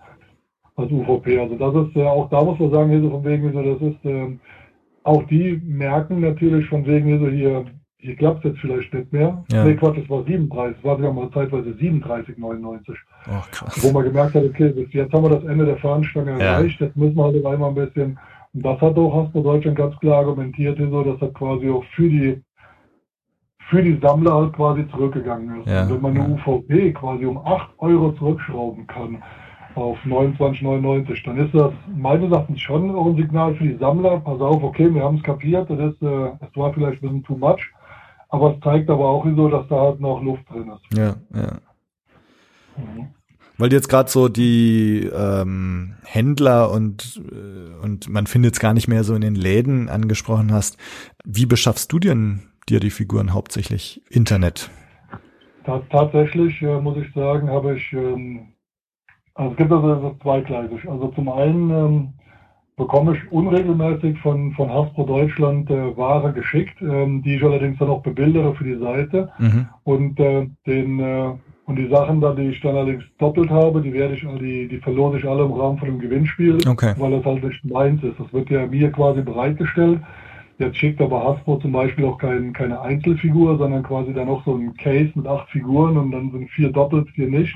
[0.77, 1.39] als UVP.
[1.39, 3.81] Also das ist, äh, auch da muss man sagen, hier so von wegen, so, das
[3.81, 4.39] ist, äh,
[5.05, 7.65] auch die merken natürlich von wegen, so hier,
[7.97, 9.45] hier klappt es jetzt vielleicht nicht mehr.
[9.51, 9.65] Ja.
[9.65, 12.95] Nee, Quatsch, es war 37, es war sogar mal zeitweise 37,99.
[13.27, 13.83] Oh, krass.
[13.83, 16.39] Wo man gemerkt hat, okay, jetzt haben wir das Ende der Fahnenstange ja.
[16.39, 18.19] erreicht, jetzt müssen wir halt einmal ein bisschen,
[18.55, 22.09] und das hat auch Hasbro Deutschland ganz klar argumentiert, so, dass das quasi auch für
[22.09, 22.43] die
[23.69, 25.69] für die Sammler halt quasi zurückgegangen ist.
[25.69, 29.23] Ja, wenn man eine UVP quasi um 8 Euro zurückschrauben kann
[29.75, 34.21] auf 29,99, dann ist das meines Erachtens schon auch ein Signal für die Sammler.
[34.21, 37.25] Pass auf, okay, wir haben es kapiert, das ist, äh, es war vielleicht ein bisschen
[37.25, 37.71] too much,
[38.31, 40.99] aber es zeigt aber auch so, dass da halt noch Luft drin ist.
[40.99, 41.59] Ja, ja.
[42.77, 43.09] Mhm.
[43.59, 48.73] Weil du jetzt gerade so die ähm, Händler und, äh, und man findet es gar
[48.73, 50.79] nicht mehr so in den Läden angesprochen hast.
[51.25, 54.01] Wie beschaffst du denn dir die Figuren hauptsächlich?
[54.11, 54.71] Internet?
[55.91, 58.55] tatsächlich, äh, muss ich sagen, habe ich, ähm,
[59.35, 60.89] also es gibt also zweigleisig.
[60.89, 62.13] Also zum einen ähm,
[62.77, 67.91] bekomme ich unregelmäßig von, von Hasbro Deutschland äh, Ware geschickt, ähm, die ich allerdings dann
[67.91, 69.31] auch bebildere für die Seite.
[69.39, 69.69] Mhm.
[69.85, 71.35] Und äh, den äh,
[71.69, 75.19] und die Sachen die ich dann allerdings doppelt habe, die werde ich, die, die verlose
[75.19, 76.95] ich alle im Rahmen von dem Gewinnspiel, okay.
[76.97, 78.19] weil das halt nicht meins ist.
[78.19, 80.01] Das wird ja mir quasi bereitgestellt.
[80.59, 84.55] Jetzt schickt aber Hasbro zum Beispiel auch kein, keine Einzelfigur, sondern quasi dann noch so
[84.57, 87.55] ein Case mit acht Figuren und dann sind vier doppelt, vier nicht.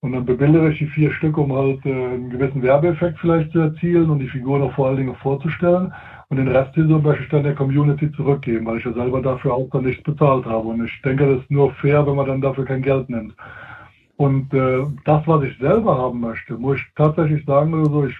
[0.00, 3.60] Und dann bebildere ich die vier Stück, um halt äh, einen gewissen Werbeeffekt vielleicht zu
[3.60, 5.90] erzielen und die Figuren auch vor allen Dingen vorzustellen.
[6.30, 9.54] Und den Rest hier möchte ich dann der Community zurückgeben, weil ich ja selber dafür
[9.54, 10.68] auch dann nichts bezahlt habe.
[10.68, 13.34] Und ich denke, das ist nur fair, wenn man dann dafür kein Geld nimmt.
[14.16, 18.16] Und äh, das, was ich selber haben möchte, muss ich tatsächlich sagen, also ich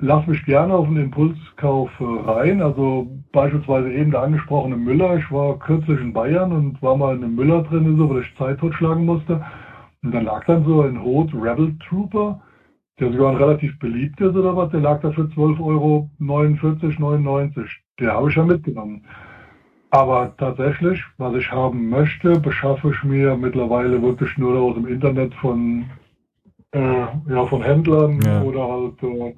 [0.00, 2.62] lass mich gerne auf einen Impulskauf äh, rein.
[2.62, 5.16] Also beispielsweise eben der angesprochene Müller.
[5.16, 8.36] Ich war kürzlich in Bayern und war mal in einem Müller drin, so, weil ich
[8.36, 9.44] Zeit totschlagen musste.
[10.02, 12.40] Und dann lag dann so ein Rot Rebel Trooper,
[13.00, 17.64] der sogar ein relativ beliebt ist oder was, der lag da für 12,49 Euro, 99.
[18.00, 19.04] Der habe ich ja mitgenommen.
[19.90, 25.34] Aber tatsächlich, was ich haben möchte, beschaffe ich mir mittlerweile wirklich nur aus dem Internet
[25.34, 25.86] von,
[26.72, 28.42] äh, ja, von Händlern ja.
[28.42, 29.34] oder halt äh,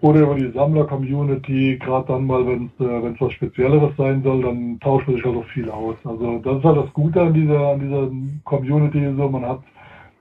[0.00, 4.78] oder über die Sammler-Community, gerade dann mal, wenn es äh, was Spezielleres sein soll, dann
[4.80, 5.96] tauscht man sich halt auch viel aus.
[6.04, 8.10] Also das ist halt das Gute an dieser, an dieser
[8.44, 9.60] Community, so man hat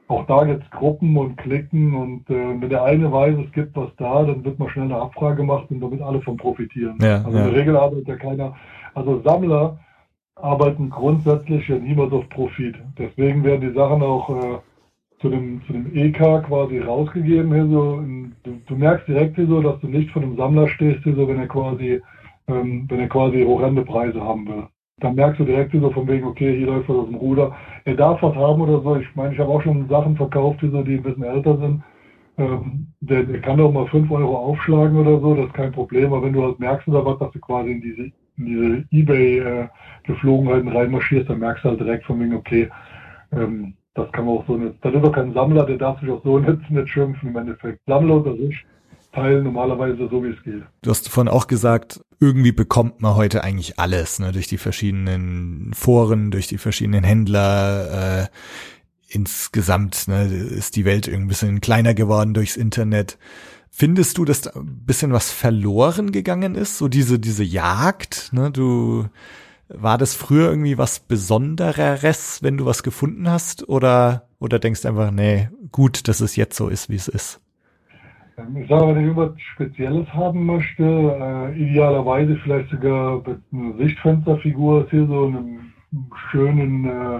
[0.07, 3.89] auch da jetzt Gruppen und Klicken und äh, wenn der eine weiß, es gibt was
[3.97, 6.97] da, dann wird mal schnell eine Abfrage gemacht und damit alle von profitieren.
[7.01, 7.45] Ja, also ja.
[7.45, 8.55] in der Regel arbeitet ja keiner,
[8.93, 9.79] also Sammler
[10.35, 12.75] arbeiten grundsätzlich ja niemals auf Profit.
[12.97, 14.57] Deswegen werden die Sachen auch äh,
[15.21, 17.53] zu dem, zu dem EK quasi rausgegeben.
[17.53, 18.01] Hier so,
[18.43, 21.27] du, du, merkst direkt hier so, dass du nicht von einem Sammler stehst, hier so,
[21.27, 22.01] wenn er quasi,
[22.47, 24.67] ähm, wenn er quasi horrende Preise haben will.
[24.99, 27.55] Dann merkst du direkt hier so von wegen, okay, hier läuft was aus dem Ruder.
[27.85, 28.95] Er darf was haben oder so.
[28.97, 31.83] Ich meine, ich habe auch schon Sachen verkauft, die so, die ein bisschen älter sind.
[32.37, 36.11] Ähm, der, der kann doch mal 5 Euro aufschlagen oder so, das ist kein Problem.
[36.11, 40.67] Aber wenn du halt merkst oder was, dass du quasi in diese, in diese Ebay-Geflogenheiten
[40.67, 42.69] äh, reinmarschierst, dann merkst du halt direkt von wegen, okay,
[43.31, 44.83] ähm, das kann man auch so nicht.
[44.83, 47.79] Das ist doch kein Sammler, der darf sich auch so nicht, nicht schimpfen im Endeffekt.
[47.85, 48.65] Sammler unter sich
[49.15, 50.63] teilen normalerweise so, wie es geht.
[50.81, 55.73] Du hast vorhin auch gesagt, irgendwie bekommt man heute eigentlich alles, ne, durch die verschiedenen
[55.73, 58.27] Foren, durch die verschiedenen Händler, äh,
[59.07, 63.17] insgesamt, ne, ist die Welt irgendwie ein bisschen kleiner geworden durchs Internet.
[63.69, 66.77] Findest du, dass da ein bisschen was verloren gegangen ist?
[66.77, 69.05] So diese, diese Jagd, ne, du,
[69.67, 73.67] war das früher irgendwie was Besondereres, wenn du was gefunden hast?
[73.67, 77.41] Oder, oder denkst einfach, nee, gut, dass es jetzt so ist, wie es ist?
[78.37, 84.87] Ich sage, wenn ich irgendwas Spezielles haben möchte, äh, idealerweise vielleicht sogar mit einer Sichtfensterfigur,
[84.89, 85.71] hier so einem
[86.31, 87.19] schönen, äh,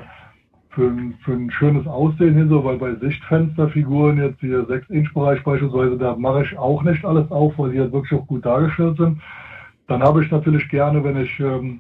[0.72, 5.98] für, ein, für ein schönes Aussehen hier so, weil bei Sichtfensterfiguren jetzt hier 6-Inch-Bereich beispielsweise,
[5.98, 9.22] da mache ich auch nicht alles auf, weil die halt wirklich auch gut dargestellt sind.
[9.88, 11.80] Dann habe ich natürlich gerne, wenn ich ähm,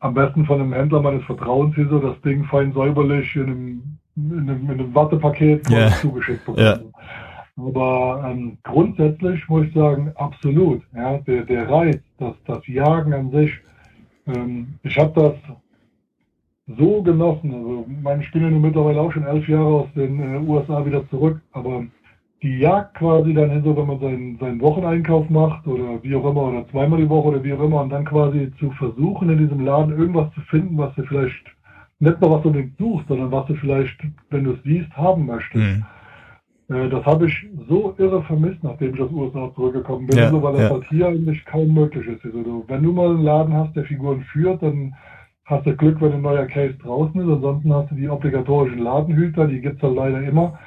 [0.00, 3.82] am besten von einem Händler meines Vertrauens hier so das Ding fein säuberlich in einem,
[4.16, 5.88] in einem, in einem Wattepaket yeah.
[5.92, 6.66] zugeschickt bekommen.
[6.66, 6.80] Yeah.
[7.56, 10.82] Aber ähm, grundsätzlich muss ich sagen, absolut.
[10.94, 13.52] Ja, der, der Reiz, das, das Jagen an sich,
[14.26, 17.54] ähm, ich habe das so genossen.
[17.54, 21.40] Also meine Spiele nun mittlerweile auch schon elf Jahre aus den äh, USA wieder zurück,
[21.52, 21.86] aber
[22.42, 26.42] die Jagd quasi dann so wenn man seinen, seinen Wocheneinkauf macht oder wie auch immer
[26.42, 29.64] oder zweimal die Woche oder wie auch immer und dann quasi zu versuchen in diesem
[29.64, 31.44] Laden irgendwas zu finden, was du vielleicht
[31.98, 33.96] nicht nur was unbedingt suchst, sondern was du vielleicht,
[34.28, 35.64] wenn du es siehst, haben möchtest.
[35.64, 35.84] Mhm.
[36.68, 40.30] Äh, das habe ich so irre vermisst, nachdem ich aus den USA zurückgekommen bin, ja,
[40.30, 40.70] so, weil das ja.
[40.70, 42.24] halt hier eigentlich kaum möglich ist.
[42.24, 44.94] Also, du, wenn du mal einen Laden hast, der Figuren führt, dann
[45.44, 47.28] hast du Glück, wenn ein neuer Case draußen ist.
[47.28, 50.58] Ansonsten hast du die obligatorischen Ladenhüter, die gibt's halt leider immer.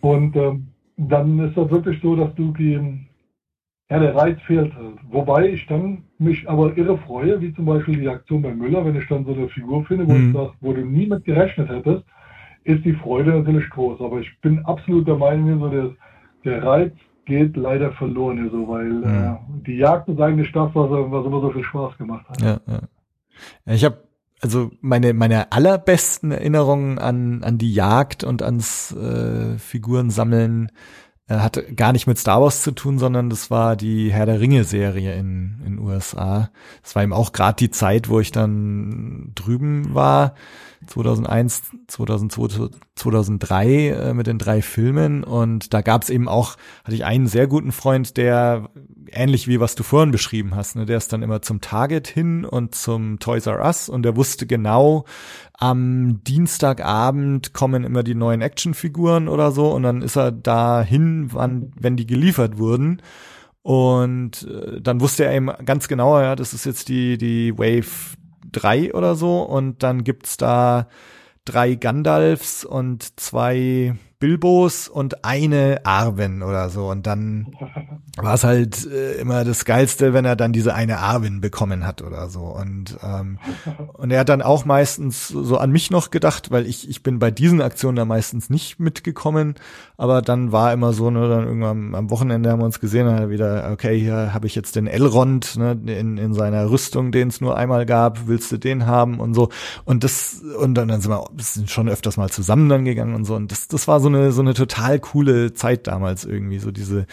[0.00, 2.80] Und ähm, dann ist das wirklich so, dass du die,
[3.90, 4.96] ja, der Reiz fehlt halt.
[5.10, 8.96] Wobei ich dann mich aber irre freue, wie zum Beispiel die Aktion bei Müller, wenn
[8.96, 10.30] ich dann so eine Figur finde, wo, Mhm.
[10.30, 12.04] ich sag, wo du nie mit gerechnet hättest,
[12.66, 14.00] ist die Freude natürlich groß.
[14.00, 15.90] Aber ich bin absolut der Meinung, so der,
[16.44, 16.92] der Reiz
[17.24, 19.04] geht leider verloren hier so, weil Mhm.
[19.04, 19.36] äh,
[19.66, 22.40] die Jagd ist eigentlich das, was, was immer so viel Spaß gemacht hat.
[22.40, 22.80] Ja, ja.
[23.66, 24.04] ja ich habe
[24.42, 30.70] also meine meine allerbesten Erinnerungen an an die Jagd und ans äh, Figurensammeln
[31.28, 34.40] äh, hatte gar nicht mit Star Wars zu tun, sondern das war die Herr der
[34.40, 36.50] Ringe Serie in in USA.
[36.82, 40.34] Das war eben auch gerade die Zeit, wo ich dann drüben war.
[40.86, 45.24] 2001, 2002, 2003 äh, mit den drei Filmen.
[45.24, 48.70] Und da gab's eben auch, hatte ich einen sehr guten Freund, der
[49.12, 52.44] ähnlich wie was du vorhin beschrieben hast, ne, der ist dann immer zum Target hin
[52.44, 53.88] und zum Toys R Us.
[53.88, 55.04] Und der wusste genau,
[55.58, 59.72] am Dienstagabend kommen immer die neuen Actionfiguren oder so.
[59.72, 63.02] Und dann ist er dahin, wann, wenn die geliefert wurden.
[63.62, 68.16] Und äh, dann wusste er eben ganz genau, ja, das ist jetzt die, die Wave
[68.56, 70.88] 3 oder so und dann gibt's da
[71.44, 77.54] drei Gandalfs und zwei Bilbos und eine Arwen oder so und dann
[78.16, 82.02] war es halt äh, immer das Geilste, wenn er dann diese eine Arwen bekommen hat
[82.02, 83.38] oder so und ähm,
[83.94, 87.18] und er hat dann auch meistens so an mich noch gedacht, weil ich ich bin
[87.18, 89.54] bei diesen Aktionen da meistens nicht mitgekommen,
[89.98, 93.18] aber dann war immer so, ne, dann irgendwann am Wochenende haben wir uns gesehen, dann
[93.18, 97.28] er wieder, okay, hier habe ich jetzt den Elrond ne, in, in seiner Rüstung, den
[97.28, 99.48] es nur einmal gab, willst du den haben und so.
[99.84, 103.24] Und das, und dann, dann sind wir sind schon öfters mal zusammen dann gegangen und
[103.24, 103.34] so.
[103.34, 107.06] Und das, das war so eine, so eine total coole Zeit damals irgendwie, so diese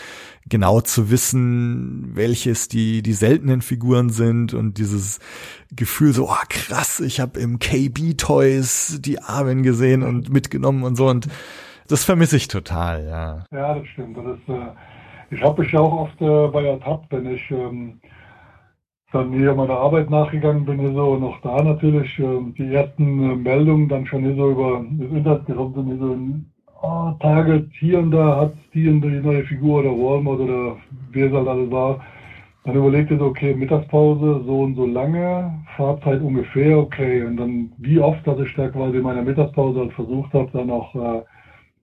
[0.50, 5.20] genau zu wissen, welches die, die seltenen Figuren sind und dieses
[5.76, 10.96] Gefühl so, oh krass, ich habe im KB Toys die Arwen gesehen und mitgenommen und
[10.96, 11.28] so und
[11.88, 13.46] das vermisse ich total, ja.
[13.52, 14.18] Ja, das stimmt.
[14.18, 14.72] Das ist, äh,
[15.32, 18.00] ich habe mich ja auch oft äh, bei ertappt, wenn ich ähm,
[19.12, 23.90] dann hier meiner Arbeit nachgegangen bin, so, auch da natürlich ähm, die ersten äh, Meldungen
[23.90, 26.53] dann schon hier so über das Internet gekommen sind, hier so ein
[26.84, 30.78] oh, Target hier und da hat die und die neue Figur oder Walmart oder
[31.12, 32.00] wer es halt alles war.
[32.66, 37.72] Dann überlegt ihr so, okay, Mittagspause, so und so lange, Fahrzeit ungefähr, okay, und dann
[37.78, 41.24] wie oft, dass ich da quasi in meiner Mittagspause halt versucht habe, dann auch äh,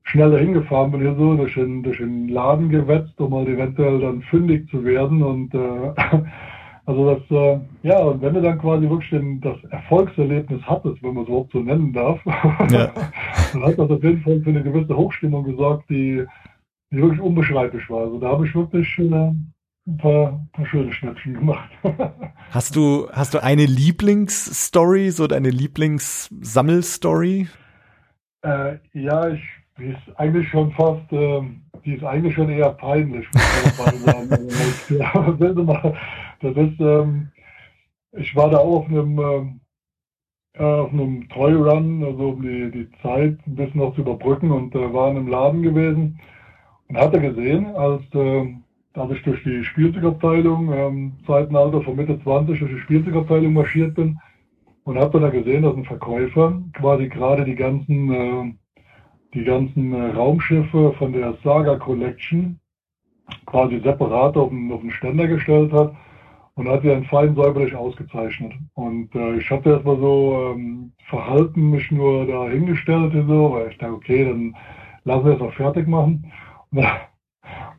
[0.04, 4.22] schneller hingefahren bin hier so, durch den, durch den Laden gewetzt, um halt eventuell dann
[4.22, 5.92] fündig zu werden und äh,
[6.86, 11.12] also das, äh, ja, und wenn du dann quasi wirklich den, das Erfolgserlebnis hattest, wenn
[11.12, 12.18] man es überhaupt so nennen darf,
[12.70, 12.90] Ja.
[13.52, 16.24] dann hat das auf jeden Fall für eine gewisse Hochstimmung gesorgt, die,
[16.90, 18.02] die wirklich unbeschreiblich war.
[18.02, 19.32] Also da habe ich wirklich äh,
[19.90, 21.70] ein paar, paar schöne Schnäppchen gemacht.
[22.50, 27.46] Hast du, hast du eine Lieblingsstory, so deine Lieblingssammelstory?
[28.42, 29.40] Äh, ja, ich,
[29.78, 34.26] die ist eigentlich schon fast, ähm, die ist eigentlich schon eher peinlich, muss man mal
[34.26, 34.48] sagen.
[36.42, 37.30] Also, das ist, ähm,
[38.12, 39.60] ich war da auch auf einem, ähm,
[40.60, 44.50] äh, auf einem Toy Run, also um die, die Zeit ein bisschen noch zu überbrücken
[44.50, 46.20] und äh, war in einem Laden gewesen
[46.88, 48.62] und hatte gesehen, als, ähm,
[48.94, 54.18] als ich durch die Spielzeugabteilung, ähm, Zeitenalter von Mitte 20 durch die Spielzeugabteilung marschiert bin,
[54.84, 58.52] und habe dann gesehen, dass ein Verkäufer quasi gerade die ganzen, äh,
[59.34, 62.58] die ganzen äh, Raumschiffe von der Saga Collection
[63.46, 65.94] quasi separat auf den, auf den Ständer gestellt hat
[66.60, 68.52] und hat dann fein säuberlich ausgezeichnet.
[68.74, 73.70] Und äh, ich hatte erstmal so ähm, verhalten mich nur da hingestellt und so, weil
[73.70, 74.54] ich dachte, okay, dann
[75.04, 76.30] lassen wir es auch fertig machen.
[76.70, 76.98] Und dann,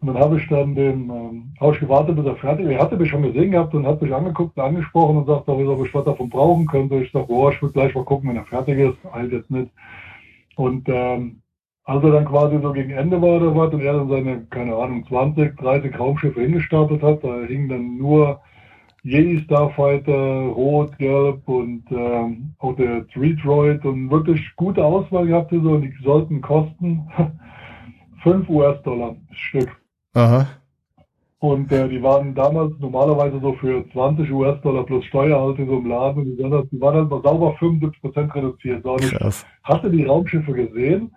[0.01, 2.73] dann habe ich dann den, ähm, habe ich gewartet, bis er fertig war.
[2.73, 5.85] Er hatte mich schon gesehen gehabt und hat mich angeguckt und angesprochen und sagt, ob
[5.85, 6.95] ich was davon brauchen könnte.
[7.03, 8.97] Ich sage, boah, ich will gleich mal gucken, wenn er fertig ist.
[9.13, 9.69] Halt jetzt nicht.
[10.55, 11.43] Und ähm,
[11.83, 14.75] als er dann quasi so gegen Ende war oder was und er dann seine, keine
[14.75, 18.41] Ahnung, 20, 30 Raumschiffe hingestapelt hat, da hingen dann nur
[19.03, 25.61] Jedi Starfighter, Rot, Gelb und ähm, auch der Street und wirklich gute Auswahl gehabt hier
[25.61, 27.07] so und die sollten kosten
[28.23, 29.69] 5 US-Dollar Stück.
[30.13, 30.47] Aha.
[31.39, 35.77] Und äh, die waren damals normalerweise so für 20 US-Dollar plus Steuer halt in so
[35.77, 36.25] einem Laden.
[36.25, 38.83] Die, waren halt, die waren halt mal sauber 75% reduziert.
[38.83, 39.43] So, Krass.
[39.63, 41.11] hatte die Raumschiffe gesehen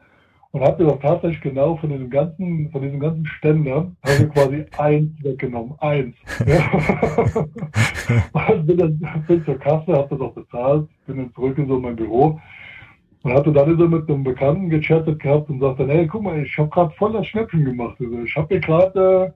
[0.55, 4.65] und habe doch tatsächlich genau von diesem ganzen, von diesem ganzen Ständer, habe ich quasi
[4.79, 5.75] eins weggenommen.
[5.81, 6.15] Eins.
[6.47, 6.71] Ja.
[8.53, 11.81] und bin dann bin zur Kasse, habe das auch bezahlt, bin dann zurück in so
[11.81, 12.41] mein Büro
[13.25, 16.57] und hatte dann so mit einem Bekannten gechattet gehabt und sagte, hey, guck mal, ich
[16.57, 17.97] habe gerade voll das Schnäppchen gemacht.
[17.99, 19.35] Also ich habe mir gerade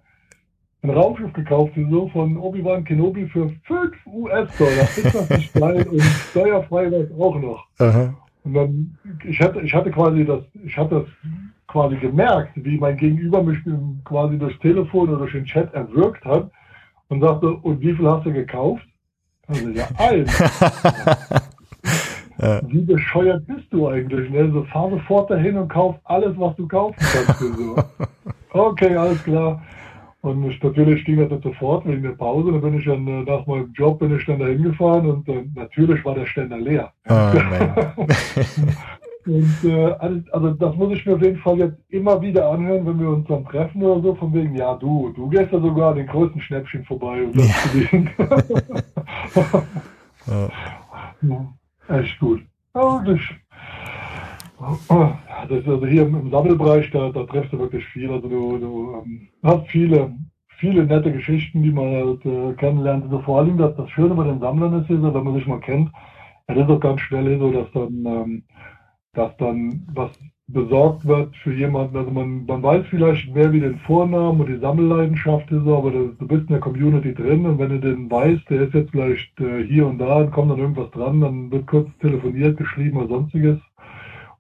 [0.85, 4.83] äh, ein Raumschiff gekauft, so von Obi-Wan Kenobi für 5 US-Dollar.
[4.83, 5.85] Ist das nicht geil?
[5.91, 7.67] Und steuerfrei war es auch noch.
[7.81, 8.15] Aha.
[8.49, 11.07] Und dann, ich hatte, ich hatte quasi das, ich hatte das
[11.67, 13.59] quasi gemerkt, wie mein Gegenüber mich
[14.05, 16.51] quasi durchs Telefon oder durch den Chat erwürgt hat
[17.09, 18.87] und sagte, und wie viel hast du gekauft?
[19.49, 20.31] Also ja, eins.
[22.69, 24.31] Wie bescheuert bist du eigentlich?
[24.31, 24.49] Ne?
[24.53, 27.41] So fahr sofort dahin und kauf alles, was du kaufen kannst.
[27.41, 27.77] so.
[28.51, 29.63] Okay, alles klar.
[30.29, 32.53] Und ich, natürlich ging das sofort wegen der Pause.
[32.53, 35.47] Dann bin ich dann äh, nach meinem Job bin ich dann dahin gefahren und äh,
[35.55, 36.93] natürlich war der Ständer leer.
[37.09, 37.15] Oh,
[39.27, 39.95] und äh,
[40.31, 43.27] also das muss ich mir auf jeden Fall jetzt immer wieder anhören, wenn wir uns
[43.27, 46.85] dann treffen oder so, von wegen, ja du, du gehst ja sogar den größten Schnäppchen
[46.85, 47.89] vorbei und das ja.
[51.23, 51.55] ja.
[51.89, 52.43] Echt gut.
[52.75, 53.19] Ja, das,
[54.59, 54.79] das
[55.59, 58.11] ist also hier im Sammelbereich, da, da triffst du wirklich viel.
[58.11, 60.15] Also du, du ähm, hast viele,
[60.59, 63.05] viele nette Geschichten, die man halt äh, kennenlernt.
[63.05, 65.91] Also vor allem das, das Schöne bei den Sammlern ist, wenn man sich mal kennt,
[66.47, 68.43] es ist auch ganz schnell so, dass dann, ähm,
[69.13, 70.11] dass dann was
[70.49, 71.97] besorgt wird für jemanden.
[71.97, 76.09] Also man, man weiß vielleicht mehr wie den Vornamen und die Sammelleidenschaft ist, aber du,
[76.19, 79.39] du bist in der Community drin und wenn du den weißt, der ist jetzt vielleicht
[79.41, 83.09] äh, hier und da und kommt dann irgendwas dran, dann wird kurz telefoniert, geschrieben oder
[83.09, 83.59] sonstiges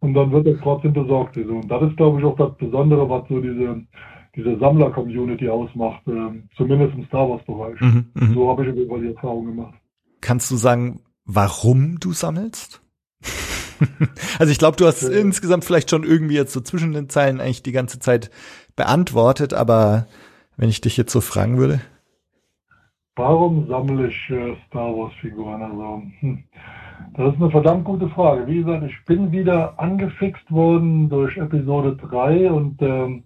[0.01, 1.37] und dann wird er trotzdem besorgt.
[1.37, 3.83] Also, und das ist, glaube ich, auch das Besondere, was so diese,
[4.37, 7.81] diese Sammler-Community ausmacht, äh, zumindest im Star Wars-Bereich.
[7.81, 8.35] Mhm, mh.
[8.35, 9.75] So habe ich über die Erfahrung gemacht.
[10.21, 12.83] Kannst du sagen, warum du sammelst?
[14.39, 17.41] also ich glaube, du hast äh, insgesamt vielleicht schon irgendwie jetzt so zwischen den Zeilen
[17.41, 18.31] eigentlich die ganze Zeit
[18.77, 20.07] beantwortet, aber
[20.57, 21.81] wenn ich dich jetzt so fragen würde.
[23.17, 25.63] Warum sammle ich äh, Star Wars Figuren?
[25.63, 26.45] Also, hm.
[27.15, 28.47] Das ist eine verdammt gute Frage.
[28.47, 33.25] Wie gesagt, ich bin wieder angefixt worden durch Episode 3 und ähm,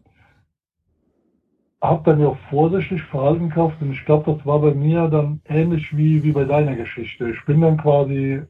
[1.83, 5.95] habe dann auch vorsichtig verhalten gekauft und ich glaube, das war bei mir dann ähnlich
[5.97, 7.31] wie, wie bei deiner Geschichte.
[7.31, 8.43] Ich bin dann quasi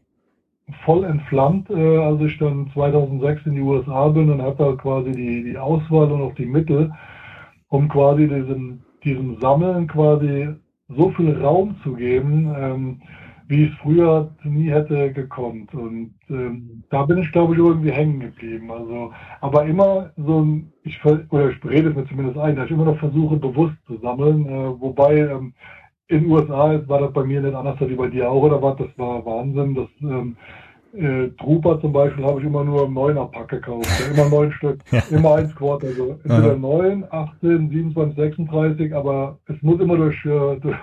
[0.84, 5.12] voll entflammt, äh, als ich dann 2006 in die USA bin und hatte halt quasi
[5.12, 6.92] die, die Auswahl und auch die Mittel,
[7.68, 10.50] um quasi diesem, diesem Sammeln quasi
[10.88, 13.00] so viel Raum zu geben, ähm,
[13.52, 15.74] wie es früher nie hätte gekonnt.
[15.74, 18.70] Und ähm, da bin ich, glaube ich, irgendwie hängen geblieben.
[18.70, 19.12] Also,
[19.42, 22.86] aber immer so ein, ich, oder ich rede es mir zumindest ein, dass ich immer
[22.86, 24.46] noch versuche, bewusst zu sammeln.
[24.46, 25.52] Äh, wobei ähm,
[26.08, 28.62] in den USA war das bei mir nicht anders als wie bei dir auch oder
[28.62, 28.78] was.
[28.78, 29.74] Das war Wahnsinn.
[29.74, 30.36] Das ähm,
[30.94, 33.86] äh, Trooper zum Beispiel habe ich immer nur im neuner Pack gekauft.
[34.14, 35.02] immer neun Stück, ja.
[35.10, 35.84] immer ein Squad.
[35.84, 40.76] Also entweder neun, 18, 27, 36, aber es muss immer durch, äh, durch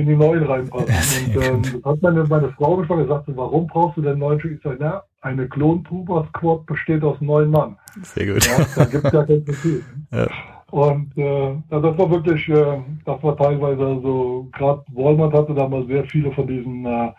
[0.00, 1.36] in die neuen reinpassen.
[1.36, 4.38] Und ähm, das hat meine, meine Frau mich mal gesagt, warum brauchst du denn neun
[4.40, 4.56] Stück?
[4.56, 7.76] Ich sage, na, eine Klon-Trooper-Squad besteht aus neun Mann.
[8.02, 8.46] Sehr gut.
[8.46, 9.84] Ja, da gibt es ja kein Prinzip.
[10.12, 10.26] Ja.
[10.72, 16.04] Und äh, das war wirklich, äh, das war teilweise, also gerade Walmart hatte damals sehr
[16.04, 17.10] viele von diesen äh,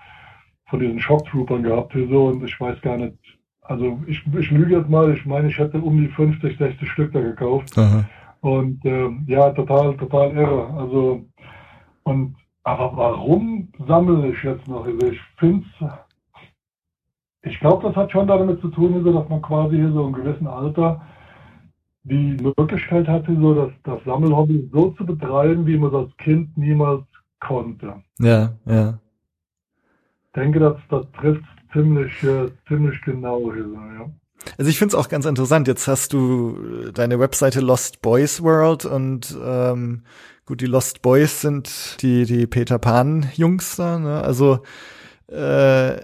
[0.72, 3.18] von diesen Shocktroopern gehabt so und ich weiß gar nicht,
[3.62, 7.14] also ich, ich lüge jetzt mal, ich meine, ich hätte um die 50, 60 Stück
[7.14, 7.78] da gekauft.
[7.78, 8.06] Aha.
[8.40, 10.74] Und äh, ja, total, total irre.
[10.74, 11.26] Also
[12.04, 14.86] und aber warum sammle ich jetzt noch?
[14.86, 15.66] Also ich finde
[17.44, 20.48] ich glaube, das hat schon damit zu tun, dass man quasi hier so im gewissen
[20.48, 21.02] Alter
[22.04, 26.56] die Möglichkeit hatte, so das, das Sammelhobby so zu betreiben, wie man das als Kind
[26.58, 27.04] niemals
[27.40, 28.02] konnte.
[28.20, 29.00] Ja, ja.
[30.26, 31.44] Ich denke, das, das trifft
[31.74, 33.68] ziemlich, äh, ziemlich genau hier,
[34.00, 34.10] ja.
[34.58, 35.68] Also ich finde es auch ganz interessant.
[35.68, 40.04] Jetzt hast du deine Webseite Lost Boys World und ähm,
[40.52, 43.98] gut, die Lost Boys sind die die Peter Pan Jungs da.
[43.98, 44.22] Ne?
[44.22, 44.60] Also
[45.28, 46.02] äh,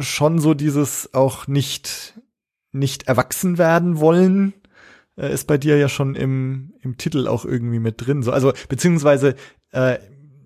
[0.00, 2.20] schon so dieses auch nicht
[2.72, 4.52] nicht erwachsen werden wollen
[5.16, 8.22] äh, ist bei dir ja schon im im Titel auch irgendwie mit drin.
[8.22, 9.34] So also beziehungsweise
[9.70, 9.96] äh,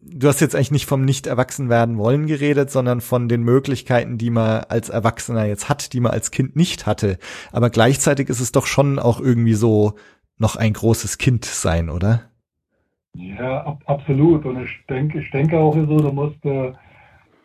[0.02, 4.16] du hast jetzt eigentlich nicht vom nicht erwachsen werden wollen geredet, sondern von den Möglichkeiten,
[4.16, 7.18] die man als Erwachsener jetzt hat, die man als Kind nicht hatte.
[7.50, 9.94] Aber gleichzeitig ist es doch schon auch irgendwie so
[10.38, 12.31] noch ein großes Kind sein, oder?
[13.14, 14.44] Ja, ab, absolut.
[14.47, 16.72] Und ich denke, ich denke auch so, du musst, äh,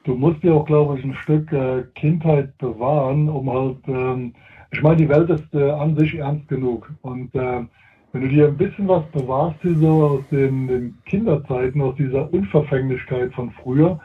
[0.04, 4.34] du musst dir auch, glaube ich, ein Stück äh, Kindheit bewahren, um halt, ähm,
[4.72, 6.92] ich meine, die Welt ist äh, an sich ernst genug.
[7.02, 7.66] Und äh,
[8.14, 13.34] wenn du dir ein bisschen was bewahrst, so aus den, den Kinderzeiten, aus dieser Unverfänglichkeit
[13.34, 14.00] von früher,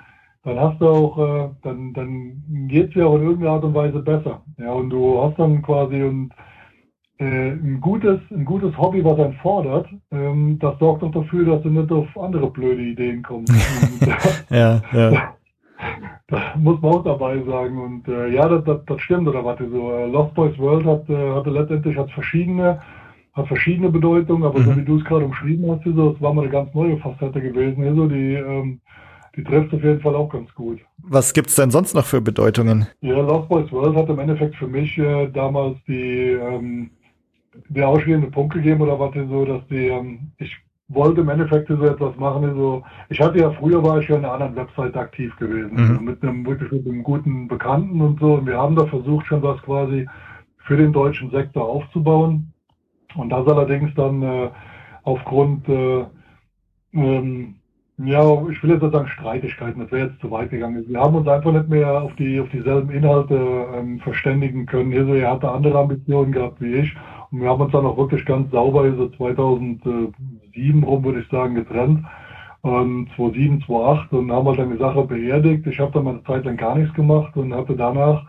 [0.44, 3.74] dann hast du auch, äh, dann, dann geht es dir auch in irgendeiner Art und
[3.74, 4.42] Weise besser.
[4.58, 6.32] Ja, und du hast dann quasi und,
[7.22, 11.70] ein, gutes, ein gutes Hobby, was einen fordert, ähm, das sorgt auch dafür, dass du
[11.70, 13.52] nicht auf andere blöde Ideen kommst.
[14.50, 15.34] ja, ja.
[16.28, 17.78] Das muss man auch dabei sagen.
[17.78, 19.92] Und äh, ja, das, das, das stimmt, oder warte so.
[19.92, 22.80] Äh, Lost Boys World hat, äh, hatte letztendlich hat verschiedene
[23.32, 24.64] hat verschiedene Bedeutungen, aber mhm.
[24.64, 27.40] so wie du es gerade umschrieben hast, so, es war mal eine ganz neue Facette
[27.40, 27.84] gewesen.
[27.84, 28.80] Also die, ähm,
[29.36, 30.80] die trifft auf jeden Fall auch ganz gut.
[31.02, 32.86] Was gibt's denn sonst noch für Bedeutungen?
[33.00, 36.90] Ja, Lost Boys World hat im Endeffekt für mich äh, damals die, ähm,
[37.68, 40.56] der ausschlaggebende Punkt gegeben oder was so, dass die, ähm, ich
[40.88, 42.54] wollte im Endeffekt so etwas machen.
[42.54, 45.78] So, ich hatte ja früher war ich ja in einer anderen Website aktiv gewesen, Mhm.
[45.78, 48.34] also mit einem wirklich mit einem guten Bekannten und so.
[48.34, 50.06] Und wir haben da versucht schon was quasi
[50.58, 52.52] für den deutschen Sektor aufzubauen.
[53.14, 54.50] Und das allerdings dann äh,
[55.04, 56.04] aufgrund äh,
[56.94, 57.56] ähm,
[57.98, 60.84] ja, ich will jetzt nicht sagen Streitigkeiten, das wäre jetzt zu weit gegangen.
[60.88, 63.34] Wir haben uns einfach nicht mehr auf die auf dieselben Inhalte
[63.74, 64.92] ähm, verständigen können.
[64.92, 66.96] Hier so, er hatte andere Ambitionen gehabt wie ich.
[67.32, 72.04] Wir haben uns dann auch wirklich ganz sauber so 2007 rum, würde ich sagen, getrennt.
[72.62, 75.66] Ähm, 2007, 2008 und haben halt dann die Sache beerdigt.
[75.66, 78.22] Ich habe dann mal eine Zeit lang gar nichts gemacht und hatte danach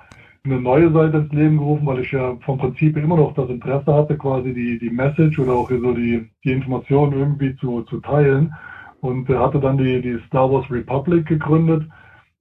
[0.46, 3.94] eine neue Seite ins Leben gerufen, weil ich ja vom Prinzip immer noch das Interesse
[3.94, 8.54] hatte, quasi die, die Message oder auch so die, die Information irgendwie zu, zu teilen.
[9.02, 11.84] Und hatte dann die, die Star Wars Republic gegründet,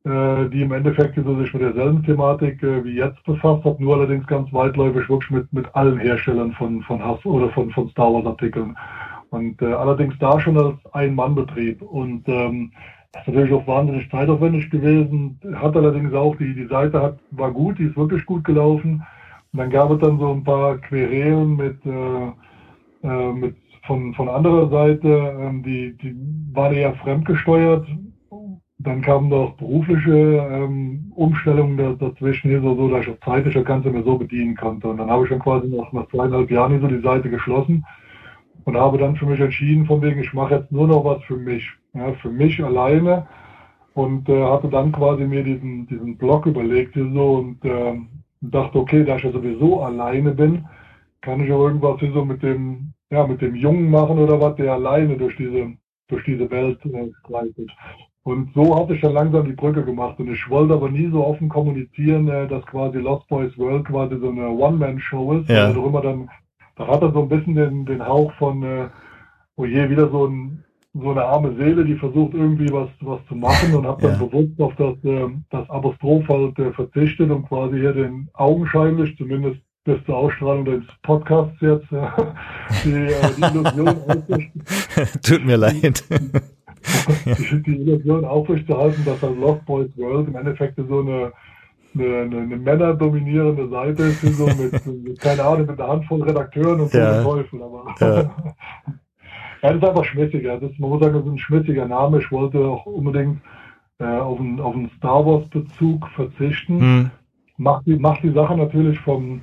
[0.04, 4.26] die im Endeffekt so sich mit derselben Thematik äh, wie jetzt befasst hat, nur allerdings
[4.26, 8.26] ganz weitläufig wirklich mit, mit allen Herstellern von, von Hass oder von, von Star Wars
[8.26, 8.76] Artikeln.
[9.30, 11.82] Und äh, allerdings da schon als Ein-Mann-Betrieb.
[11.82, 12.72] Und ähm,
[13.12, 15.38] das ist natürlich auch wahnsinnig zeitaufwendig gewesen.
[15.54, 19.02] Hat allerdings auch, die, die Seite hat, war gut, die ist wirklich gut gelaufen.
[19.52, 23.56] Und dann gab es dann so ein paar Querelen mit, äh, äh, mit
[23.86, 26.14] von, von anderer Seite, ähm, die, die
[26.52, 27.86] waren eher fremdgesteuert.
[28.84, 33.54] Dann kamen noch berufliche ähm, Umstellungen da, dazwischen, hier so, so, dass ich auch zeitlich
[33.54, 34.88] das Ganze mehr so bedienen konnte.
[34.88, 37.84] Und dann habe ich dann quasi nach, nach zweieinhalb Jahren hier so die Seite geschlossen
[38.64, 41.36] und habe dann für mich entschieden, von wegen, ich mache jetzt nur noch was für
[41.36, 43.26] mich, ja, für mich alleine
[43.94, 47.94] und äh, hatte dann quasi mir diesen, diesen Blog überlegt hier so und äh,
[48.40, 50.64] dachte, okay, da ich ja sowieso alleine bin,
[51.20, 54.56] kann ich auch irgendwas hier so mit dem, ja, mit dem Jungen machen oder was,
[54.56, 55.72] der alleine durch diese,
[56.08, 57.70] durch diese Welt äh, streitet.
[58.24, 61.26] Und so hatte ich dann langsam die Brücke gemacht und ich wollte aber nie so
[61.26, 65.66] offen kommunizieren, äh, dass quasi Lost Boys World quasi so eine One-Man-Show ist, Ja.
[65.66, 66.28] weil darüber dann
[66.76, 68.88] da hat er so ein bisschen den, den Hauch von, äh,
[69.56, 73.34] oh je, wieder so, ein, so eine arme Seele, die versucht irgendwie was, was zu
[73.34, 74.26] machen und habe dann Ja.
[74.26, 79.60] bewusst auf das, äh, das Apostroph halt äh, verzichtet und quasi hier den augenscheinlich, zumindest
[79.84, 82.06] bis zur Ausstrahlung des Podcasts jetzt, äh,
[82.84, 82.90] die,
[83.36, 83.96] die Illusion
[85.22, 86.04] Tut mir leid.
[87.26, 91.32] die, die Illusion aufrechtzuerhalten, dass das Lost Boys World im Endeffekt so eine
[91.94, 96.80] eine, eine, eine männerdominierende Seite ist, so mit, mit, keine Ahnung, mit einer Handvoll Redakteuren
[96.80, 97.22] und so Ja.
[97.22, 97.62] Teufel.
[97.62, 98.06] Aber Ja.
[99.62, 100.58] ja, das ist einfach schmissiger.
[100.58, 102.20] Das, man muss sagen, das ist ein schmissiger Name.
[102.20, 103.40] Ich wollte auch unbedingt
[103.98, 106.80] äh, auf, einen, auf einen Star Wars Bezug verzichten.
[106.80, 107.10] Hm.
[107.58, 109.42] Macht die, macht die Sache natürlich vom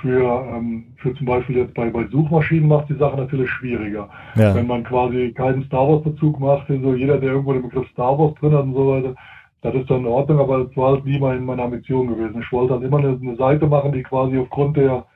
[0.00, 4.08] für, ähm, für zum Beispiel jetzt bei, bei Suchmaschinen macht die Sache natürlich schwieriger.
[4.36, 4.54] Ja.
[4.54, 8.18] Wenn man quasi keinen Star Wars Bezug macht, so jeder, der irgendwo den Begriff Star
[8.18, 9.14] Wars drin hat und so weiter,
[9.62, 12.40] das ist dann in Ordnung, aber das war halt nie mein, meine Ambition gewesen.
[12.40, 15.06] Ich wollte halt immer eine, eine Seite machen, die quasi aufgrund der,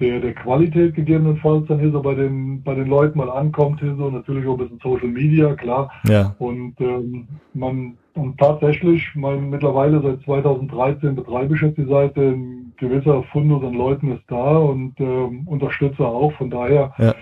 [0.00, 3.94] der, der Qualität gegebenenfalls dann hier so bei den, bei den Leuten mal ankommt, hier
[3.96, 5.90] so natürlich auch ein bisschen Social Media, klar.
[6.08, 6.34] Ja.
[6.38, 12.20] Und ähm, man und tatsächlich, mein, mittlerweile seit 2013 betreibe ich jetzt die Seite.
[12.20, 16.32] Ein gewisser Fundus an Leuten ist da und ähm, Unterstützer auch.
[16.34, 17.14] Von daher Ja.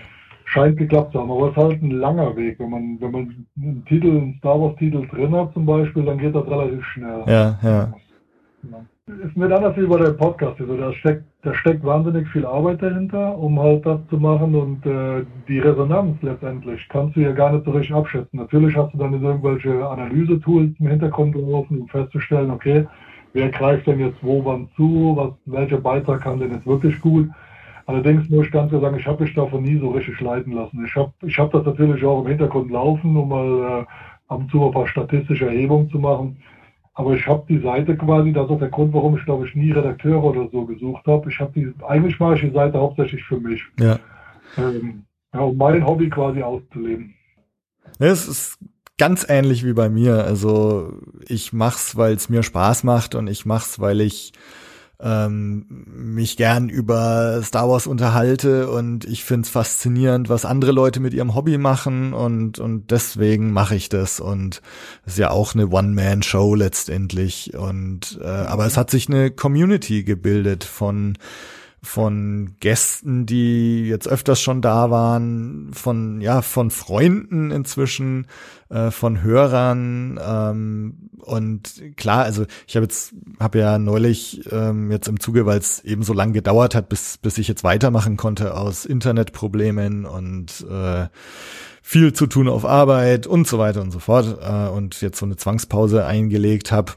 [0.45, 1.31] scheint geklappt zu haben.
[1.31, 2.59] Aber es ist halt ein langer Weg.
[2.59, 6.17] Wenn man, wenn man einen Titel, einen Star Wars Titel drin hat zum Beispiel, dann
[6.17, 7.23] geht das relativ schnell.
[7.27, 7.93] Ja, ja.
[9.05, 10.61] Ist nicht anders wie bei der Podcast.
[10.61, 14.85] Also da steckt, da steckt wahnsinnig viel Arbeit dahinter, um halt das zu machen und
[14.85, 18.39] äh, die Resonanz letztendlich kannst du ja gar nicht so richtig abschätzen.
[18.39, 22.87] Natürlich hast du dann irgendwelche Analyse-Tools im Hintergrund laufen, um festzustellen, okay,
[23.33, 27.27] wer greift denn jetzt wo wann zu, was, welcher Beitrag kann denn jetzt wirklich gut.
[27.87, 30.81] Allerdings muss ich ganz klar sagen, ich habe mich davon nie so richtig leiten lassen.
[30.85, 33.85] Ich habe ich hab das natürlich auch im Hintergrund laufen, um mal äh,
[34.29, 36.37] ab und zu ein paar statistische Erhebungen zu machen.
[36.95, 39.55] Aber ich habe die Seite quasi, das ist auch der Grund, warum ich glaube ich
[39.55, 41.29] nie Redakteure oder so gesucht habe.
[41.29, 43.99] Ich habe die, eigentlich mache ich die Seite hauptsächlich für mich, Ja.
[44.57, 45.03] ähm,
[45.33, 47.15] ja, um mein Hobby quasi auszuleben.
[47.97, 48.59] Es ist
[48.99, 50.23] ganz ähnlich wie bei mir.
[50.23, 50.93] Also
[51.27, 54.33] ich mach's, weil es mir Spaß macht und ich mach's, weil ich
[55.01, 61.13] ähm, mich gern über Star Wars unterhalte und ich find's faszinierend, was andere Leute mit
[61.13, 64.61] ihrem Hobby machen und und deswegen mache ich das und
[65.05, 70.03] es ist ja auch eine One-Man-Show letztendlich und äh, aber es hat sich eine Community
[70.03, 71.17] gebildet von
[71.83, 78.27] von Gästen, die jetzt öfters schon da waren, von ja von Freunden inzwischen,
[78.69, 85.09] äh, von Hörern ähm, und klar, also ich habe jetzt habe ja neulich ähm, jetzt
[85.09, 88.55] im Zuge, weil es eben so lang gedauert hat, bis bis ich jetzt weitermachen konnte
[88.55, 91.07] aus Internetproblemen und äh,
[91.81, 95.25] viel zu tun auf Arbeit und so weiter und so fort äh, und jetzt so
[95.25, 96.93] eine Zwangspause eingelegt habe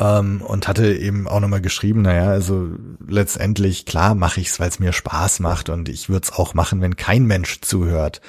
[0.00, 2.70] Ähm, und hatte eben auch nochmal geschrieben, naja, also
[3.06, 6.80] letztendlich, klar mache ich's, weil es mir Spaß macht und ich würde es auch machen,
[6.80, 8.22] wenn kein Mensch zuhört.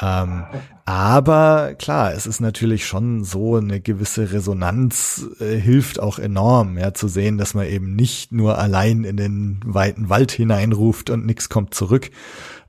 [0.00, 0.44] Ähm,
[0.86, 6.94] aber klar, es ist natürlich schon so, eine gewisse Resonanz äh, hilft auch enorm, ja,
[6.94, 11.48] zu sehen, dass man eben nicht nur allein in den weiten Wald hineinruft und nichts
[11.48, 12.10] kommt zurück.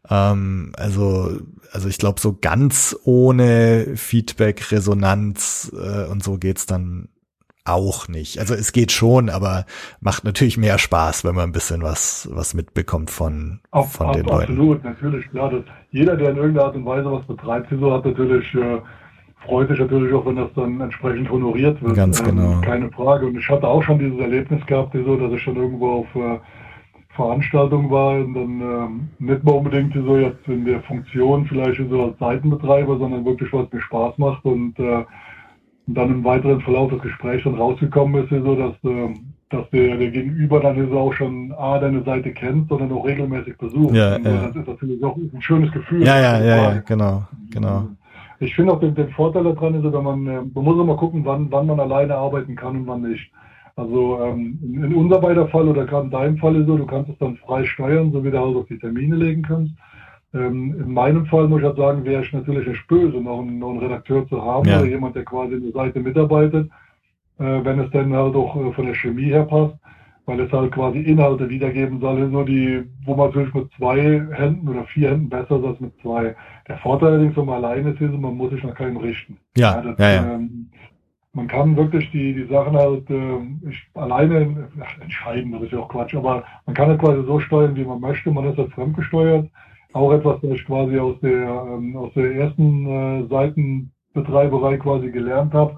[0.09, 1.39] Ähm, also,
[1.71, 7.07] also ich glaube, so ganz ohne Feedback, Resonanz äh, und so geht's dann
[7.65, 8.39] auch nicht.
[8.39, 9.65] Also es geht schon, aber
[9.99, 14.13] macht natürlich mehr Spaß, wenn man ein bisschen was, was mitbekommt von, Auf, von ab,
[14.13, 14.53] den Leuten.
[14.53, 15.51] Absolut, natürlich, klar.
[15.51, 18.79] Das, jeder, der in irgendeiner Art und Weise was betreibt, so hat natürlich, äh,
[19.45, 21.95] freut sich natürlich auch, wenn das dann entsprechend honoriert wird.
[21.95, 22.53] Ganz genau.
[22.53, 23.27] Ähm, keine Frage.
[23.27, 26.39] Und ich hatte auch schon dieses Erlebnis gehabt, so, dass ich schon irgendwo auf äh,
[27.15, 32.05] Veranstaltung war und dann ähm, nicht mal unbedingt so jetzt in der Funktion vielleicht so
[32.05, 35.03] als Seitenbetreiber, sondern wirklich was mir Spaß macht und äh,
[35.91, 39.13] und dann im weiteren Verlauf des Gesprächs dann rausgekommen ist, so dass, äh,
[39.49, 43.57] dass der, der Gegenüber dann so auch schon A, deine Seite kennt, sondern auch regelmäßig
[43.57, 43.93] besucht.
[43.93, 44.47] Ja, und, ja.
[44.47, 46.07] Das ist natürlich auch ein schönes Gefühl.
[46.07, 47.87] Ja, ja, ja, ja, genau, genau.
[48.39, 51.25] Ich finde auch den, den Vorteil daran ist, wenn man, äh, man muss immer gucken,
[51.25, 53.29] wann, wann man alleine arbeiten kann und wann nicht.
[53.75, 56.85] Also ähm, in, in unser beider Fall oder gerade in deinem Fall ist so, du
[56.85, 59.73] kannst es dann frei steuern, so wie du halt auf die Termine legen kannst.
[60.33, 63.59] Ähm, in meinem Fall muss ich halt sagen, wäre ich natürlich echt böse, noch einen,
[63.59, 64.79] noch einen Redakteur zu haben Ja.
[64.79, 66.69] oder jemand, der quasi in der Seite mitarbeitet,
[67.39, 69.75] äh, wenn es dann halt auch äh, von der Chemie her passt,
[70.25, 74.69] weil es halt quasi Inhalte wiedergeben soll, so die, wo man natürlich mit zwei Händen
[74.69, 76.35] oder vier Händen besser ist als mit zwei.
[76.67, 79.37] Der Vorteil allerdings, wenn man alleine ist, ist, man muss sich nach keinem richten.
[79.57, 80.33] Ja, das, ja, ja.
[80.35, 80.69] Ähm,
[81.33, 85.79] man kann wirklich die, die Sachen halt ähm, ich, alleine ach, entscheiden, das ist ja
[85.79, 88.31] auch Quatsch, aber man kann es quasi so steuern, wie man möchte.
[88.31, 89.49] Man ist halt fremdgesteuert.
[89.93, 95.53] Auch etwas, das ich quasi aus der, ähm, aus der ersten äh, Seitenbetreiberei quasi gelernt
[95.53, 95.77] habe.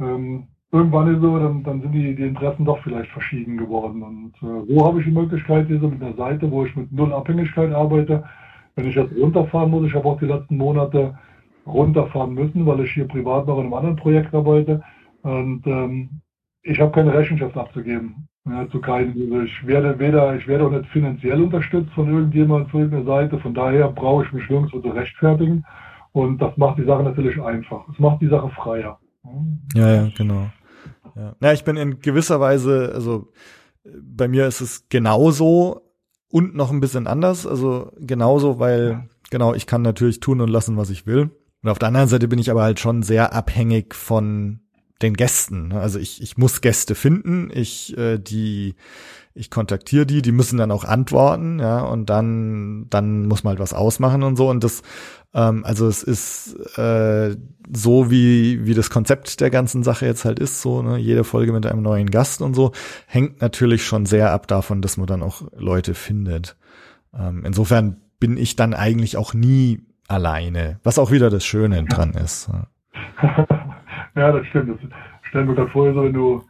[0.00, 4.02] Ähm, irgendwann ist so, dann, dann sind die, die Interessen doch vielleicht verschieden geworden.
[4.02, 6.90] Und äh, wo habe ich die Möglichkeit, hier so mit einer Seite, wo ich mit
[6.90, 8.24] null Abhängigkeit arbeite,
[8.74, 11.16] wenn ich jetzt runterfahren muss, ich habe auch die letzten Monate
[11.66, 14.82] runterfahren müssen, weil ich hier privat noch in einem anderen Projekt arbeite.
[15.22, 16.20] Und ähm,
[16.62, 18.28] ich habe keine Rechenschaft abzugeben.
[18.44, 19.12] Ja, zu keinem.
[19.32, 23.38] Also ich werde weder, ich werde auch nicht finanziell unterstützt von irgendjemand, von irgendeiner Seite.
[23.38, 25.64] Von daher brauche ich mich nirgendwo zu rechtfertigen.
[26.10, 27.88] Und das macht die Sache natürlich einfach.
[27.92, 28.98] Es macht die Sache freier.
[29.74, 30.50] Ja, ja, genau.
[31.14, 31.36] Ja.
[31.40, 33.28] ja, ich bin in gewisser Weise, also
[33.84, 35.82] bei mir ist es genauso
[36.28, 37.46] und noch ein bisschen anders.
[37.46, 39.04] Also genauso, weil, Ja.
[39.30, 41.30] genau, ich kann natürlich tun und lassen, was ich will.
[41.62, 44.61] Und auf der anderen Seite bin ich aber halt schon sehr abhängig von
[45.02, 45.68] den Gästen.
[45.68, 45.80] ne?
[45.80, 48.74] Also ich, ich muss Gäste finden, ich, äh, die,
[49.34, 53.60] ich kontaktiere die, die müssen dann auch antworten, ja, und dann, dann muss man halt
[53.60, 54.50] was ausmachen und so.
[54.50, 54.82] Und das,
[55.34, 57.36] ähm, also es ist äh,
[57.74, 61.52] so, wie, wie das Konzept der ganzen Sache jetzt halt ist, so, ne, jede Folge
[61.52, 62.72] mit einem neuen Gast und so,
[63.06, 66.56] hängt natürlich schon sehr ab davon, dass man dann auch Leute findet.
[67.18, 72.12] Ähm, insofern bin ich dann eigentlich auch nie alleine, was auch wieder das Schöne dran
[72.12, 72.48] ist.
[72.48, 72.68] ja.
[74.14, 74.70] ja, das stimmt.
[74.70, 74.90] Das
[75.22, 76.42] stell mir gerade vor, so wenn du,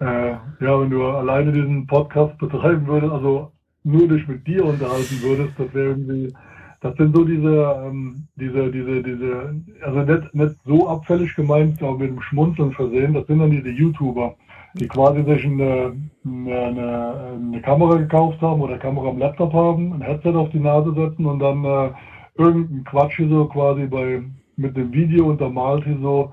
[0.00, 3.52] äh, ja, wenn du alleine diesen Podcast betreiben würdest, also
[3.84, 6.34] nur dich mit dir unterhalten würdest, das wäre irgendwie,
[6.80, 11.98] das sind so diese, ähm, diese, diese, diese, also nicht, nicht so abfällig gemeint, aber
[11.98, 14.34] mit dem Schmunzeln versehen, das sind dann diese YouTuber,
[14.74, 15.94] die quasi sich eine,
[16.24, 20.60] eine, eine, eine Kamera gekauft haben oder Kamera am Laptop haben, ein Headset auf die
[20.60, 21.90] Nase setzen und dann äh,
[22.36, 24.22] irgendeinen Quatsch hier so quasi bei
[24.56, 26.32] mit dem Video untermalt hier so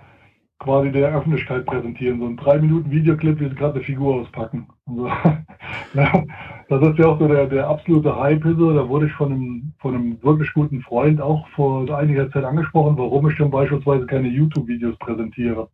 [0.61, 2.19] quasi der Öffentlichkeit präsentieren.
[2.19, 4.67] So ein drei Minuten Videoclip, wie sie gerade eine Figur auspacken.
[4.85, 5.09] Und so.
[6.69, 8.71] das ist ja auch so der, der absolute Hype so.
[8.71, 12.97] Da wurde ich von einem, von einem wirklich guten Freund auch vor einiger Zeit angesprochen,
[12.97, 15.67] warum ich dann beispielsweise keine YouTube-Videos präsentiere.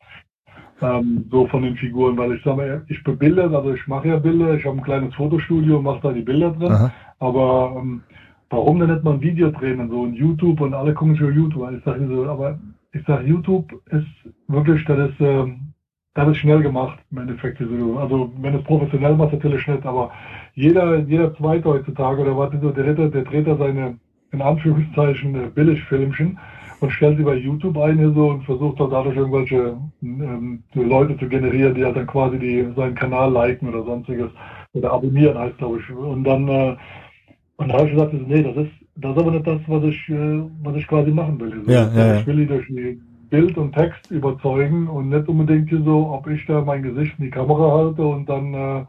[0.81, 4.17] Ähm, so von den Figuren, weil ich sage mal, ich bebilde, also ich mache ja
[4.17, 6.71] Bilder, ich habe ein kleines Fotostudio, mache da die Bilder drin.
[6.71, 6.93] Aha.
[7.19, 8.03] Aber ähm,
[8.49, 11.23] warum denn nicht mal ein Video drehen und so und YouTube und alle gucken sich
[11.23, 11.71] auf YouTube?
[11.75, 12.57] Ich sage so, aber
[12.99, 15.73] ich sage, YouTube ist wirklich, das ist, ähm,
[16.13, 17.59] das ist schnell gemacht im Endeffekt.
[17.59, 17.97] So.
[17.97, 20.11] Also wenn es professionell macht, natürlich nicht, aber
[20.55, 23.97] jeder, jeder Zweite heutzutage oder was der, dritte, der dreht da seine,
[24.31, 26.39] in Anführungszeichen, äh, Billigfilmchen
[26.79, 31.27] und stellt sie bei YouTube ein so und versucht dann dadurch irgendwelche ähm, Leute zu
[31.27, 34.31] generieren, die halt dann quasi die, seinen Kanal liken oder sonstiges
[34.73, 35.89] oder abonnieren heißt, glaube ich.
[35.91, 36.75] Und dann äh,
[37.57, 40.09] und da habe ich gesagt, nee, das ist, das ist aber nicht das, was ich,
[40.09, 41.53] äh, was ich quasi machen will.
[41.53, 42.19] Also, Ja, ja, ja.
[42.19, 42.67] Ich will die durch
[43.29, 47.25] Bild und Text überzeugen und nicht unbedingt hier so, ob ich da mein Gesicht in
[47.25, 48.85] die Kamera halte und dann äh,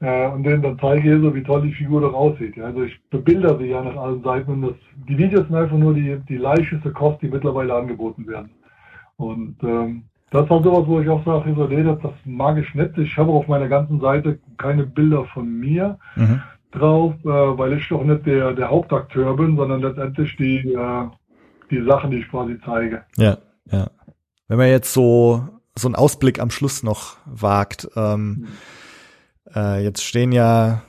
[0.00, 2.56] äh, und denen dann zeige, so wie toll die Figur doch aussieht.
[2.56, 2.64] Ja.
[2.64, 4.74] Also ich bebilder sie ja nach allen Seiten und das,
[5.08, 8.50] die Videos sind einfach nur die, die leichteste Kost, die mittlerweile angeboten werden.
[9.16, 12.74] Und ähm, das war sowas, wo ich auch sage, so, nee, das, das mag ich
[12.74, 12.96] nicht.
[12.96, 16.40] Ich habe auf meiner ganzen Seite keine Bilder von mir mhm.
[16.72, 21.08] Drauf, äh, weil ich doch nicht der, der Hauptakteur bin, sondern letztendlich die, äh,
[21.70, 23.04] die Sachen, die ich quasi zeige.
[23.16, 23.38] Ja,
[23.70, 23.90] ja.
[24.48, 28.46] Wenn man jetzt so, so einen Ausblick am Schluss noch wagt, ähm, mhm.
[29.54, 30.82] äh, jetzt stehen ja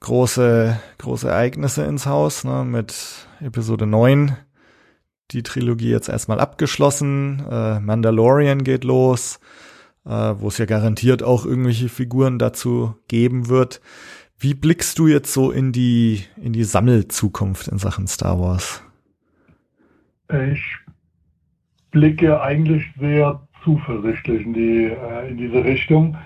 [0.00, 4.36] große, große Ereignisse ins Haus, ne, mit Episode 9
[5.32, 7.44] die Trilogie jetzt erstmal abgeschlossen.
[7.50, 9.38] Äh, Mandalorian geht los,
[10.04, 13.80] äh, wo es ja garantiert auch irgendwelche Figuren dazu geben wird.
[14.42, 18.82] Wie blickst du jetzt so in die, in die Sammelzukunft in Sachen Star Wars?
[20.50, 20.62] Ich
[21.90, 26.16] blicke eigentlich sehr zuversichtlich in die, äh, in diese Richtung.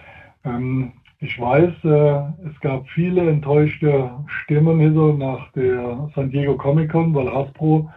[0.44, 6.92] Ähm, ich weiß, äh, es gab viele enttäuschte Stimmen hier nach der San Diego Comic
[6.92, 7.90] Con, weil Hasbro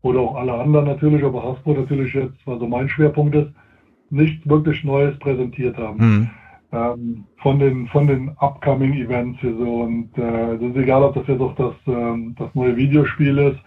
[0.00, 3.52] oder auch alle anderen natürlich, aber Hasbro natürlich jetzt, also mein Schwerpunkt ist,
[4.08, 5.98] nichts wirklich Neues präsentiert haben.
[5.98, 6.30] Mhm.
[6.72, 11.14] Ähm, von den von den upcoming Events hier so und äh, es ist egal, ob
[11.14, 13.58] das jetzt auch das ähm, das neue Videospiel ist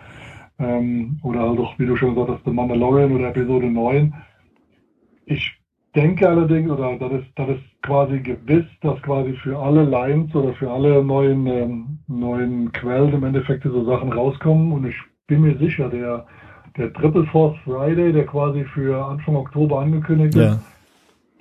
[0.60, 4.14] ähm, oder halt auch, wie du schon gesagt hast, The Mandalorian oder Episode 9.
[5.26, 5.52] Ich
[5.96, 10.54] denke allerdings, oder das ist, das ist quasi gewiss, dass quasi für alle Lines oder
[10.54, 14.96] für alle neuen, ähm, neuen Quellen im Endeffekt so Sachen rauskommen und ich
[15.28, 16.26] bin mir sicher, der,
[16.78, 20.54] der Triple Force Friday, der quasi für Anfang Oktober angekündigt ja.
[20.54, 20.60] ist,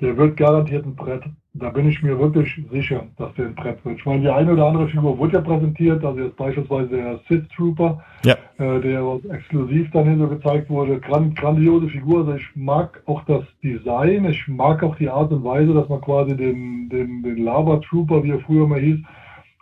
[0.01, 1.23] der wird garantiert ein Brett.
[1.55, 3.99] Da bin ich mir wirklich sicher, dass der ein Brett wird.
[3.99, 7.47] Ich meine, die eine oder andere Figur wurde ja präsentiert, also jetzt beispielsweise der Sith
[7.55, 8.37] Trooper, ja.
[8.57, 10.99] äh, der exklusiv dann hier so gezeigt wurde.
[10.99, 12.21] Grand, grandiose Figur.
[12.21, 16.01] Also ich mag auch das Design, ich mag auch die Art und Weise, dass man
[16.01, 19.01] quasi den, den, den Lava Trooper, wie er früher mal hieß,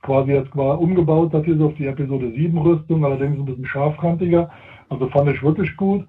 [0.02, 3.66] quasi jetzt mal umgebaut hat hier so auf die Episode 7 Rüstung, allerdings ein bisschen
[3.66, 4.48] scharfkantiger.
[4.90, 6.06] Also fand ich wirklich gut.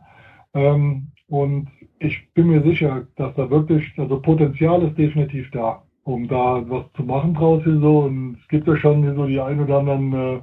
[0.54, 6.28] Ähm, und ich bin mir sicher, dass da wirklich, also Potenzial ist definitiv da, um
[6.28, 8.00] da was zu machen draus hier so.
[8.00, 10.40] Und es gibt ja schon hier so die ein oder anderen äh,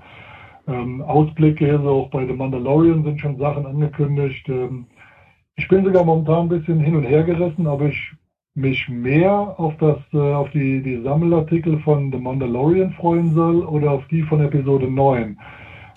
[0.66, 4.48] ähm, Ausblicke hier so, auch bei The Mandalorian sind schon Sachen angekündigt.
[4.48, 4.86] Ähm,
[5.56, 8.12] ich bin sogar momentan ein bisschen hin und her gerissen, aber ich
[8.54, 13.90] mich mehr auf das, äh, auf die, die Sammelartikel von The Mandalorian freuen soll oder
[13.90, 15.38] auf die von Episode 9.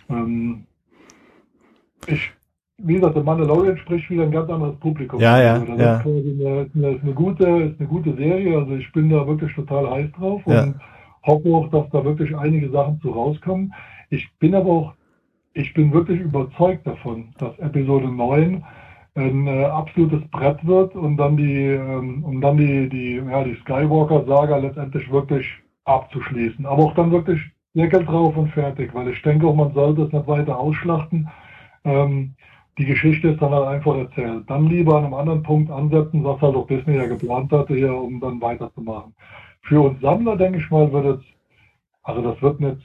[0.10, 0.66] Ähm,
[2.08, 2.34] ich,
[2.84, 5.20] wie gesagt, The Mandalorian spricht wieder ein ganz anderes Publikum.
[5.20, 5.98] Ja, ja, also das ja.
[5.98, 6.06] Ist,
[6.76, 10.12] eine, ist, eine, gute, ist eine gute Serie, also ich bin da wirklich total heiß
[10.18, 10.64] drauf ja.
[10.64, 10.76] und
[11.24, 13.74] hoffe auch, dass da wirklich einige Sachen zu rauskommen.
[14.10, 14.94] Ich bin aber auch,
[15.54, 18.64] ich bin wirklich überzeugt davon, dass Episode 9
[19.16, 23.56] ein äh, absolutes Brett wird und dann die, ähm, um dann die, die, ja, die
[23.56, 25.46] Skywalker-Saga letztendlich wirklich
[25.84, 26.66] abzuschließen.
[26.66, 27.42] Aber auch dann wirklich
[27.74, 31.30] Deckel drauf und fertig, weil ich denke auch, man sollte es nicht weiter ausschlachten.
[31.84, 32.36] Ähm,
[32.78, 34.50] die Geschichte ist dann halt einfach erzählt.
[34.50, 37.94] Dann lieber an einem anderen Punkt ansetzen, was halt auch Disney ja geplant hatte, hier,
[37.94, 39.14] um dann weiterzumachen.
[39.62, 41.26] Für uns Sammler, denke ich mal, wird es,
[42.04, 42.82] also das wird nicht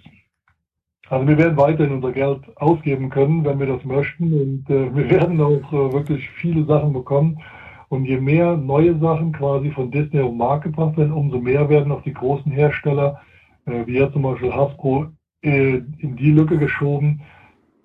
[1.09, 4.33] also wir werden weiterhin unser Geld ausgeben können, wenn wir das möchten.
[4.33, 7.41] Und äh, wir werden auch äh, wirklich viele Sachen bekommen.
[7.89, 11.69] Und je mehr neue Sachen quasi von Disney auf den Markt gebracht werden, umso mehr
[11.69, 13.21] werden auch die großen Hersteller,
[13.67, 15.07] äh, wie jetzt zum Beispiel Hasbro,
[15.43, 17.23] äh, in die Lücke geschoben,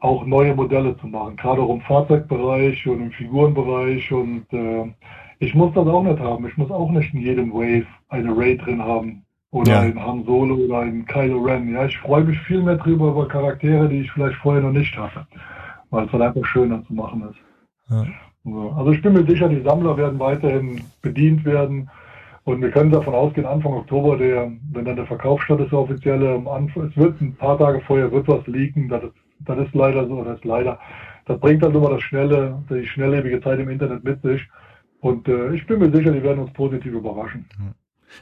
[0.02, 1.38] auch neue Modelle zu machen.
[1.38, 4.11] Gerade auch im Fahrzeugbereich und im Figurenbereich.
[4.11, 4.91] Und äh,
[5.40, 6.45] ich muss das auch nicht haben.
[6.48, 9.84] Ich muss auch nicht in jedem Wave eine Ray drin haben oder ja.
[9.84, 11.72] in Han Solo oder in Kylo Ren.
[11.72, 14.98] Ja, ich freue mich viel mehr drüber über Charaktere, die ich vielleicht vorher noch nicht
[14.98, 15.26] hatte,
[15.91, 17.40] weil es halt einfach schöner zu machen ist.
[17.90, 18.06] Ja.
[18.76, 21.90] Also ich bin mir sicher, die Sammler werden weiterhin bedient werden.
[22.44, 25.80] Und wir können davon ausgehen, Anfang Oktober, der, wenn dann der Verkauf statt ist, der
[25.80, 29.14] offizielle, es wird ein paar Tage vorher wird was leaken, das ist,
[29.45, 30.80] das ist leider so, das ist leider.
[31.26, 34.41] Das bringt dann immer das schnelle, die schnelllebige Zeit im Internet mit sich.
[34.99, 37.45] Und äh, ich bin mir sicher, die werden uns positiv überraschen.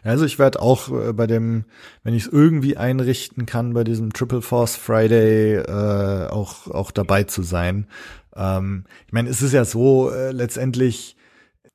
[0.04, 1.66] Also ich werde auch äh, bei dem,
[2.04, 7.24] wenn ich es irgendwie einrichten kann, bei diesem Triple Force Friday äh, auch auch dabei
[7.24, 7.88] zu sein.
[8.36, 11.16] Ähm, ich meine, es ist ja so äh, letztendlich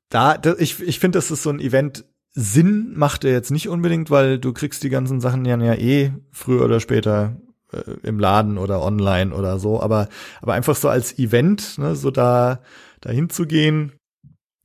[0.08, 2.04] da, da ich ich finde, das ist so ein Event.
[2.36, 6.12] Sinn macht er jetzt nicht unbedingt, weil du kriegst die ganzen Sachen ja, ja eh
[6.32, 7.36] früher oder später
[7.74, 9.80] äh, im Laden oder online oder so.
[9.80, 10.08] Aber
[10.40, 12.60] aber einfach so als Event, ne, so da
[13.00, 13.92] dahin zu gehen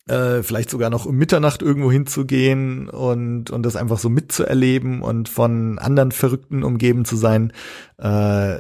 [0.10, 5.30] äh, vielleicht sogar noch um Mitternacht irgendwo hinzugehen und, und das einfach so mitzuerleben und
[5.30, 7.54] von anderen Verrückten umgeben zu sein,
[7.98, 8.58] äh,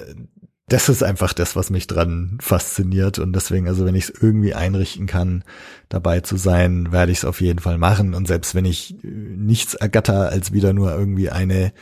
[0.67, 3.17] das ist einfach das, was mich dran fasziniert.
[3.17, 5.43] Und deswegen, also wenn ich es irgendwie einrichten kann,
[5.89, 8.13] dabei zu sein, werde ich es auf jeden Fall machen.
[8.13, 11.73] Und selbst wenn ich nichts ergatter als wieder nur irgendwie eine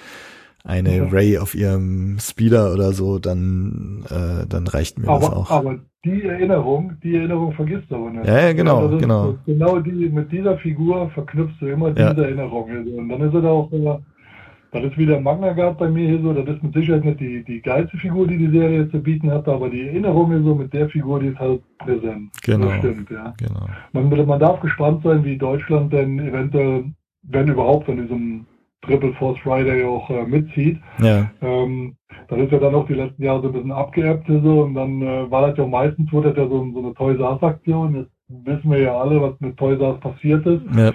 [0.68, 1.06] eine Ja.
[1.06, 5.50] Ray auf ihrem Speeder oder so, dann, äh, dann reicht mir das Aber, auch.
[5.52, 8.28] aber die Erinnerung, die Erinnerung vergisst du aber nicht.
[8.28, 9.36] Ja, ja, genau, das ist genau.
[9.46, 12.14] Genau die, mit dieser Figur verknüpfst du immer Ja.
[12.14, 12.70] diese Erinnerung.
[12.70, 13.98] Also, Und dann ist es auch, äh,
[14.74, 17.20] das ist wie der Manga Guard bei mir hier so, das ist mit Sicherheit nicht
[17.22, 20.54] die, die geilste Figur, die die Serie zu bieten hatte, aber die Erinnerung ist so
[20.56, 22.30] mit der Figur, die ist halt präsent.
[22.44, 22.68] Genau.
[22.68, 23.34] Das stimmt, ja.
[23.38, 23.66] Genau.
[23.94, 26.84] Man, man darf gespannt sein, wie Deutschland denn eventuell,
[27.24, 28.46] wenn überhaupt, an diesem
[28.82, 30.80] Triple Force Friday auch äh, mitzieht.
[31.00, 31.96] Ja, Ähm,
[32.30, 35.02] das ist ja dann auch die letzten Jahre so ein bisschen abgeebbt so und dann
[35.02, 37.96] äh, war das ja meistens wurde das ja so, so eine Toys R Aktion.
[37.96, 38.12] Jetzt
[38.46, 40.62] wissen wir ja alle, was mit Toys R passiert ist.
[40.76, 40.92] ja,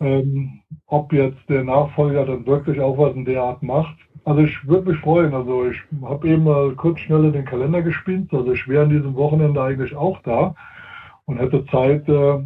[0.00, 3.96] Ähm, ob jetzt der Nachfolger dann wirklich auch was in der Art macht.
[4.24, 5.34] Also ich würde mich freuen.
[5.34, 8.32] Also ich habe eben mal kurz schnell in den Kalender gespinnt.
[8.32, 10.54] Also ich wäre an diesem Wochenende eigentlich auch da
[11.26, 12.38] und hätte Zeit, äh,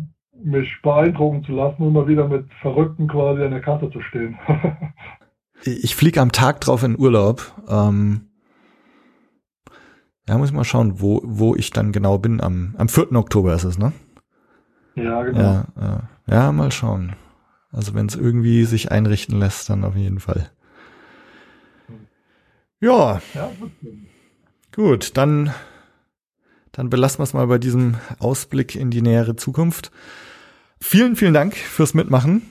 [0.42, 4.38] mich beeindrucken zu lassen und mal wieder mit Verrückten quasi an der Karte zu stehen.
[5.64, 7.52] ich fliege am Tag drauf in Urlaub.
[7.68, 8.28] Ähm,
[10.28, 12.40] ja, muss ich mal schauen, wo, wo ich dann genau bin.
[12.40, 13.12] Am, am 4.
[13.12, 13.92] Oktober ist es, ne?
[14.94, 15.40] ja, genau.
[15.40, 17.16] Ja, ja, ja, mal schauen.
[17.70, 20.50] Also wenn es irgendwie sich einrichten lässt, dann auf jeden Fall.
[22.80, 23.50] Ja, Ja,
[24.74, 25.52] gut, dann,
[26.72, 29.90] dann belassen wir es mal bei diesem Ausblick in die nähere Zukunft.
[30.80, 32.42] Vielen, vielen Dank fürs Mitmachen.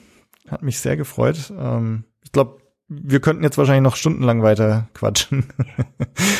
[0.48, 1.52] Hat mich sehr gefreut.
[1.58, 5.44] Ähm, ich glaube, wir könnten jetzt wahrscheinlich noch stundenlang weiter quatschen.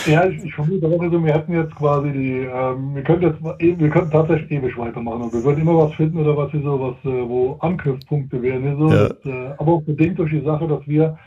[0.06, 3.42] Ja, ich, ich vermute auch, also wir hätten jetzt quasi die, ähm, wir könnten jetzt,
[3.42, 6.80] wir könnten tatsächlich ewig weitermachen und wir würden immer was finden oder was hier so,
[6.80, 8.90] was, äh, wo Anknüpfpunkte wären so.
[8.90, 9.08] Ja.
[9.08, 11.18] Das, äh, aber auch bedingt durch die Sache, dass wir,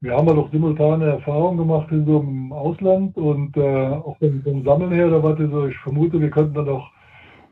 [0.00, 4.42] wir haben ja doch simultane Erfahrungen gemacht in so im Ausland und äh, auch vom,
[4.42, 6.88] vom Sammeln her, da war so, ich vermute, wir könnten dann auch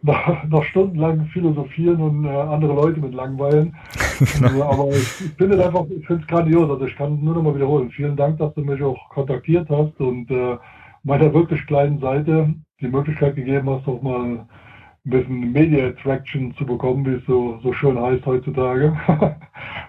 [0.03, 3.77] noch, noch stundenlang philosophieren und äh, andere Leute mit langweilen.
[4.43, 6.69] Also, aber ich, ich finde es einfach, ich finde es grandios.
[6.69, 7.91] Also ich kann nur noch mal wiederholen.
[7.91, 10.59] Vielen Dank, dass du mich auch kontaktiert hast und äh,
[11.05, 12.53] meiner wirklich kleinen Seite
[12.83, 14.47] die Möglichkeit gegeben hast, auch mal
[15.07, 18.95] ein bisschen Media Attraction zu bekommen, wie es so, so schön heißt heutzutage.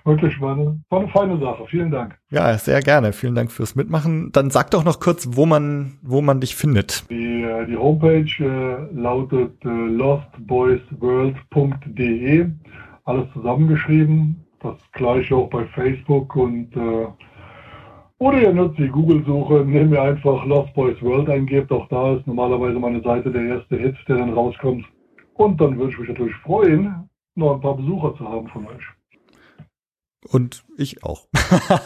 [0.06, 1.66] wirklich war eine, war eine feine Sache.
[1.68, 2.18] Vielen Dank.
[2.30, 3.12] ja, sehr gerne.
[3.14, 4.32] Vielen Dank fürs Mitmachen.
[4.32, 7.04] Dann sag doch noch kurz, wo man, wo man dich findet.
[7.10, 12.46] Die, äh, die Homepage äh, lautet äh, lostboysworld.de.
[13.04, 14.46] Alles zusammengeschrieben.
[14.62, 17.08] Das gleiche auch bei Facebook und äh,
[18.22, 21.72] oder ihr nutzt die Google-Suche, indem ihr einfach Lost Boys World eingebt.
[21.72, 24.86] Auch da ist normalerweise meine Seite der erste Hit, der dann rauskommt.
[25.42, 28.84] Und dann würde ich mich natürlich freuen, noch ein paar Besucher zu haben von euch.
[30.30, 31.28] Und ich auch.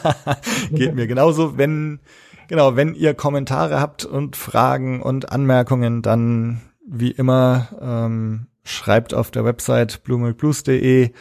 [0.72, 1.57] Geht mir genauso.
[1.57, 2.02] Wenn,
[2.49, 9.32] genau, wenn ihr Kommentare habt und Fragen und Anmerkungen, dann wie immer ähm, schreibt auf
[9.32, 11.11] der Website bluemilkblues.de,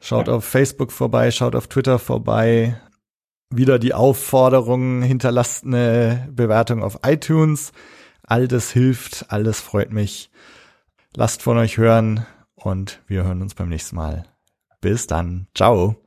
[0.00, 2.80] schaut auf Facebook vorbei, schaut auf Twitter vorbei.
[3.50, 7.72] Wieder die Aufforderung, hinterlasst eine Bewertung auf iTunes.
[8.22, 10.30] All das hilft, all das freut mich.
[11.16, 14.24] Lasst von euch hören und wir hören uns beim nächsten Mal.
[14.80, 15.46] Bis dann.
[15.54, 16.03] Ciao.